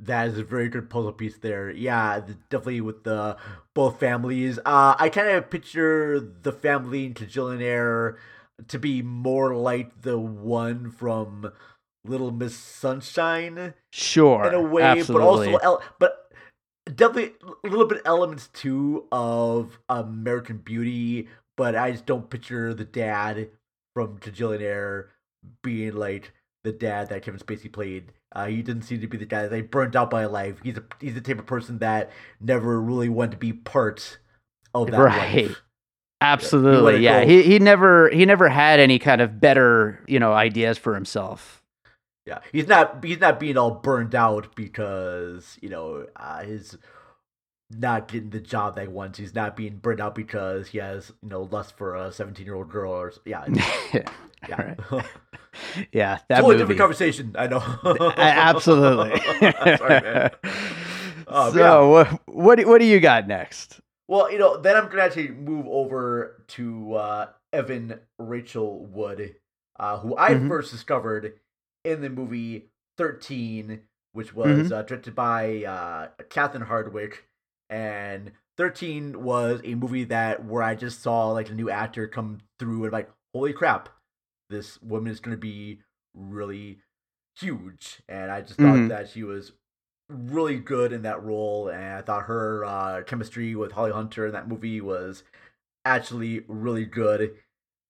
That 0.00 0.28
is 0.28 0.38
a 0.38 0.44
very 0.44 0.68
good 0.68 0.90
puzzle 0.90 1.12
piece 1.12 1.38
there. 1.38 1.70
Yeah, 1.70 2.20
definitely 2.50 2.80
with 2.80 3.04
the 3.04 3.36
both 3.74 4.00
families. 4.00 4.58
Uh, 4.64 4.96
I 4.98 5.08
kind 5.08 5.28
of 5.28 5.50
picture 5.50 6.18
the 6.18 6.52
family 6.52 7.06
in 7.06 7.14
Kajillionaire 7.14 8.16
to 8.66 8.78
be 8.78 9.02
more 9.02 9.54
like 9.54 10.02
the 10.02 10.18
one 10.18 10.90
from 10.90 11.52
Little 12.08 12.30
Miss 12.30 12.56
Sunshine 12.56 13.74
Sure, 13.92 14.46
in 14.46 14.54
a 14.54 14.62
way, 14.62 14.82
absolutely. 14.82 15.52
but 15.52 15.64
also 15.64 15.82
but 15.98 16.30
definitely 16.94 17.34
a 17.64 17.68
little 17.68 17.86
bit 17.86 18.02
elements 18.04 18.48
too 18.48 19.06
of 19.12 19.78
American 19.88 20.58
Beauty. 20.58 21.28
But 21.56 21.74
I 21.74 21.90
just 21.90 22.06
don't 22.06 22.30
picture 22.30 22.72
the 22.72 22.84
dad 22.84 23.48
from 23.94 24.18
Kajillionaire 24.18 25.06
being 25.62 25.94
like 25.94 26.32
the 26.64 26.72
dad 26.72 27.08
that 27.08 27.22
Kevin 27.22 27.40
Spacey 27.40 27.70
played. 27.72 28.12
Uh, 28.32 28.46
he 28.46 28.62
didn't 28.62 28.82
seem 28.82 29.00
to 29.00 29.06
be 29.06 29.16
the 29.16 29.24
guy 29.24 29.42
that 29.42 29.50
they 29.50 29.62
burned 29.62 29.96
out 29.96 30.10
by 30.10 30.26
life. 30.26 30.56
He's 30.62 30.76
a 30.76 30.84
he's 31.00 31.14
the 31.14 31.20
type 31.20 31.38
of 31.38 31.46
person 31.46 31.78
that 31.78 32.10
never 32.40 32.80
really 32.80 33.08
wanted 33.08 33.32
to 33.32 33.36
be 33.38 33.52
part 33.52 34.18
of 34.74 34.90
that 34.90 34.98
Right. 34.98 35.46
life. 35.46 35.62
Absolutely, 36.20 36.96
it 36.96 37.00
yeah. 37.02 37.24
He 37.24 37.42
he 37.42 37.58
never 37.58 38.08
he 38.10 38.26
never 38.26 38.48
had 38.48 38.80
any 38.80 38.98
kind 38.98 39.20
of 39.20 39.40
better 39.40 40.04
you 40.08 40.18
know 40.20 40.32
ideas 40.32 40.76
for 40.76 40.94
himself. 40.94 41.62
Yeah, 42.28 42.40
he's 42.52 42.68
not 42.68 43.02
he's 43.02 43.20
not 43.20 43.40
being 43.40 43.56
all 43.56 43.70
burned 43.72 44.14
out 44.14 44.54
because 44.54 45.56
you 45.62 45.70
know 45.70 46.06
uh, 46.14 46.42
his 46.42 46.76
not 47.70 48.08
getting 48.08 48.30
the 48.30 48.40
job 48.40 48.76
that 48.76 48.82
he 48.82 48.88
wants. 48.88 49.18
He's 49.18 49.34
not 49.34 49.56
being 49.56 49.76
burned 49.78 50.00
out 50.00 50.14
because 50.14 50.68
he 50.68 50.78
has 50.78 51.10
you 51.22 51.30
know 51.30 51.42
lust 51.42 51.76
for 51.76 51.94
a 51.96 52.12
seventeen 52.12 52.44
year 52.46 52.54
old 52.54 52.68
girl 52.70 52.92
or 52.92 53.12
yeah 53.24 53.44
yeah. 53.92 54.02
Right. 54.48 54.78
Yeah, 55.92 56.18
that 56.28 56.36
totally 56.36 56.54
movie. 56.54 56.58
different 56.74 56.78
conversation. 56.78 57.34
I 57.36 57.46
know. 57.48 57.62
Absolutely. 58.16 59.18
Sorry, 59.76 60.00
man. 60.00 60.30
Um, 61.26 61.52
so, 61.52 61.58
yeah. 61.58 62.12
what 62.26 62.64
what 62.64 62.78
do- 62.78 62.84
you 62.86 63.00
got 63.00 63.26
next? 63.26 63.80
Well, 64.06 64.30
you 64.30 64.38
know, 64.38 64.56
then 64.60 64.76
I'm 64.76 64.88
gonna 64.88 65.02
actually 65.02 65.28
move 65.28 65.66
over 65.68 66.44
to 66.48 66.94
uh, 66.94 67.26
Evan 67.52 67.98
Rachel 68.18 68.86
Wood, 68.86 69.34
uh, 69.80 69.98
who 69.98 70.16
I 70.16 70.34
Mhm. 70.34 70.48
first 70.48 70.70
discovered 70.70 71.34
in 71.88 72.00
the 72.00 72.10
movie 72.10 72.70
13, 72.96 73.82
which 74.12 74.34
was 74.34 74.70
Mhm. 74.70 74.72
uh, 74.72 74.82
directed 74.82 75.14
by 75.14 75.64
uh, 75.64 76.08
Catherine 76.28 76.64
Hardwicke, 76.66 77.22
and 77.70 78.32
13 78.56 79.22
was 79.22 79.60
a 79.64 79.74
movie 79.74 80.04
that 80.04 80.44
where 80.44 80.62
I 80.62 80.74
just 80.74 81.00
saw 81.02 81.28
like 81.30 81.48
a 81.50 81.54
new 81.54 81.70
actor 81.70 82.06
come 82.08 82.40
through 82.58 82.84
and 82.84 82.92
like, 82.92 83.10
holy 83.34 83.52
crap, 83.52 83.88
this 84.50 84.80
woman 84.82 85.12
is 85.12 85.20
gonna 85.20 85.36
be 85.36 85.80
really 86.14 86.80
huge, 87.36 88.02
and 88.08 88.30
I 88.30 88.40
just 88.42 88.58
thought 88.58 88.76
Mhm. 88.78 88.88
that 88.88 89.08
she 89.08 89.22
was 89.22 89.52
really 90.08 90.58
good 90.58 90.92
in 90.92 91.02
that 91.02 91.22
role, 91.22 91.68
and 91.68 91.94
I 91.94 92.02
thought 92.02 92.24
her 92.24 92.64
uh, 92.64 93.02
chemistry 93.02 93.54
with 93.54 93.72
Holly 93.72 93.92
Hunter 93.92 94.26
in 94.26 94.32
that 94.32 94.48
movie 94.48 94.80
was 94.80 95.22
actually 95.84 96.40
really 96.48 96.84
good. 96.86 97.36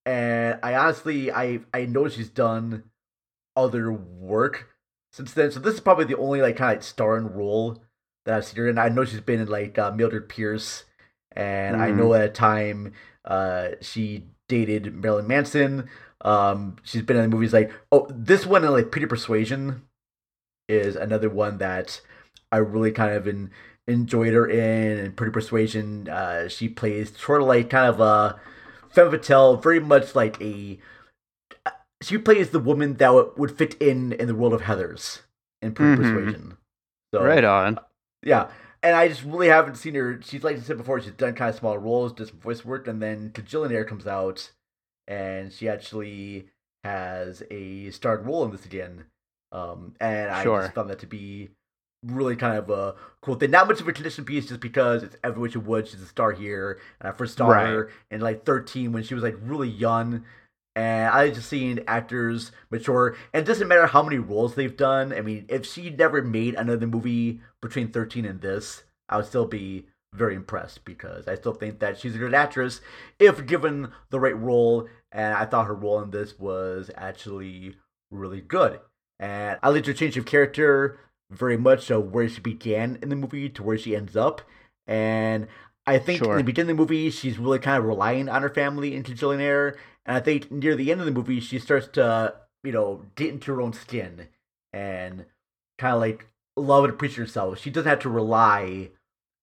And 0.05 0.59
I 0.63 0.75
honestly, 0.75 1.31
I 1.33 1.61
I 1.73 1.85
know 1.87 2.09
she's 2.09 2.31
done 2.31 2.91
other 3.59 3.93
work 3.93 4.69
since 5.13 5.33
then, 5.33 5.51
so 5.51 5.59
this 5.59 5.75
is 5.75 5.81
probably 5.81 6.05
the 6.05 6.17
only 6.17 6.41
like 6.43 6.57
kind 6.57 6.79
of 6.79 6.85
starring 6.85 7.33
role 7.35 7.83
that 8.25 8.37
I've 8.37 8.45
seen 8.45 8.59
her 8.59 8.69
in. 8.69 8.79
I 8.79 8.89
know 8.89 9.05
she's 9.05 9.21
been 9.21 9.41
in 9.41 9.49
like 9.49 9.79
uh, 9.79 9.91
Mildred 9.91 10.29
Pierce, 10.29 10.85
and 11.33 11.77
I 11.77 11.91
know 11.91 12.15
at 12.15 12.25
a 12.25 12.29
time 12.29 12.93
uh, 13.25 13.71
she 13.81 14.27
dated 14.49 14.95
Marilyn 14.95 15.27
Manson. 15.27 15.89
Um, 16.21 16.77
she's 16.83 17.03
been 17.03 17.17
in 17.17 17.31
movies 17.31 17.53
like 17.53 17.73
oh, 17.91 18.07
this 18.11 18.45
one 18.45 18.65
and 18.65 18.73
like 18.73 18.91
Pretty 18.91 19.07
Persuasion 19.07 19.83
is 20.69 20.95
another 20.95 21.31
one 21.31 21.59
that 21.59 22.01
I 22.53 22.59
really 22.59 22.93
kind 22.93 23.15
of 23.15 23.27
in, 23.27 23.51
enjoyed 23.87 24.35
her 24.35 24.47
in. 24.47 24.99
And 24.99 25.17
Pretty 25.17 25.33
Persuasion, 25.33 26.09
uh, 26.09 26.49
she 26.49 26.69
plays 26.69 27.17
sort 27.19 27.41
of 27.41 27.49
like 27.49 27.71
kind 27.71 27.89
of 27.89 28.01
a 28.01 28.39
femme 28.91 29.11
fatale, 29.11 29.57
very 29.57 29.81
much 29.81 30.15
like 30.15 30.41
a. 30.41 30.79
She 32.03 32.17
plays 32.19 32.51
the 32.51 32.61
woman 32.61 32.95
that 32.95 33.37
would, 33.37 33.57
fit 33.59 33.75
in 33.81 34.13
in 34.13 34.27
the 34.29 34.35
world 34.35 34.55
of 34.55 34.63
Heathers 34.63 35.23
in 35.63 35.75
Mhm. 35.75 35.97
Persuasion. 35.97 36.57
So 37.13 37.25
right 37.25 37.43
on. 37.45 37.79
yeah, 38.23 38.51
and 38.83 38.95
I 38.95 39.09
just 39.09 39.25
really 39.25 39.49
haven't 39.49 39.77
seen 39.77 39.95
her. 39.95 40.21
She's 40.23 40.45
like 40.45 40.57
I 40.57 40.61
said 40.61 40.77
before, 40.77 41.01
she's 41.01 41.13
done 41.13 41.35
kind 41.35 41.49
of 41.51 41.57
small 41.57 41.77
roles, 41.79 42.13
just 42.13 42.33
voice 42.35 42.65
work, 42.65 42.87
and 42.87 43.03
then 43.03 43.31
Kajillionaire 43.31 43.87
comes 43.89 44.07
out, 44.07 44.53
and 45.09 45.53
she 45.53 45.69
actually 45.69 46.49
has 46.85 47.43
a 47.51 47.91
starred 47.91 48.25
role 48.27 48.45
in 48.45 48.51
this 48.53 48.65
again. 48.67 49.07
Um, 49.51 49.95
and 50.01 50.31
I 50.31 50.43
Sure. 50.45 50.61
just 50.63 50.75
found 50.75 50.91
that 50.91 50.99
to 51.01 51.07
be 51.07 51.51
really 52.07 52.37
kind 52.37 52.57
of 52.57 52.71
a 52.71 52.95
cool 53.23 53.35
thing. 53.35 53.51
Not 53.51 53.67
much 53.67 53.81
of 53.81 53.89
a 53.89 53.93
tradition 53.93 54.25
piece, 54.25 54.47
just 54.47 54.61
because 54.61 55.03
it's 55.03 55.17
Evan 55.25 55.43
Rachel 55.43 55.63
Wood. 55.63 55.89
She's 55.89 56.03
a 56.03 56.07
star 56.07 56.31
here, 56.33 56.79
and 57.01 57.09
I 57.09 57.13
first 57.13 57.37
saw 57.39 57.49
Right. 57.49 57.67
her 57.67 57.91
in 58.11 58.21
like 58.21 58.45
13 58.45 58.93
when 58.93 59.03
she 59.03 59.15
was 59.15 59.25
like 59.25 59.37
really 59.41 59.69
young. 59.69 60.25
And 60.79 61.09
I 61.09 61.31
just 61.31 61.49
seen 61.49 61.81
actors 61.89 62.53
mature, 62.71 63.17
and 63.33 63.43
it 63.43 63.47
doesn't 63.47 63.67
matter 63.67 63.89
how 63.89 64.01
many 64.05 64.19
roles 64.19 64.55
they've 64.55 64.77
done. 64.77 65.13
I 65.13 65.23
mean, 65.23 65.45
if 65.49 65.67
she 65.67 65.91
never 65.91 66.23
made 66.23 66.55
another 66.55 66.87
movie 66.87 67.41
between 67.61 67.89
13 67.89 68.25
and 68.25 68.41
this, 68.41 68.85
I 69.09 69.17
would 69.17 69.27
still 69.27 69.45
be 69.47 69.87
very 70.15 70.37
impressed 70.37 70.85
because 70.85 71.27
I 71.27 71.35
still 71.35 71.53
think 71.53 71.81
that 71.81 71.99
she's 71.99 72.15
a 72.15 72.19
good 72.19 72.33
actress 72.33 72.81
if 73.19 73.45
given 73.45 73.91
the 74.11 74.21
right 74.21 74.39
role. 74.39 74.89
And 75.11 75.35
I 75.35 75.47
thought 75.47 75.67
her 75.67 75.75
role 75.75 76.01
in 76.01 76.13
this 76.13 76.39
was 76.39 76.93
actually 76.95 77.75
really 78.13 78.41
good. 78.41 78.79
And 79.19 79.59
I 79.65 79.71
liked 79.71 79.87
her 79.89 79.93
change 79.93 80.17
of 80.17 80.27
character 80.27 81.01
very 81.29 81.57
much 81.57 81.91
of 81.91 82.13
where 82.13 82.29
she 82.29 82.41
began 82.41 83.01
in 83.03 83.09
the 83.09 83.17
movie 83.17 83.49
to 83.49 83.65
where 83.65 83.79
she 83.79 83.97
ends 83.97 84.17
up. 84.17 84.43
And 84.87 85.49
I 85.89 85.99
think 85.99 86.23
Sure. 86.23 86.33
in 86.33 86.39
the 86.39 86.45
beginning 86.45 86.71
of 86.71 86.77
the 86.77 86.83
movie, 86.83 87.11
she's 87.11 87.39
really 87.39 87.59
kind 87.59 87.79
of 87.79 87.85
relying 87.85 88.29
on 88.29 88.43
her 88.43 88.49
family 88.49 88.95
in 88.95 89.03
Kajillionaire. 89.03 89.75
And 90.09 90.17
I 90.17 90.21
think 90.21 90.51
near 90.51 90.75
the 90.75 90.91
end 90.91 91.01
of 91.01 91.07
the 91.07 91.13
movie, 91.13 91.39
she 91.39 91.59
starts 91.59 91.87
to, 91.89 92.35
you 92.65 92.73
know, 92.73 93.05
get 93.15 93.29
into 93.29 93.53
her 93.55 93.61
own 93.61 93.75
skin 93.75 94.29
and 94.73 95.27
kind 95.79 95.95
of 95.95 96.01
like 96.01 96.27
love 96.57 96.85
and 96.85 96.93
appreciate 96.93 97.19
herself. 97.27 97.59
She 97.59 97.71
doesn't 97.71 97.89
have 97.89 98.01
to 98.01 98.09
rely 98.09 98.91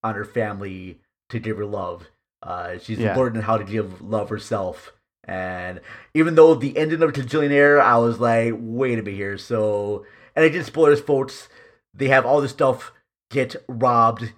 on 0.03 0.15
her 0.15 0.25
family 0.25 0.99
to 1.29 1.39
give 1.39 1.57
her 1.57 1.65
love. 1.65 2.09
Uh, 2.41 2.79
she's 2.79 2.99
Yeah. 2.99 3.15
learning 3.15 3.43
how 3.43 3.57
to 3.57 3.63
give 3.63 4.01
love 4.01 4.29
herself. 4.29 4.91
And 5.23 5.81
even 6.13 6.35
though 6.35 6.55
the 6.55 6.75
ending 6.77 7.01
of 7.01 7.13
Kajillionaire, 7.13 7.79
I 7.79 7.97
was 7.97 8.19
like, 8.19 8.53
wait 8.57 8.99
a 8.99 9.03
minute 9.03 9.15
here. 9.17 9.37
So 9.37 10.05
and 10.35 10.43
I 10.43 10.47
again, 10.47 10.63
spoilers, 10.63 10.99
folks. 10.99 11.47
They 11.93 12.09
have 12.09 12.25
all 12.25 12.41
this 12.41 12.51
stuff 12.51 12.91
get 13.31 13.55
robbed, 13.69 14.33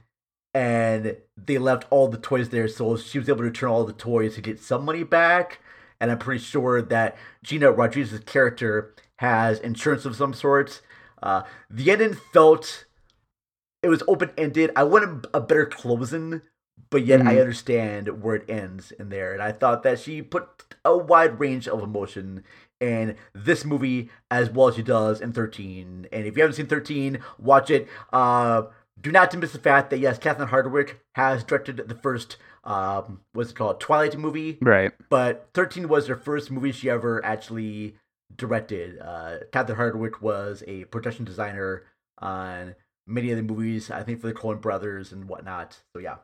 and 0.53 1.17
they 1.35 1.57
left 1.57 1.85
all 1.89 2.07
the 2.07 2.17
toys 2.17 2.49
there. 2.49 2.67
So 2.67 2.97
she 2.97 3.17
was 3.17 3.27
able 3.27 3.39
to 3.39 3.43
return 3.45 3.69
all 3.69 3.83
the 3.83 3.93
toys 3.93 4.35
to 4.35 4.41
get 4.41 4.59
some 4.59 4.85
money 4.85 5.03
back. 5.03 5.59
And 5.99 6.11
I'm 6.11 6.19
pretty 6.19 6.43
sure 6.43 6.81
that 6.81 7.17
Gina 7.43 7.71
Rodriguez's 7.71 8.19
character 8.21 8.93
has 9.17 9.59
insurance 9.59 10.05
of 10.05 10.15
some 10.15 10.33
sort. 10.33 10.81
Uh, 11.21 11.43
the 11.69 11.91
ending 11.91 12.15
felt 12.33 12.85
it 13.81 13.89
was 13.89 14.03
open 14.07 14.31
ended. 14.37 14.71
I 14.75 14.83
wanted 14.83 15.27
a 15.33 15.41
better 15.41 15.65
closing, 15.65 16.41
but 16.89 17.05
yet 17.05 17.19
mm-hmm. 17.19 17.29
I 17.29 17.39
understand 17.39 18.21
where 18.21 18.35
it 18.35 18.49
ends 18.49 18.91
in 18.91 19.09
there. 19.09 19.33
And 19.33 19.41
I 19.41 19.51
thought 19.51 19.83
that 19.83 19.99
she 19.99 20.21
put 20.21 20.75
a 20.85 20.95
wide 20.95 21.39
range 21.39 21.67
of 21.67 21.81
emotion 21.81 22.43
in 22.79 23.15
this 23.33 23.65
movie 23.65 24.09
as 24.29 24.49
well 24.49 24.67
as 24.67 24.75
she 24.75 24.83
does 24.83 25.21
in 25.21 25.33
13. 25.33 26.07
And 26.11 26.25
if 26.25 26.35
you 26.35 26.43
haven't 26.43 26.55
seen 26.55 26.67
13, 26.67 27.19
watch 27.39 27.69
it. 27.69 27.87
Uh, 28.13 28.63
do 28.99 29.11
not 29.11 29.35
miss 29.37 29.51
the 29.51 29.59
fact 29.59 29.89
that 29.89 29.99
yes, 29.99 30.17
Catherine 30.17 30.49
Hardwicke 30.49 30.95
has 31.15 31.43
directed 31.43 31.77
the 31.77 31.95
first 31.95 32.37
um, 32.63 33.21
what's 33.33 33.51
it 33.51 33.55
called 33.55 33.79
Twilight 33.79 34.17
movie, 34.17 34.57
right? 34.61 34.91
But 35.09 35.49
13 35.53 35.87
was 35.87 36.07
her 36.07 36.15
first 36.15 36.51
movie 36.51 36.71
she 36.71 36.89
ever 36.89 37.23
actually 37.23 37.95
directed. 38.35 38.99
Uh, 38.99 39.37
Catherine 39.51 39.77
Hardwicke 39.77 40.21
was 40.21 40.63
a 40.67 40.83
production 40.85 41.25
designer 41.25 41.83
on 42.19 42.75
many 43.05 43.31
of 43.31 43.37
the 43.37 43.43
movies, 43.43 43.89
I 43.89 44.03
think 44.03 44.19
for 44.19 44.27
the 44.27 44.33
Coen 44.33 44.59
brothers 44.59 45.11
and 45.11 45.29
whatnot. 45.29 45.79
So 45.93 45.99
yeah. 45.99 46.17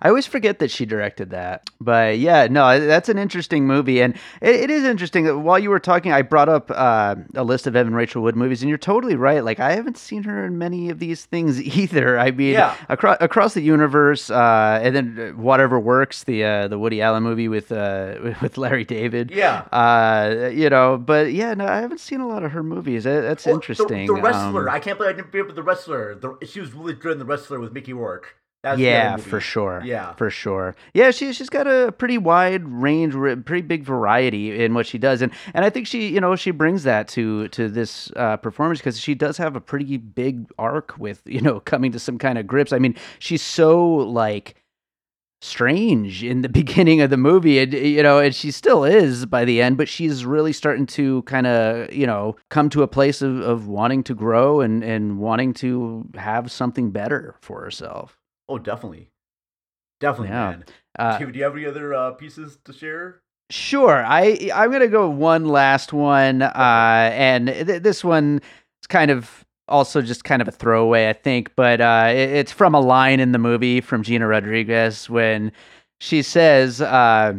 I 0.00 0.08
always 0.08 0.26
forget 0.26 0.58
that 0.60 0.70
she 0.70 0.86
directed 0.86 1.30
that, 1.30 1.70
but 1.80 2.18
yeah, 2.18 2.46
no, 2.50 2.80
that's 2.80 3.08
an 3.08 3.18
interesting 3.18 3.66
movie, 3.66 4.00
and 4.00 4.14
it, 4.40 4.54
it 4.54 4.70
is 4.70 4.84
interesting. 4.84 5.24
That 5.24 5.38
while 5.38 5.58
you 5.58 5.70
were 5.70 5.80
talking, 5.80 6.12
I 6.12 6.22
brought 6.22 6.48
up 6.48 6.70
uh, 6.70 7.16
a 7.34 7.44
list 7.44 7.66
of 7.66 7.76
Evan 7.76 7.94
Rachel 7.94 8.22
Wood 8.22 8.36
movies, 8.36 8.62
and 8.62 8.68
you're 8.68 8.78
totally 8.78 9.16
right. 9.16 9.44
Like 9.44 9.60
I 9.60 9.72
haven't 9.72 9.98
seen 9.98 10.22
her 10.24 10.46
in 10.46 10.58
many 10.58 10.88
of 10.88 10.98
these 10.98 11.26
things 11.26 11.60
either. 11.78 12.18
I 12.18 12.30
mean, 12.30 12.54
yeah. 12.54 12.74
across 12.88 13.18
across 13.20 13.54
the 13.54 13.62
universe, 13.62 14.30
uh, 14.30 14.80
and 14.82 14.96
then 14.96 15.34
whatever 15.36 15.78
works, 15.78 16.24
the 16.24 16.44
uh, 16.44 16.68
the 16.68 16.78
Woody 16.78 17.02
Allen 17.02 17.22
movie 17.22 17.48
with 17.48 17.70
uh, 17.70 18.34
with 18.42 18.56
Larry 18.56 18.84
David. 18.84 19.30
Yeah, 19.30 19.60
uh, 19.72 20.50
you 20.52 20.70
know, 20.70 20.96
but 20.96 21.32
yeah, 21.32 21.54
no, 21.54 21.66
I 21.66 21.80
haven't 21.80 22.00
seen 22.00 22.20
a 22.20 22.28
lot 22.28 22.42
of 22.42 22.52
her 22.52 22.62
movies. 22.62 23.04
That's 23.04 23.44
well, 23.44 23.56
interesting. 23.56 24.06
The, 24.06 24.14
the 24.14 24.22
wrestler, 24.22 24.68
um, 24.68 24.74
I 24.74 24.80
can't 24.80 24.98
believe 24.98 25.14
I 25.14 25.16
didn't 25.16 25.32
be 25.32 25.38
able 25.38 25.58
the 25.58 25.62
wrestler. 25.62 26.14
The, 26.14 26.46
she 26.46 26.60
was 26.60 26.72
really 26.72 26.94
good 26.94 27.12
in 27.12 27.18
the 27.18 27.24
wrestler 27.24 27.58
with 27.58 27.72
Mickey 27.72 27.92
Rourke. 27.92 28.36
That's 28.64 28.80
yeah, 28.80 29.16
for 29.16 29.40
sure. 29.40 29.82
Yeah, 29.84 30.14
for 30.14 30.30
sure. 30.30 30.74
Yeah, 30.92 31.12
she 31.12 31.32
she's 31.32 31.48
got 31.48 31.68
a 31.68 31.92
pretty 31.92 32.18
wide 32.18 32.66
range, 32.66 33.14
pretty 33.44 33.62
big 33.62 33.84
variety 33.84 34.64
in 34.64 34.74
what 34.74 34.84
she 34.84 34.98
does, 34.98 35.22
and 35.22 35.32
and 35.54 35.64
I 35.64 35.70
think 35.70 35.86
she 35.86 36.08
you 36.08 36.20
know 36.20 36.34
she 36.34 36.50
brings 36.50 36.82
that 36.82 37.06
to 37.08 37.46
to 37.48 37.68
this 37.68 38.10
uh, 38.16 38.36
performance 38.36 38.80
because 38.80 38.98
she 38.98 39.14
does 39.14 39.36
have 39.36 39.54
a 39.54 39.60
pretty 39.60 39.96
big 39.96 40.46
arc 40.58 40.98
with 40.98 41.22
you 41.24 41.40
know 41.40 41.60
coming 41.64 41.92
to 41.92 42.00
some 42.00 42.18
kind 42.18 42.36
of 42.36 42.48
grips. 42.48 42.72
I 42.72 42.80
mean, 42.80 42.96
she's 43.20 43.42
so 43.42 43.86
like 43.86 44.56
strange 45.40 46.24
in 46.24 46.42
the 46.42 46.48
beginning 46.60 47.00
of 47.00 47.10
the 47.10 47.16
movie 47.16 47.60
and 47.60 47.72
you 47.72 48.02
know 48.02 48.18
and 48.18 48.34
she 48.34 48.50
still 48.50 48.82
is 48.84 49.24
by 49.24 49.44
the 49.44 49.62
end 49.62 49.76
but 49.76 49.88
she's 49.88 50.24
really 50.24 50.52
starting 50.52 50.84
to 50.84 51.22
kind 51.22 51.46
of 51.46 51.92
you 51.92 52.06
know 52.06 52.34
come 52.48 52.68
to 52.68 52.82
a 52.82 52.88
place 52.88 53.22
of, 53.22 53.38
of 53.40 53.68
wanting 53.68 54.02
to 54.02 54.16
grow 54.16 54.60
and 54.60 54.82
and 54.82 55.18
wanting 55.18 55.54
to 55.54 56.04
have 56.16 56.50
something 56.50 56.90
better 56.90 57.36
for 57.40 57.60
herself 57.60 58.17
Oh, 58.48 58.58
definitely, 58.58 59.10
definitely, 60.00 60.28
yeah. 60.28 60.50
man. 60.50 60.64
Uh, 60.98 61.18
do, 61.18 61.30
you 61.32 61.44
have 61.44 61.54
any 61.54 61.66
other 61.66 61.94
uh, 61.94 62.12
pieces 62.12 62.58
to 62.64 62.72
share? 62.72 63.20
Sure. 63.50 64.04
I 64.04 64.50
I'm 64.54 64.70
gonna 64.70 64.88
go 64.88 65.08
one 65.08 65.46
last 65.46 65.92
one, 65.92 66.42
uh, 66.42 67.10
and 67.12 67.48
th- 67.48 67.82
this 67.82 68.04
one 68.04 68.40
is 68.82 68.86
kind 68.88 69.10
of 69.10 69.44
also 69.68 70.02
just 70.02 70.24
kind 70.24 70.42
of 70.42 70.48
a 70.48 70.52
throwaway, 70.52 71.08
I 71.08 71.12
think, 71.12 71.52
but 71.56 71.80
uh, 71.80 72.08
it, 72.10 72.30
it's 72.30 72.52
from 72.52 72.74
a 72.74 72.80
line 72.80 73.20
in 73.20 73.32
the 73.32 73.38
movie 73.38 73.80
from 73.80 74.02
Gina 74.02 74.26
Rodriguez 74.26 75.08
when 75.08 75.52
she 76.00 76.22
says. 76.22 76.80
Uh, 76.80 77.34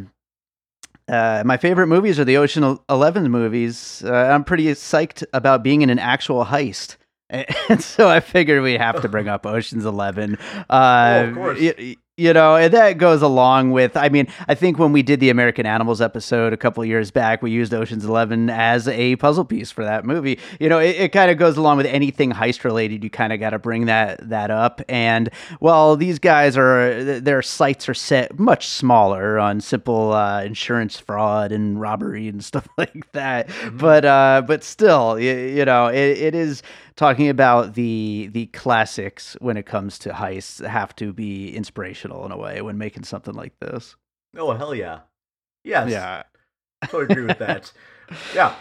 uh, 1.07 1.41
my 1.43 1.57
favorite 1.57 1.87
movies 1.87 2.19
are 2.19 2.25
the 2.25 2.37
Ocean 2.37 2.77
Eleven 2.87 3.31
movies. 3.31 4.03
Uh, 4.05 4.13
I'm 4.13 4.43
pretty 4.43 4.65
psyched 4.65 5.23
about 5.33 5.63
being 5.63 5.81
in 5.81 5.89
an 5.89 5.97
actual 5.97 6.45
heist. 6.45 6.97
And 7.69 7.83
so 7.83 8.09
I 8.09 8.19
figured 8.19 8.63
we 8.63 8.73
have 8.73 9.01
to 9.03 9.07
bring 9.07 9.27
up 9.27 9.45
Ocean's 9.45 9.85
Eleven. 9.85 10.37
Uh, 10.69 11.23
oh, 11.23 11.29
of 11.29 11.35
course. 11.35 11.59
Y- 11.59 11.95
you 12.19 12.33
know, 12.33 12.57
and 12.57 12.73
that 12.73 12.97
goes 12.97 13.21
along 13.21 13.71
with. 13.71 13.95
I 13.95 14.09
mean, 14.09 14.27
I 14.49 14.53
think 14.53 14.77
when 14.77 14.91
we 14.91 15.01
did 15.01 15.21
the 15.21 15.29
American 15.29 15.65
Animals 15.65 16.01
episode 16.01 16.51
a 16.51 16.57
couple 16.57 16.83
years 16.83 17.11
back, 17.11 17.41
we 17.41 17.49
used 17.49 17.73
Ocean's 17.73 18.03
Eleven 18.03 18.49
as 18.49 18.89
a 18.89 19.15
puzzle 19.15 19.45
piece 19.45 19.71
for 19.71 19.85
that 19.85 20.03
movie. 20.05 20.37
You 20.59 20.67
know, 20.67 20.79
it, 20.79 20.97
it 20.97 21.11
kind 21.13 21.31
of 21.31 21.37
goes 21.37 21.55
along 21.55 21.77
with 21.77 21.85
anything 21.85 22.33
heist 22.33 22.65
related. 22.65 23.05
You 23.05 23.09
kind 23.09 23.31
of 23.31 23.39
got 23.39 23.51
to 23.51 23.59
bring 23.59 23.85
that 23.85 24.27
that 24.27 24.51
up. 24.51 24.81
And 24.89 25.29
well, 25.61 25.95
these 25.95 26.19
guys 26.19 26.57
are 26.57 27.21
their 27.21 27.41
sights 27.41 27.87
are 27.87 27.93
set 27.93 28.37
much 28.37 28.67
smaller 28.67 29.39
on 29.39 29.61
simple 29.61 30.11
uh, 30.11 30.43
insurance 30.43 30.99
fraud 30.99 31.53
and 31.53 31.79
robbery 31.79 32.27
and 32.27 32.43
stuff 32.49 32.67
like 32.77 33.09
that. 33.13 33.47
Mm-hmm. 33.47 33.77
But 33.77 34.03
uh, 34.03 34.43
but 34.45 34.65
still, 34.65 35.17
you, 35.17 35.33
you 35.33 35.63
know, 35.63 35.87
it, 35.87 36.17
it 36.17 36.35
is 36.35 36.63
talking 36.99 37.29
about 37.29 37.75
the 37.75 38.29
the 38.33 38.47
classics 38.47 39.37
when 39.39 39.55
it 39.55 39.65
comes 39.65 39.97
to 39.97 40.09
heists 40.09 40.65
have 40.67 40.93
to 40.97 41.13
be 41.13 41.49
inspirational 41.55 42.25
in 42.25 42.31
a 42.33 42.37
way 42.37 42.61
when 42.61 42.77
making 42.77 43.03
something 43.03 43.33
like 43.33 43.57
this. 43.61 43.95
Oh 44.37 44.51
hell 44.51 44.75
yeah, 44.75 44.99
yes, 45.63 45.89
yeah, 45.89 46.23
totally 46.87 47.05
agree 47.05 47.25
with 47.25 47.39
that. 47.39 47.71
Yeah. 48.35 48.53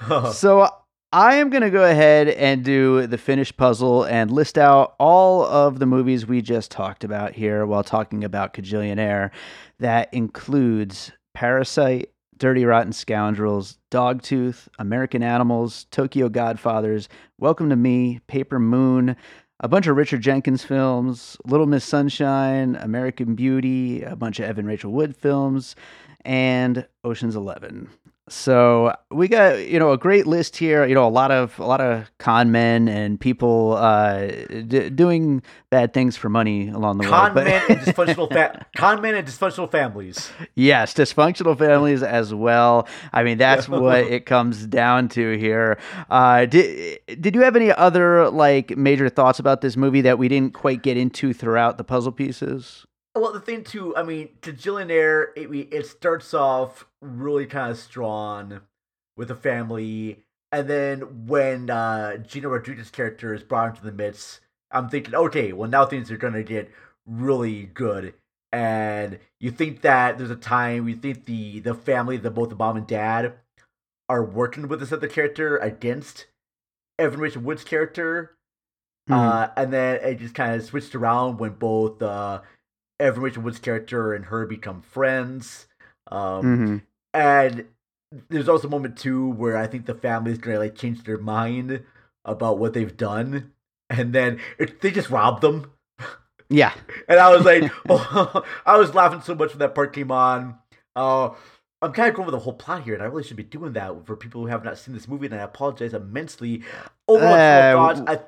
so 0.32 0.66
I 1.12 1.34
am 1.34 1.50
going 1.50 1.62
to 1.62 1.70
go 1.70 1.84
ahead 1.84 2.28
and 2.28 2.64
do 2.64 3.06
the 3.06 3.18
finished 3.18 3.58
puzzle 3.58 4.04
and 4.04 4.30
list 4.30 4.56
out 4.56 4.94
all 4.98 5.44
of 5.44 5.78
the 5.78 5.86
movies 5.86 6.26
we 6.26 6.40
just 6.40 6.70
talked 6.70 7.04
about 7.04 7.34
here 7.34 7.66
while 7.66 7.84
talking 7.84 8.24
about 8.24 8.54
Kajillionaire. 8.54 9.30
That 9.78 10.12
includes 10.14 11.12
Parasite, 11.34 12.13
Dirty 12.38 12.64
Rotten 12.64 12.92
Scoundrels, 12.92 13.78
Dogtooth, 13.90 14.66
American 14.78 15.22
Animals, 15.22 15.86
Tokyo 15.90 16.28
Godfathers, 16.28 17.08
Welcome 17.38 17.70
to 17.70 17.76
Me, 17.76 18.20
Paper 18.26 18.58
Moon, 18.58 19.14
a 19.60 19.68
bunch 19.68 19.86
of 19.86 19.96
Richard 19.96 20.20
Jenkins 20.20 20.64
films, 20.64 21.36
Little 21.44 21.66
Miss 21.66 21.84
Sunshine, 21.84 22.76
American 22.76 23.36
Beauty, 23.36 24.02
a 24.02 24.16
bunch 24.16 24.40
of 24.40 24.46
Evan 24.46 24.66
Rachel 24.66 24.92
Wood 24.92 25.16
films, 25.16 25.76
and 26.24 26.86
Ocean's 27.04 27.36
Eleven. 27.36 27.88
So 28.28 28.94
we 29.10 29.28
got 29.28 29.68
you 29.68 29.78
know 29.78 29.92
a 29.92 29.98
great 29.98 30.26
list 30.26 30.56
here. 30.56 30.86
You 30.86 30.94
know 30.94 31.06
a 31.06 31.10
lot 31.10 31.30
of 31.30 31.58
a 31.58 31.66
lot 31.66 31.82
of 31.82 32.10
con 32.18 32.50
men 32.50 32.88
and 32.88 33.20
people 33.20 33.76
uh, 33.76 34.28
d- 34.66 34.88
doing 34.88 35.42
bad 35.68 35.92
things 35.92 36.16
for 36.16 36.30
money 36.30 36.70
along 36.70 36.98
the 36.98 37.04
con 37.04 37.34
way. 37.34 37.44
Men 37.44 37.62
and 37.68 37.80
dysfunctional 37.80 38.32
fa- 38.32 38.64
con 38.76 39.02
men 39.02 39.14
and 39.14 39.28
dysfunctional 39.28 39.70
families. 39.70 40.30
Yes, 40.54 40.94
dysfunctional 40.94 41.58
families 41.58 42.02
as 42.02 42.32
well. 42.32 42.88
I 43.12 43.24
mean 43.24 43.36
that's 43.36 43.68
what 43.68 44.04
it 44.10 44.24
comes 44.24 44.66
down 44.66 45.08
to 45.10 45.36
here. 45.36 45.78
Uh, 46.08 46.46
did 46.46 47.00
did 47.20 47.34
you 47.34 47.42
have 47.42 47.56
any 47.56 47.72
other 47.72 48.30
like 48.30 48.74
major 48.74 49.10
thoughts 49.10 49.38
about 49.38 49.60
this 49.60 49.76
movie 49.76 50.00
that 50.00 50.18
we 50.18 50.28
didn't 50.28 50.54
quite 50.54 50.82
get 50.82 50.96
into 50.96 51.34
throughout 51.34 51.76
the 51.76 51.84
puzzle 51.84 52.12
pieces? 52.12 52.86
Well, 53.16 53.32
the 53.32 53.40
thing 53.40 53.62
too, 53.62 53.96
I 53.96 54.02
mean, 54.02 54.30
Kajillionaire, 54.42 55.28
it, 55.36 55.48
it 55.72 55.86
starts 55.86 56.34
off 56.34 56.86
really 57.00 57.46
kind 57.46 57.70
of 57.70 57.78
strong 57.78 58.60
with 59.16 59.28
the 59.28 59.36
family, 59.36 60.24
and 60.50 60.68
then 60.68 61.26
when 61.26 61.70
uh, 61.70 62.16
Gina 62.16 62.48
Rodriguez's 62.48 62.90
character 62.90 63.32
is 63.32 63.44
brought 63.44 63.70
into 63.70 63.84
the 63.84 63.92
midst, 63.92 64.40
I'm 64.72 64.88
thinking, 64.88 65.14
okay, 65.14 65.52
well 65.52 65.70
now 65.70 65.86
things 65.86 66.10
are 66.10 66.16
gonna 66.16 66.42
get 66.42 66.72
really 67.06 67.66
good, 67.66 68.14
and 68.50 69.20
you 69.38 69.52
think 69.52 69.82
that 69.82 70.18
there's 70.18 70.30
a 70.30 70.36
time 70.36 70.88
you 70.88 70.96
think 70.96 71.26
the 71.26 71.60
the 71.60 71.74
family, 71.74 72.16
the 72.16 72.30
both 72.32 72.48
the 72.48 72.56
mom 72.56 72.76
and 72.76 72.86
dad, 72.86 73.34
are 74.08 74.24
working 74.24 74.66
with 74.66 74.80
this 74.80 74.90
other 74.92 75.06
character 75.06 75.56
against 75.58 76.26
Evan 76.98 77.20
Rachel 77.20 77.42
Wood's 77.42 77.62
character, 77.62 78.36
mm-hmm. 79.08 79.20
uh, 79.20 79.48
and 79.56 79.72
then 79.72 80.00
it 80.02 80.18
just 80.18 80.34
kind 80.34 80.56
of 80.56 80.64
switched 80.64 80.96
around 80.96 81.38
when 81.38 81.52
both. 81.52 82.02
Uh, 82.02 82.40
Evan 83.00 83.22
Rachel 83.22 83.42
Wood's 83.42 83.58
character 83.58 84.14
and 84.14 84.26
her 84.26 84.46
become 84.46 84.82
friends. 84.82 85.66
Um, 86.10 86.42
mm-hmm. 86.42 86.76
And 87.12 87.66
there's 88.28 88.48
also 88.48 88.68
a 88.68 88.70
moment 88.70 88.96
too 88.96 89.30
where 89.30 89.56
I 89.56 89.66
think 89.66 89.86
the 89.86 89.94
family's 89.94 90.38
gonna 90.38 90.58
like 90.58 90.76
change 90.76 91.04
their 91.04 91.18
mind 91.18 91.82
about 92.24 92.58
what 92.58 92.72
they've 92.72 92.96
done, 92.96 93.52
and 93.90 94.12
then 94.12 94.40
it, 94.58 94.80
they 94.80 94.90
just 94.90 95.10
rob 95.10 95.40
them. 95.40 95.70
Yeah, 96.48 96.74
and 97.08 97.18
I 97.18 97.34
was 97.34 97.44
like, 97.44 97.70
oh, 97.88 98.44
I 98.66 98.76
was 98.76 98.94
laughing 98.94 99.22
so 99.22 99.34
much 99.34 99.50
when 99.50 99.58
that 99.58 99.74
part 99.74 99.92
came 99.92 100.10
on. 100.10 100.58
Uh, 100.96 101.30
I'm 101.82 101.92
kind 101.92 102.08
of 102.08 102.14
going 102.14 102.28
over 102.28 102.30
the 102.30 102.38
whole 102.38 102.54
plot 102.54 102.84
here, 102.84 102.94
and 102.94 103.02
I 103.02 103.06
really 103.06 103.24
should 103.24 103.36
be 103.36 103.42
doing 103.42 103.74
that 103.74 104.06
for 104.06 104.16
people 104.16 104.40
who 104.42 104.46
have 104.46 104.64
not 104.64 104.78
seen 104.78 104.94
this 104.94 105.08
movie. 105.08 105.26
And 105.26 105.34
I 105.34 105.38
apologize 105.38 105.92
immensely. 105.92 106.62
Overall 107.08 107.34
uh, 107.34 107.94
thoughts, 107.94 108.00
I 108.06 108.20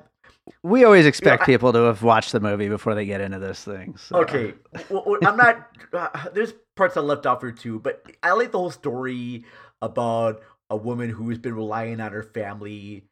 we 0.62 0.84
always 0.84 1.06
expect 1.06 1.26
you 1.26 1.38
know, 1.38 1.42
I, 1.42 1.46
people 1.46 1.72
to 1.72 1.78
have 1.80 2.02
watched 2.02 2.32
the 2.32 2.40
movie 2.40 2.68
before 2.68 2.94
they 2.94 3.06
get 3.06 3.20
into 3.20 3.38
this 3.38 3.62
thing. 3.64 3.96
So. 3.96 4.18
Okay, 4.18 4.54
well, 4.90 5.18
I'm 5.24 5.36
not. 5.36 5.68
Uh, 5.92 6.28
there's 6.32 6.54
parts 6.76 6.96
I 6.96 7.00
left 7.00 7.26
off 7.26 7.40
here 7.40 7.52
too, 7.52 7.78
but 7.80 8.04
I 8.22 8.32
like 8.32 8.52
the 8.52 8.58
whole 8.58 8.70
story 8.70 9.44
about 9.82 10.40
a 10.70 10.76
woman 10.76 11.10
who's 11.10 11.38
been 11.38 11.54
relying 11.54 12.00
on 12.00 12.12
her 12.12 12.22
family 12.22 13.04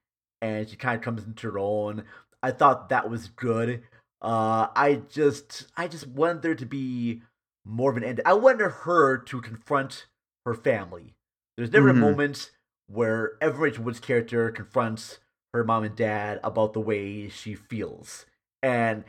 and 0.43 0.69
she 0.69 0.77
kind 0.77 0.97
of 0.97 1.03
comes 1.03 1.25
into 1.25 1.51
her 1.51 1.59
own. 1.59 2.05
I 2.43 2.51
thought 2.51 2.91
that 2.91 3.09
was 3.09 3.29
good. 3.29 3.83
Uh, 4.21 4.69
I 4.75 5.03
just 5.11 5.67
I 5.77 5.89
just 5.89 6.07
wanted 6.07 6.43
there 6.43 6.55
to 6.55 6.67
be 6.67 7.23
more 7.65 7.91
of 7.91 7.97
an 7.97 8.05
end. 8.05 8.21
I 8.27 8.35
wanted 8.35 8.69
her 8.71 9.19
to 9.19 9.41
confront 9.41 10.07
her 10.45 10.55
family. 10.55 11.15
There's 11.57 11.73
never 11.73 11.89
Mhm. 11.89 11.97
a 11.97 12.01
moment 12.01 12.51
where 12.87 13.39
Rachel 13.41 13.85
Wood's 13.85 14.01
character 14.01 14.51
confronts 14.51 15.19
her 15.55 15.65
mom 15.65 15.85
and 15.85 15.97
dad 15.97 16.41
about 16.45 16.73
the 16.73 16.81
way 16.81 17.29
she 17.29 17.55
feels. 17.55 18.27
And 18.63 19.05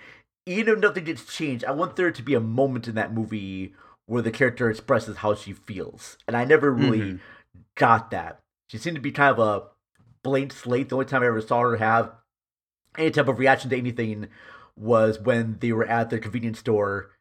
even 0.46 0.76
if 0.76 0.80
nothing 0.80 1.04
gets 1.04 1.26
changed, 1.36 1.66
I 1.66 1.72
want 1.72 1.96
there 1.96 2.12
to 2.12 2.22
be 2.24 2.36
a 2.36 2.40
moment 2.40 2.88
in 2.88 2.96
that 2.96 3.14
movie 3.14 3.74
where 4.06 4.22
the 4.22 4.32
character 4.32 4.70
expresses 4.70 5.18
how 5.18 5.34
she 5.34 5.52
feels. 5.52 6.18
And 6.28 6.38
I 6.38 6.46
never 6.46 6.72
really 6.72 7.00
Mhm. 7.00 7.20
got 7.76 8.12
that. 8.12 8.42
She 8.70 8.78
seemed 8.78 8.96
to 8.96 9.02
be 9.02 9.12
kind 9.12 9.32
of 9.32 9.40
a 9.40 9.68
blank 10.22 10.54
slate. 10.54 10.90
The 10.90 10.96
only 10.96 11.08
time 11.08 11.24
I 11.24 11.28
ever 11.28 11.42
saw 11.42 11.62
her 11.62 11.78
have 11.78 12.12
any 12.98 13.10
type 13.10 13.28
of 13.28 13.40
reaction 13.40 13.72
to 13.72 13.78
anything 13.78 14.28
was 14.76 15.20
when 15.20 15.58
they 15.60 15.72
were 15.72 15.86
at 15.86 16.10
the 16.12 16.20
convenience 16.20 16.60
store 16.60 17.12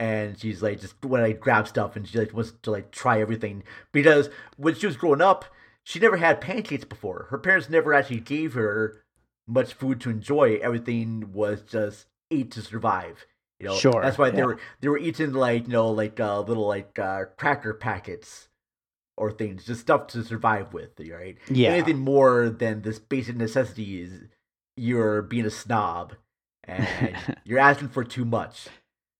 and 0.00 0.38
she's 0.38 0.62
like 0.62 0.80
just 0.80 1.02
when 1.04 1.22
I 1.22 1.32
grab 1.32 1.66
stuff 1.66 1.96
and 1.96 2.06
she 2.06 2.18
like 2.18 2.32
wants 2.34 2.52
to 2.62 2.70
like 2.70 2.90
try 2.90 3.20
everything 3.20 3.64
because 3.92 4.30
when 4.56 4.74
she 4.74 4.86
was 4.86 4.96
growing 4.96 5.20
up 5.20 5.44
she 5.88 5.98
never 5.98 6.18
had 6.18 6.40
pancakes 6.40 6.84
before. 6.84 7.26
Her 7.30 7.38
parents 7.38 7.68
never 7.70 7.94
actually 7.94 8.20
gave 8.20 8.54
her 8.54 9.02
much 9.46 9.72
food 9.72 10.00
to 10.02 10.10
enjoy. 10.10 10.56
Everything 10.56 11.32
was 11.32 11.62
just 11.62 12.06
ate 12.30 12.50
to 12.52 12.62
survive 12.62 13.26
you 13.60 13.66
know? 13.66 13.76
Sure, 13.76 14.02
that's 14.02 14.18
why 14.18 14.30
they 14.30 14.44
were 14.44 14.58
they 14.80 14.88
were 14.88 14.98
eating 14.98 15.32
like 15.32 15.66
you 15.66 15.72
know 15.72 15.90
like 15.90 16.20
uh, 16.20 16.40
little 16.40 16.66
like 16.66 16.98
uh, 16.98 17.24
cracker 17.36 17.74
packets 17.74 18.48
or 19.16 19.32
things 19.32 19.64
just 19.64 19.80
stuff 19.80 20.06
to 20.08 20.22
survive 20.22 20.72
with 20.72 20.90
right? 21.10 21.36
Yeah. 21.50 21.70
anything 21.70 21.98
more 21.98 22.48
than 22.48 22.82
this 22.82 22.98
basic 22.98 23.36
necessities 23.36 24.22
you're 24.76 25.22
being 25.22 25.44
a 25.44 25.50
snob 25.50 26.14
and 26.62 27.16
you're 27.44 27.58
asking 27.58 27.88
for 27.88 28.04
too 28.04 28.24
much. 28.24 28.68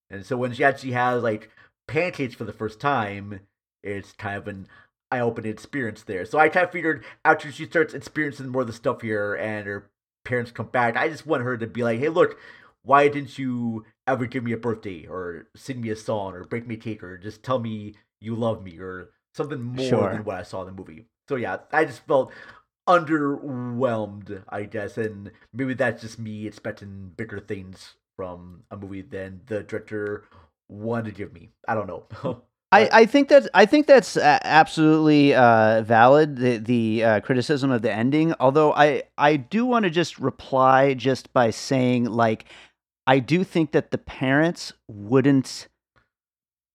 And 0.09 0.25
so 0.25 0.37
when 0.37 0.53
she 0.53 0.62
actually 0.62 0.93
has 0.93 1.23
like 1.23 1.51
pancakes 1.89 2.35
for 2.35 2.45
the 2.45 2.53
first 2.53 2.81
time, 2.81 3.41
it's 3.83 4.12
kind 4.12 4.37
of 4.37 4.47
an 4.47 4.69
eye-opening 5.11 5.50
experience 5.50 6.02
there. 6.02 6.24
So 6.24 6.38
I 6.38 6.48
kind 6.48 6.64
of 6.66 6.72
figured 6.72 7.04
after 7.24 7.50
she 7.50 7.66
starts 7.66 7.94
experiencing 7.94 8.48
more 8.48 8.62
of 8.62 8.66
the 8.66 8.72
stuff 8.72 9.00
here 9.02 9.34
and 9.34 9.66
her 9.66 9.90
parents 10.24 10.50
come 10.50 10.68
back, 10.68 10.96
I 10.96 11.09
just 11.09 11.26
want 11.26 11.42
her 11.42 11.56
to 11.56 11.66
be 11.66 11.82
like, 11.82 11.98
"Hey, 12.00 12.09
look, 12.09 12.38
why 12.82 13.09
didn't 13.09 13.38
you 13.38 13.84
ever 14.06 14.26
give 14.26 14.44
me 14.44 14.52
a 14.52 14.56
birthday 14.56 15.06
or 15.06 15.48
sing 15.56 15.80
me 15.80 15.90
a 15.90 15.96
song 15.96 16.34
or 16.34 16.44
break 16.44 16.66
me 16.66 16.74
a 16.74 16.78
cake 16.78 17.02
or 17.02 17.18
just 17.18 17.42
tell 17.42 17.59
me 17.59 17.94
you 18.20 18.34
love 18.34 18.62
me 18.62 18.78
or 18.78 19.11
something 19.34 19.62
more 19.62 19.88
Sure. 19.88 20.11
than 20.11 20.24
what 20.24 20.36
I 20.36 20.42
saw 20.42 20.62
in 20.62 20.66
the 20.66 20.72
movie?" 20.72 21.06
So 21.28 21.36
yeah, 21.36 21.59
I 21.72 21.84
just 21.84 22.06
felt 22.06 22.32
underwhelmed, 22.88 24.44
I 24.48 24.64
guess, 24.64 24.96
and 24.98 25.30
maybe 25.52 25.74
that's 25.74 26.02
just 26.02 26.18
me 26.18 26.46
expecting 26.46 27.12
bigger 27.16 27.38
things 27.40 27.94
from 28.16 28.64
a 28.70 28.76
movie 28.76 29.02
than 29.02 29.42
the 29.46 29.62
director 29.62 30.24
wanted 30.68 31.11
to 31.11 31.16
give 31.16 31.32
me. 31.32 31.50
I 31.66 31.74
don't 31.74 31.86
know. 31.86 32.06
I, 32.71 32.89
I 32.93 33.07
think 33.07 33.29
that 33.29 33.49
I 33.55 33.64
think 33.64 33.87
that's 33.87 34.16
absolutely 34.19 35.35
uh, 35.35 35.83
valid 35.83 36.37
the 36.37 36.59
the 36.59 37.05
uh, 37.05 37.21
criticism 37.21 37.71
of 37.71 37.81
the 37.81 37.93
ending. 37.93 38.35
Although 38.41 38.75
I 38.75 39.05
I 39.16 39.37
do 39.37 39.64
want 39.64 39.85
to 39.85 39.91
just 39.91 40.19
reply 40.19 40.93
just 40.95 41.33
by 41.33 41.51
saying 41.51 42.05
like 42.05 42.45
I 43.07 43.21
do 43.21 43.43
think 43.43 43.73
that 43.73 43.91
the 43.91 43.99
parents 43.99 44.75
wouldn't 44.87 45.69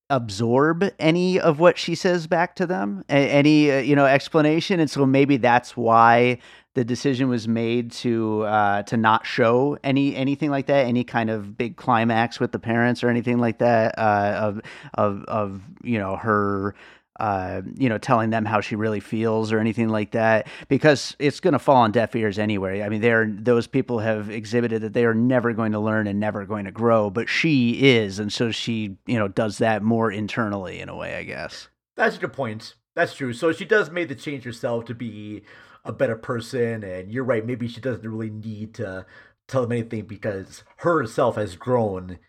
absorb 0.09 0.89
any 0.99 1.39
of 1.39 1.59
what 1.59 1.77
she 1.77 1.95
says 1.95 2.27
back 2.27 2.55
to 2.55 2.65
them, 2.65 3.03
any 3.09 3.71
uh, 3.71 3.79
you 3.79 3.95
know 3.95 4.05
explanation, 4.05 4.79
and 4.79 4.89
so 4.89 5.05
maybe 5.05 5.37
that's 5.37 5.75
why 5.75 6.37
the 6.75 6.83
decision 6.83 7.29
was 7.29 7.47
made 7.47 7.91
to 7.91 8.41
uh, 8.43 8.83
to 8.83 8.97
not 8.97 9.25
show 9.25 9.77
any 9.83 10.15
anything 10.15 10.49
like 10.49 10.67
that, 10.67 10.85
any 10.85 11.03
kind 11.03 11.29
of 11.29 11.57
big 11.57 11.77
climax 11.77 12.39
with 12.39 12.51
the 12.51 12.59
parents 12.59 13.03
or 13.03 13.09
anything 13.09 13.37
like 13.37 13.59
that 13.59 13.97
uh, 13.97 14.37
of 14.41 14.61
of 14.95 15.23
of 15.25 15.61
you 15.83 15.97
know 15.97 16.15
her 16.15 16.75
uh, 17.19 17.61
you 17.75 17.89
know 17.89 17.97
telling 17.97 18.31
them 18.31 18.45
how 18.45 18.59
she 18.59 18.75
really 18.75 18.99
feels 18.99 19.51
or 19.51 19.59
anything 19.59 19.89
like 19.89 20.11
that 20.11 20.47
because 20.67 21.15
it's 21.19 21.39
going 21.39 21.53
to 21.53 21.59
fall 21.59 21.77
on 21.77 21.91
deaf 21.91 22.15
ears 22.15 22.39
anyway. 22.39 22.81
I 22.81 22.89
mean, 22.89 23.01
they're 23.01 23.27
those 23.29 23.67
people 23.67 23.99
have 23.99 24.29
exhibited 24.29 24.81
that 24.81 24.93
they 24.93 25.05
are 25.05 25.13
never 25.13 25.53
going 25.53 25.73
to 25.73 25.79
learn 25.79 26.07
and 26.07 26.19
never 26.19 26.45
going 26.45 26.65
to 26.65 26.71
grow, 26.71 27.09
but 27.09 27.29
she 27.29 27.95
is, 27.95 28.19
and 28.19 28.31
so 28.31 28.51
she 28.51 28.97
you 29.05 29.19
know 29.19 29.27
does 29.27 29.59
that 29.59 29.83
more 29.83 30.11
internally 30.11 30.79
in 30.79 30.89
a 30.89 30.95
way, 30.95 31.15
I 31.15 31.23
guess. 31.23 31.67
That's 31.95 32.17
a 32.17 32.19
good 32.19 32.33
point. 32.33 32.75
That's 32.95 33.13
true. 33.13 33.33
So 33.33 33.51
she 33.51 33.65
does 33.65 33.89
make 33.89 34.07
the 34.07 34.15
change 34.15 34.43
herself 34.43 34.85
to 34.85 34.95
be 34.95 35.43
a 35.85 35.91
better 35.91 36.15
person, 36.15 36.83
and 36.83 37.11
you're 37.11 37.23
right. 37.23 37.45
Maybe 37.45 37.67
she 37.67 37.81
doesn't 37.81 38.09
really 38.09 38.29
need 38.29 38.73
to 38.75 39.05
tell 39.47 39.63
them 39.63 39.73
anything 39.73 40.05
because 40.05 40.63
herself 40.77 41.35
has 41.35 41.55
grown 41.55 42.19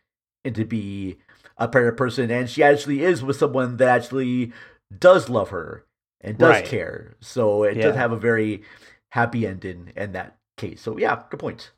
into 0.45 0.64
be 0.64 1.18
a 1.57 1.68
better 1.68 1.93
person, 1.93 2.30
and 2.30 2.51
she 2.51 2.62
actually 2.62 3.03
is 3.03 3.22
with 3.22 3.37
someone 3.37 3.76
that 3.76 3.89
actually 3.89 4.53
does 4.99 5.28
love 5.28 5.51
her 5.51 5.85
and 6.20 6.39
does 6.39 6.51
Right. 6.51 6.64
care. 6.64 7.14
So 7.20 7.62
it 7.64 7.76
Yeah. 7.76 7.85
does 7.89 7.97
have 7.97 8.12
a 8.12 8.16
very 8.16 8.62
happy 9.11 9.47
ending 9.47 9.93
in 9.97 10.12
that 10.12 10.37
case. 10.57 10.80
So 10.80 10.99
yeah, 10.99 11.22
good 11.30 11.41
point. 11.41 11.70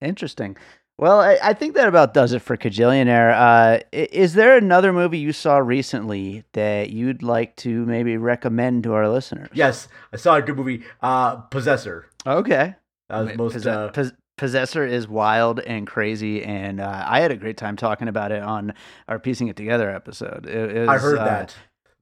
Interesting. 0.00 0.56
Well, 0.96 1.20
I, 1.20 1.38
I 1.42 1.52
think 1.54 1.74
that 1.74 1.88
about 1.88 2.14
does 2.14 2.32
it 2.32 2.38
for 2.40 2.56
Kajillionaire. 2.56 3.34
Uh, 3.34 3.80
is 3.92 4.34
there 4.34 4.56
another 4.56 4.92
movie 4.92 5.18
you 5.18 5.32
saw 5.32 5.56
recently 5.58 6.44
that 6.52 6.90
you'd 6.90 7.20
like 7.22 7.56
to 7.56 7.84
maybe 7.86 8.16
recommend 8.16 8.84
to 8.84 8.92
our 8.92 9.08
listeners? 9.08 9.48
Yes, 9.52 9.88
I 10.12 10.16
saw 10.18 10.36
a 10.36 10.42
good 10.42 10.56
movie, 10.56 10.84
uh, 11.02 11.36
Possessor. 11.36 12.06
Okay. 12.24 12.76
That 13.08 13.18
was 13.18 13.26
Wait, 13.26 13.36
most. 13.36 13.66
Uh, 13.66 13.88
Pos- 13.90 14.12
Possessor 14.36 14.84
is 14.84 15.08
wild 15.08 15.58
and 15.60 15.84
crazy, 15.86 16.44
and 16.44 16.80
uh, 16.80 17.04
I 17.06 17.20
had 17.20 17.32
a 17.32 17.36
great 17.36 17.56
time 17.56 17.74
talking 17.76 18.06
about 18.08 18.30
it 18.30 18.42
on 18.42 18.72
our 19.08 19.18
piecing 19.18 19.48
it 19.48 19.56
together 19.56 19.90
episode. 19.90 20.46
It, 20.46 20.76
it 20.76 20.88
I 20.88 20.98
heard 20.98 21.18
uh, 21.18 21.24
that. 21.24 21.56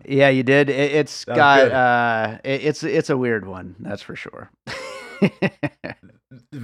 Yeah, 0.07 0.29
you 0.29 0.43
did. 0.43 0.69
It, 0.69 0.93
it's 0.93 1.25
That 1.25 1.37
got 1.37 1.71
uh, 1.73 2.39
it, 2.45 2.65
it's 2.65 2.83
it's 2.83 3.11
a 3.11 3.17
weird 3.17 3.47
one, 3.47 3.77
that's 3.81 4.03
for 4.03 4.17
sure. 4.17 4.51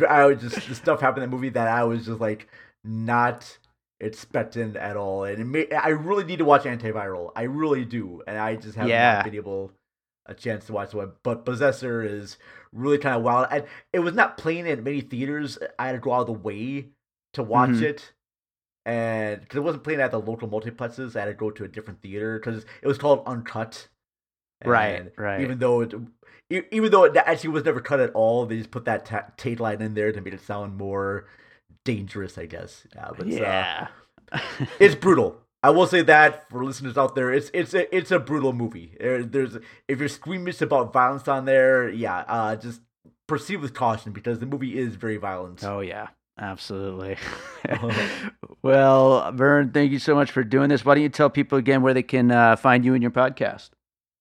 I 0.09 0.25
was 0.27 0.41
just 0.41 0.69
the 0.69 0.75
stuff 0.75 1.01
happened 1.01 1.25
in 1.25 1.31
the 1.31 1.37
movie 1.37 1.51
that 1.51 1.69
I 1.69 1.85
was 1.85 2.07
just 2.07 2.21
like 2.21 2.49
not 2.85 3.59
expecting 4.01 4.77
at 4.77 4.97
all, 4.97 5.25
and 5.25 5.41
it 5.41 5.45
may, 5.45 5.71
I 5.71 5.89
really 5.89 6.25
need 6.25 6.39
to 6.39 6.45
watch 6.45 6.65
Antiviral. 6.65 7.33
I 7.37 7.43
really 7.43 7.85
do, 7.85 8.23
and 8.27 8.39
I 8.39 8.57
just 8.57 8.77
haven't 8.77 8.91
Yeah. 8.91 9.23
been 9.23 9.35
able 9.35 9.73
a 10.27 10.35
chance 10.35 10.67
to 10.67 10.73
watch 10.73 10.95
one. 10.95 11.13
But 11.23 11.45
Possessor 11.45 12.03
is 12.03 12.39
really 12.73 12.99
kind 12.99 13.17
of 13.17 13.23
wild, 13.23 13.49
and 13.51 13.65
it 13.93 14.01
was 14.01 14.15
not 14.15 14.37
playing 14.39 14.67
in 14.67 14.83
many 14.85 15.01
theaters. 15.01 15.59
I 15.79 15.87
had 15.87 15.93
to 15.93 15.99
go 15.99 16.13
out 16.13 16.23
of 16.23 16.27
the 16.29 16.33
way 16.35 16.89
to 17.35 17.43
watch 17.43 17.71
Mhm. 17.71 17.83
it. 17.83 18.13
And 18.89 19.41
because 19.41 19.57
it 19.59 19.61
wasn't 19.63 19.85
playing 19.85 20.01
at 20.01 20.11
the 20.11 20.21
local 20.21 20.49
multiplexes, 20.49 21.15
I 21.15 21.21
had 21.21 21.27
to 21.27 21.35
go 21.35 21.51
to 21.51 21.65
a 21.65 21.69
different 21.69 22.01
theater 22.01 22.39
because 22.39 22.65
it 22.83 22.87
was 22.89 22.97
called 22.99 23.23
Uncut. 23.27 23.89
Right, 24.65 25.01
And 25.01 25.11
right. 25.17 25.41
Even 25.43 25.59
though 25.59 25.83
it, 25.83 25.93
even 26.73 26.91
though 26.91 27.05
it 27.05 27.17
actually 27.17 27.51
was 27.51 27.65
never 27.65 27.81
cut 27.81 28.01
at 28.01 28.11
all, 28.13 28.47
they 28.47 28.57
just 28.59 28.71
put 28.71 28.87
that 28.87 29.05
ta- 29.05 29.27
tape 29.37 29.61
line 29.61 29.83
in 29.83 29.95
there 29.95 30.11
to 30.11 30.21
make 30.21 30.33
it 30.35 30.41
sound 30.41 30.77
more 30.77 31.27
dangerous, 31.85 32.39
I 32.39 32.47
guess. 32.47 32.87
Yeah, 32.95 33.11
but, 33.17 33.27
uh, 33.43 33.87
it's 34.81 34.95
brutal. 34.95 35.37
I 35.63 35.71
will 35.71 35.87
say 35.87 36.03
that 36.03 36.49
for 36.51 36.65
listeners 36.65 36.97
out 36.97 37.15
there, 37.15 37.33
it's 37.33 37.51
it's 37.53 37.75
a 37.75 37.95
it's 37.95 38.11
a 38.11 38.19
brutal 38.19 38.53
movie. 38.53 38.95
There- 38.99 39.23
There's 39.25 39.57
if 39.87 39.99
you're 39.99 40.09
squeamish 40.09 40.61
about 40.63 40.93
violence 40.93 41.29
on 41.29 41.45
there, 41.45 41.89
yeah, 41.89 42.25
uh, 42.27 42.57
just 42.57 42.81
proceed 43.27 43.57
with 43.57 43.75
caution 43.75 44.13
because 44.13 44.39
the 44.39 44.47
movie 44.47 44.79
is 44.79 44.95
very 44.97 45.19
violent. 45.19 45.63
Oh 45.65 45.81
yeah, 45.81 46.09
absolutely. 46.39 47.17
well, 48.63 49.33
Vern, 49.33 49.71
thank 49.71 49.93
you 49.93 49.99
so 49.99 50.15
much 50.15 50.31
for 50.31 50.45
doing 50.45 50.69
this. 50.69 50.85
Why 50.85 50.95
don't 50.95 51.03
you 51.03 51.09
tell 51.09 51.31
people 51.31 51.59
again 51.59 51.83
where 51.83 51.95
they 51.95 52.03
can 52.03 52.31
uh, 52.31 52.57
find 52.57 52.85
you 52.85 52.95
and 52.95 53.03
your 53.03 53.11
podcast? 53.11 53.71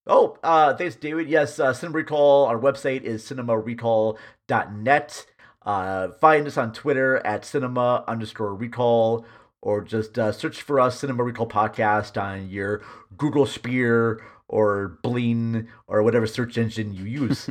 Oh, 0.05 0.38
uh, 0.41 0.76
thanks, 0.76 0.95
David. 0.95 1.30
Yes, 1.30 1.59
uh, 1.59 1.74
Cinema 1.74 1.97
Recall. 1.97 2.45
Our 2.45 2.59
website 2.59 3.03
is 3.03 3.24
cinemarecall.net. 3.24 5.26
Uh, 5.65 6.07
find 6.13 6.47
us 6.47 6.57
on 6.57 6.72
Twitter 6.72 7.18
at 7.28 7.43
cinema 7.43 8.05
underscore 8.07 8.55
recall, 8.55 9.26
or 9.61 9.82
just 9.82 10.18
uh, 10.18 10.32
search 10.32 10.61
for 10.61 10.80
us, 10.80 10.99
Cinema 10.99 11.24
Recall 11.24 11.49
Podcast, 11.49 12.22
on 12.22 12.49
your 12.49 12.82
Google 13.18 13.45
Spear 13.45 14.24
or 14.47 14.97
Bling 15.03 15.68
or 15.88 16.03
whatever 16.03 16.26
search 16.26 16.57
engine 16.57 16.93
you 16.93 17.03
use. 17.03 17.49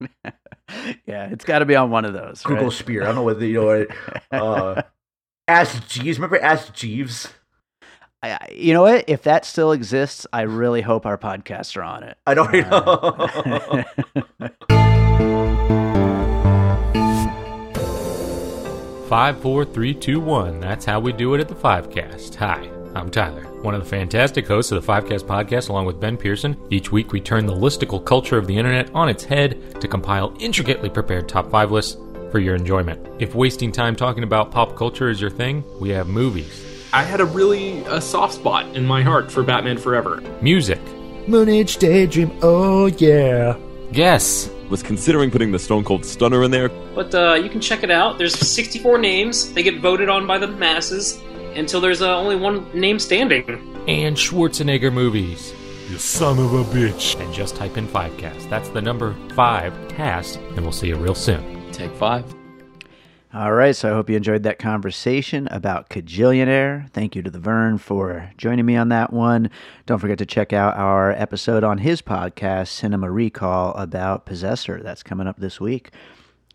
yeah, 1.06 1.28
it's 1.30 1.44
got 1.44 1.60
to 1.60 1.66
be 1.66 1.76
on 1.76 1.90
one 1.90 2.04
of 2.04 2.12
those. 2.12 2.42
Google 2.42 2.64
right? 2.64 2.72
Spear. 2.72 3.02
I 3.02 3.06
don't 3.06 3.14
know 3.16 3.22
whether 3.22 3.44
you 3.46 3.60
know 3.60 3.70
it. 3.70 3.90
Uh, 4.30 4.82
Ask 5.48 5.86
Jeeves. 5.88 6.18
Remember 6.18 6.38
Ask 6.40 6.74
Jeeves? 6.74 7.28
I, 8.22 8.32
I- 8.32 8.52
you 8.54 8.74
know 8.74 8.82
what? 8.82 9.04
If 9.08 9.22
that 9.22 9.44
still 9.44 9.72
exists, 9.72 10.26
I 10.32 10.42
really 10.42 10.82
hope 10.82 11.06
our 11.06 11.18
podcasts 11.18 11.76
are 11.76 11.82
on 11.82 12.02
it. 12.02 12.18
I 12.26 12.34
don't 12.34 12.52
know. 12.52 13.84
Five, 19.08 19.40
four, 19.40 19.64
three, 19.64 19.94
two, 19.94 20.20
one. 20.20 20.60
That's 20.60 20.84
how 20.84 21.00
we 21.00 21.14
do 21.14 21.32
it 21.32 21.40
at 21.40 21.48
the 21.48 21.54
Five 21.54 21.90
Cast. 21.90 22.34
Hi, 22.34 22.68
I'm 22.94 23.10
Tyler, 23.10 23.46
one 23.62 23.74
of 23.74 23.82
the 23.82 23.88
fantastic 23.88 24.46
hosts 24.46 24.72
of 24.72 24.84
the 24.84 24.92
Fivecast 24.92 25.24
podcast, 25.24 25.68
along 25.68 25.86
with 25.86 26.00
Ben 26.00 26.16
Pearson. 26.16 26.56
Each 26.70 26.92
week, 26.92 27.12
we 27.12 27.20
turn 27.20 27.46
the 27.46 27.54
listicle 27.54 28.04
culture 28.04 28.38
of 28.38 28.46
the 28.46 28.56
internet 28.56 28.90
on 28.94 29.08
its 29.08 29.24
head 29.24 29.80
to 29.80 29.88
compile 29.88 30.34
intricately 30.38 30.88
prepared 30.88 31.28
top 31.28 31.50
five 31.50 31.70
lists 31.70 31.96
for 32.30 32.38
your 32.38 32.54
enjoyment. 32.54 33.06
If 33.18 33.34
wasting 33.34 33.72
time 33.72 33.96
talking 33.96 34.22
about 34.22 34.50
pop 34.50 34.76
culture 34.76 35.08
is 35.08 35.20
your 35.20 35.30
thing, 35.30 35.64
we 35.80 35.88
have 35.90 36.08
movies, 36.08 36.64
I 36.92 37.02
had 37.02 37.20
a 37.20 37.24
really 37.26 37.80
a 37.84 38.00
soft 38.00 38.34
spot 38.34 38.64
in 38.74 38.86
my 38.86 39.02
heart 39.02 39.30
for 39.30 39.42
Batman 39.42 39.76
Forever. 39.76 40.22
music, 40.40 40.80
Moon 41.26 41.48
Age 41.48 41.76
Daydream, 41.76 42.30
oh 42.42 42.86
yeah. 42.86 43.58
guess, 43.92 44.50
was 44.70 44.82
considering 44.82 45.30
putting 45.30 45.52
the 45.52 45.58
Stone 45.58 45.84
Cold 45.84 46.04
Stunner 46.04 46.44
in 46.44 46.50
there. 46.50 46.70
But 46.94 47.14
uh, 47.14 47.34
you 47.34 47.50
can 47.50 47.60
check 47.60 47.82
it 47.82 47.90
out. 47.90 48.16
There's 48.16 48.34
64 48.38 48.98
names. 48.98 49.52
They 49.52 49.62
get 49.62 49.80
voted 49.80 50.08
on 50.08 50.26
by 50.26 50.38
the 50.38 50.46
masses 50.46 51.20
until 51.56 51.80
there's 51.80 52.02
uh, 52.02 52.16
only 52.16 52.36
one 52.36 52.68
name 52.78 52.98
standing. 52.98 53.44
and 53.88 54.16
Schwarzenegger 54.16 54.92
movies. 54.92 55.52
You 55.90 55.96
son 55.98 56.38
of 56.38 56.52
a 56.52 56.64
bitch. 56.64 57.18
And 57.18 57.32
just 57.32 57.56
type 57.56 57.76
in 57.78 57.88
Fivecast. 57.88 58.50
That's 58.50 58.68
the 58.68 58.82
number 58.82 59.14
five 59.34 59.72
cast, 59.88 60.36
and 60.36 60.60
we'll 60.60 60.72
see 60.72 60.88
you 60.88 60.96
real 60.96 61.14
soon. 61.14 61.70
Take 61.72 61.92
five. 61.92 62.24
All 63.34 63.52
right, 63.52 63.76
so 63.76 63.90
I 63.90 63.94
hope 63.94 64.08
you 64.08 64.16
enjoyed 64.16 64.42
that 64.44 64.58
conversation 64.58 65.48
about 65.50 65.90
Kajillionaire. 65.90 66.90
Thank 66.90 67.14
you 67.14 67.22
to 67.22 67.30
the 67.30 67.38
Vern 67.38 67.76
for 67.76 68.30
joining 68.38 68.64
me 68.64 68.74
on 68.76 68.88
that 68.88 69.12
one. 69.12 69.50
Don't 69.84 69.98
forget 69.98 70.16
to 70.18 70.26
check 70.26 70.54
out 70.54 70.76
our 70.76 71.10
episode 71.12 71.62
on 71.62 71.78
his 71.78 72.00
podcast, 72.00 72.68
Cinema 72.68 73.10
Recall, 73.10 73.72
about 73.74 74.24
Possessor. 74.24 74.80
That's 74.82 75.02
coming 75.02 75.26
up 75.26 75.38
this 75.38 75.60
week. 75.60 75.90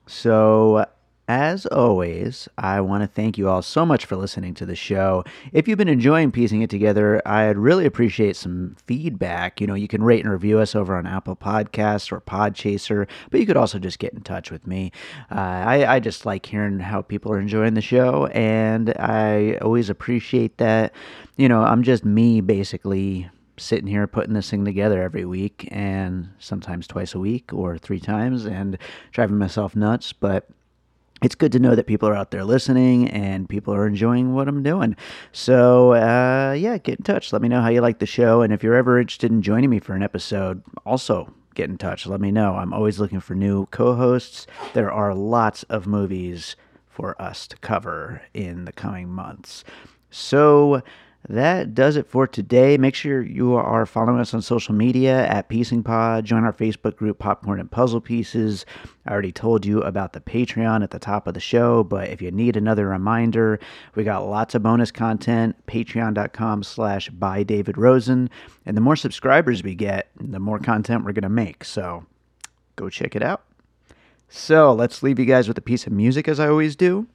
So, 0.07 0.85
as 1.27 1.65
always, 1.67 2.49
I 2.57 2.81
want 2.81 3.01
to 3.01 3.07
thank 3.07 3.37
you 3.37 3.47
all 3.47 3.61
so 3.61 3.85
much 3.85 4.05
for 4.05 4.17
listening 4.17 4.53
to 4.55 4.65
the 4.65 4.75
show. 4.75 5.23
If 5.53 5.67
you've 5.67 5.77
been 5.77 5.87
enjoying 5.87 6.31
piecing 6.31 6.61
it 6.61 6.69
together, 6.69 7.25
I'd 7.25 7.57
really 7.57 7.85
appreciate 7.85 8.35
some 8.35 8.75
feedback. 8.87 9.61
You 9.61 9.67
know, 9.67 9.73
you 9.73 9.87
can 9.87 10.03
rate 10.03 10.23
and 10.23 10.31
review 10.31 10.59
us 10.59 10.75
over 10.75 10.97
on 10.97 11.07
Apple 11.07 11.37
Podcasts 11.37 12.11
or 12.11 12.19
Podchaser, 12.19 13.07
but 13.31 13.39
you 13.39 13.45
could 13.45 13.55
also 13.55 13.79
just 13.79 13.99
get 13.99 14.13
in 14.13 14.21
touch 14.21 14.51
with 14.51 14.67
me. 14.67 14.91
Uh, 15.31 15.39
I, 15.39 15.95
I 15.95 15.99
just 16.01 16.25
like 16.25 16.45
hearing 16.45 16.79
how 16.79 17.01
people 17.01 17.31
are 17.31 17.39
enjoying 17.39 17.75
the 17.75 17.81
show, 17.81 18.27
and 18.27 18.93
I 18.99 19.57
always 19.61 19.89
appreciate 19.89 20.57
that. 20.57 20.93
You 21.37 21.47
know, 21.47 21.63
I'm 21.63 21.83
just 21.83 22.03
me 22.03 22.41
basically 22.41 23.29
sitting 23.57 23.87
here 23.87 24.07
putting 24.07 24.33
this 24.33 24.49
thing 24.49 24.65
together 24.65 25.01
every 25.01 25.25
week 25.25 25.67
and 25.71 26.29
sometimes 26.39 26.87
twice 26.87 27.13
a 27.13 27.19
week 27.19 27.53
or 27.53 27.77
three 27.77 27.99
times 27.99 28.45
and 28.45 28.77
driving 29.11 29.37
myself 29.37 29.75
nuts, 29.75 30.11
but 30.11 30.49
it's 31.23 31.35
good 31.35 31.53
to 31.53 31.59
know 31.59 31.73
that 31.73 31.87
people 31.87 32.09
are 32.09 32.15
out 32.15 32.31
there 32.31 32.43
listening 32.43 33.09
and 33.09 33.47
people 33.47 33.73
are 33.73 33.87
enjoying 33.87 34.33
what 34.33 34.49
I'm 34.49 34.61
doing. 34.61 34.95
So, 35.31 35.93
uh, 35.93 36.53
yeah, 36.57 36.77
get 36.77 36.99
in 36.99 37.03
touch. 37.03 37.31
Let 37.31 37.41
me 37.41 37.47
know 37.47 37.61
how 37.61 37.69
you 37.69 37.79
like 37.81 37.99
the 37.99 38.05
show. 38.05 38.41
And 38.41 38.51
if 38.51 38.61
you're 38.61 38.75
ever 38.75 38.99
interested 38.99 39.31
in 39.31 39.41
joining 39.41 39.69
me 39.69 39.79
for 39.79 39.95
an 39.95 40.03
episode, 40.03 40.61
also 40.85 41.33
get 41.55 41.69
in 41.69 41.77
touch. 41.77 42.05
Let 42.05 42.19
me 42.19 42.31
know. 42.31 42.55
I'm 42.55 42.73
always 42.73 42.99
looking 42.99 43.21
for 43.21 43.35
new 43.35 43.67
co 43.67 43.95
hosts. 43.95 44.47
There 44.73 44.91
are 44.91 45.15
lots 45.15 45.63
of 45.63 45.87
movies 45.87 46.57
for 46.89 47.19
us 47.21 47.47
to 47.47 47.57
cover 47.57 48.21
in 48.33 48.65
the 48.65 48.73
coming 48.73 49.09
months. 49.09 49.63
So, 50.11 50.83
that 51.29 51.73
does 51.73 51.95
it 51.95 52.07
for 52.07 52.27
today. 52.27 52.77
Make 52.77 52.95
sure 52.95 53.21
you 53.21 53.55
are 53.55 53.85
following 53.85 54.19
us 54.19 54.33
on 54.33 54.41
social 54.41 54.75
media 54.75 55.25
at 55.27 55.47
Piecing 55.47 55.83
Pod. 55.83 56.25
Join 56.25 56.43
our 56.43 56.51
Facebook 56.51 56.97
group, 56.97 57.19
Popcorn 57.19 57.59
and 57.59 57.71
Puzzle 57.71 58.01
Pieces. 58.01 58.65
I 59.05 59.11
already 59.11 59.31
told 59.31 59.65
you 59.65 59.81
about 59.81 60.13
the 60.13 60.19
Patreon 60.19 60.83
at 60.83 60.91
the 60.91 60.99
top 60.99 61.25
of 61.25 61.33
the 61.33 61.39
show, 61.39 61.83
but 61.83 62.09
if 62.09 62.21
you 62.21 62.29
need 62.31 62.57
another 62.57 62.87
reminder, 62.87 63.59
we 63.95 64.03
got 64.03 64.27
lots 64.27 64.53
of 64.53 64.63
bonus 64.63 64.91
content. 64.91 65.55
Patreon.com 65.65 66.63
slash 66.63 67.09
by 67.09 67.43
David 67.43 67.77
Rosen. 67.77 68.29
And 68.65 68.75
the 68.75 68.81
more 68.81 68.97
subscribers 68.97 69.63
we 69.63 69.75
get, 69.75 70.09
the 70.19 70.39
more 70.39 70.59
content 70.59 71.05
we're 71.05 71.13
going 71.13 71.23
to 71.23 71.29
make. 71.29 71.63
So 71.63 72.05
go 72.75 72.89
check 72.89 73.15
it 73.15 73.23
out. 73.23 73.43
So 74.27 74.73
let's 74.73 75.03
leave 75.03 75.19
you 75.19 75.25
guys 75.25 75.47
with 75.47 75.57
a 75.57 75.61
piece 75.61 75.87
of 75.87 75.93
music 75.93 76.27
as 76.27 76.39
I 76.39 76.47
always 76.47 76.75
do. 76.75 77.07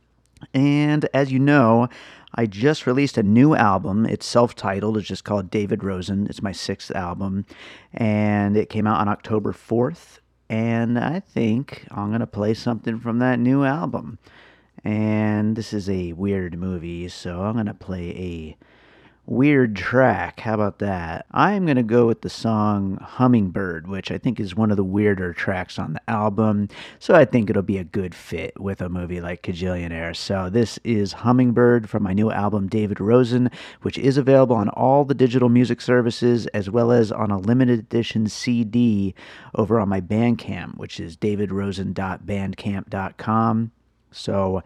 And 0.55 1.09
as 1.13 1.33
you 1.33 1.39
know, 1.39 1.89
I 2.35 2.47
just 2.47 2.87
released 2.87 3.16
a 3.16 3.22
new 3.22 3.55
album. 3.55 4.07
It's 4.07 4.26
self 4.26 4.55
titled, 4.55 4.97
it's 4.97 5.09
just 5.09 5.24
called 5.24 5.51
David 5.51 5.83
Rosen. 5.83 6.26
It's 6.29 6.43
my 6.43 6.53
sixth 6.53 6.91
album, 6.95 7.47
and 7.93 8.57
it 8.57 8.68
came 8.68 8.87
out 8.87 9.01
on 9.01 9.09
October 9.09 9.53
4th. 9.53 10.18
And 10.51 10.99
I 10.99 11.20
think 11.20 11.87
I'm 11.91 12.09
going 12.09 12.20
to 12.20 12.26
play 12.26 12.55
something 12.55 12.99
from 12.99 13.18
that 13.18 13.39
new 13.39 13.64
album. 13.64 14.18
And 14.85 15.57
this 15.57 15.72
is 15.72 15.91
a 15.91 16.12
weird 16.14 16.59
movie, 16.59 17.09
so 17.09 17.43
I'm 17.43 17.55
going 17.55 17.66
to 17.66 17.74
play 17.74 18.11
a 18.11 18.57
weird 19.29 19.76
track. 19.76 20.41
How 20.41 20.55
about 20.55 20.79
that? 20.79 21.26
I'm 21.33 21.66
going 21.66 21.76
to 21.76 21.83
go 21.83 22.07
with 22.07 22.22
the 22.22 22.31
song 22.31 22.97
Hummingbird, 22.97 23.87
which 23.87 24.11
I 24.11 24.16
think 24.16 24.41
is 24.41 24.57
one 24.57 24.70
of 24.70 24.79
the 24.79 24.85
weirder 24.85 25.35
tracks 25.35 25.79
on 25.79 25.93
the 25.93 26.01
album. 26.09 26.70
So 26.99 27.14
I 27.14 27.26
think 27.26 27.51
it'll 27.51 27.61
be 27.62 27.76
a 27.76 27.85
good 27.85 28.14
fit 28.14 28.59
with 28.59 28.81
a 28.81 28.89
movie 28.89 29.20
like 29.20 29.43
Kajillionaire. 29.43 30.16
So 30.16 30.49
this 30.49 30.79
is 30.83 31.12
Hummingbird 31.12 31.91
from 31.91 32.05
my 32.05 32.14
new 32.14 32.31
album, 32.31 32.68
David 32.68 33.01
Rosen, 33.01 33.51
which 33.83 33.99
is 33.99 34.16
available 34.16 34.57
on 34.57 34.70
all 34.70 35.05
the 35.05 35.14
digital 35.14 35.51
music 35.51 35.83
services 35.83 36.47
as 36.49 36.68
well 36.70 36.91
as 36.91 37.12
on 37.12 37.31
a 37.31 37.39
limited 37.39 37.81
edition 37.81 38.29
CD 38.29 39.14
over 39.55 39.79
on 39.79 39.91
my 39.91 40.01
Bandcamp, 40.01 40.79
which 40.79 40.99
is 40.99 41.18
davidrosen.bandcamp.com. 41.18 43.72
So 44.11 44.62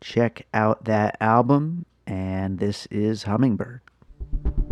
check 0.00 0.44
out 0.52 0.86
that 0.86 1.16
album. 1.20 1.86
And 2.04 2.58
this 2.58 2.86
is 2.86 3.22
Hummingbird. 3.22 3.80
Thank 4.32 4.56
you. 4.56 4.71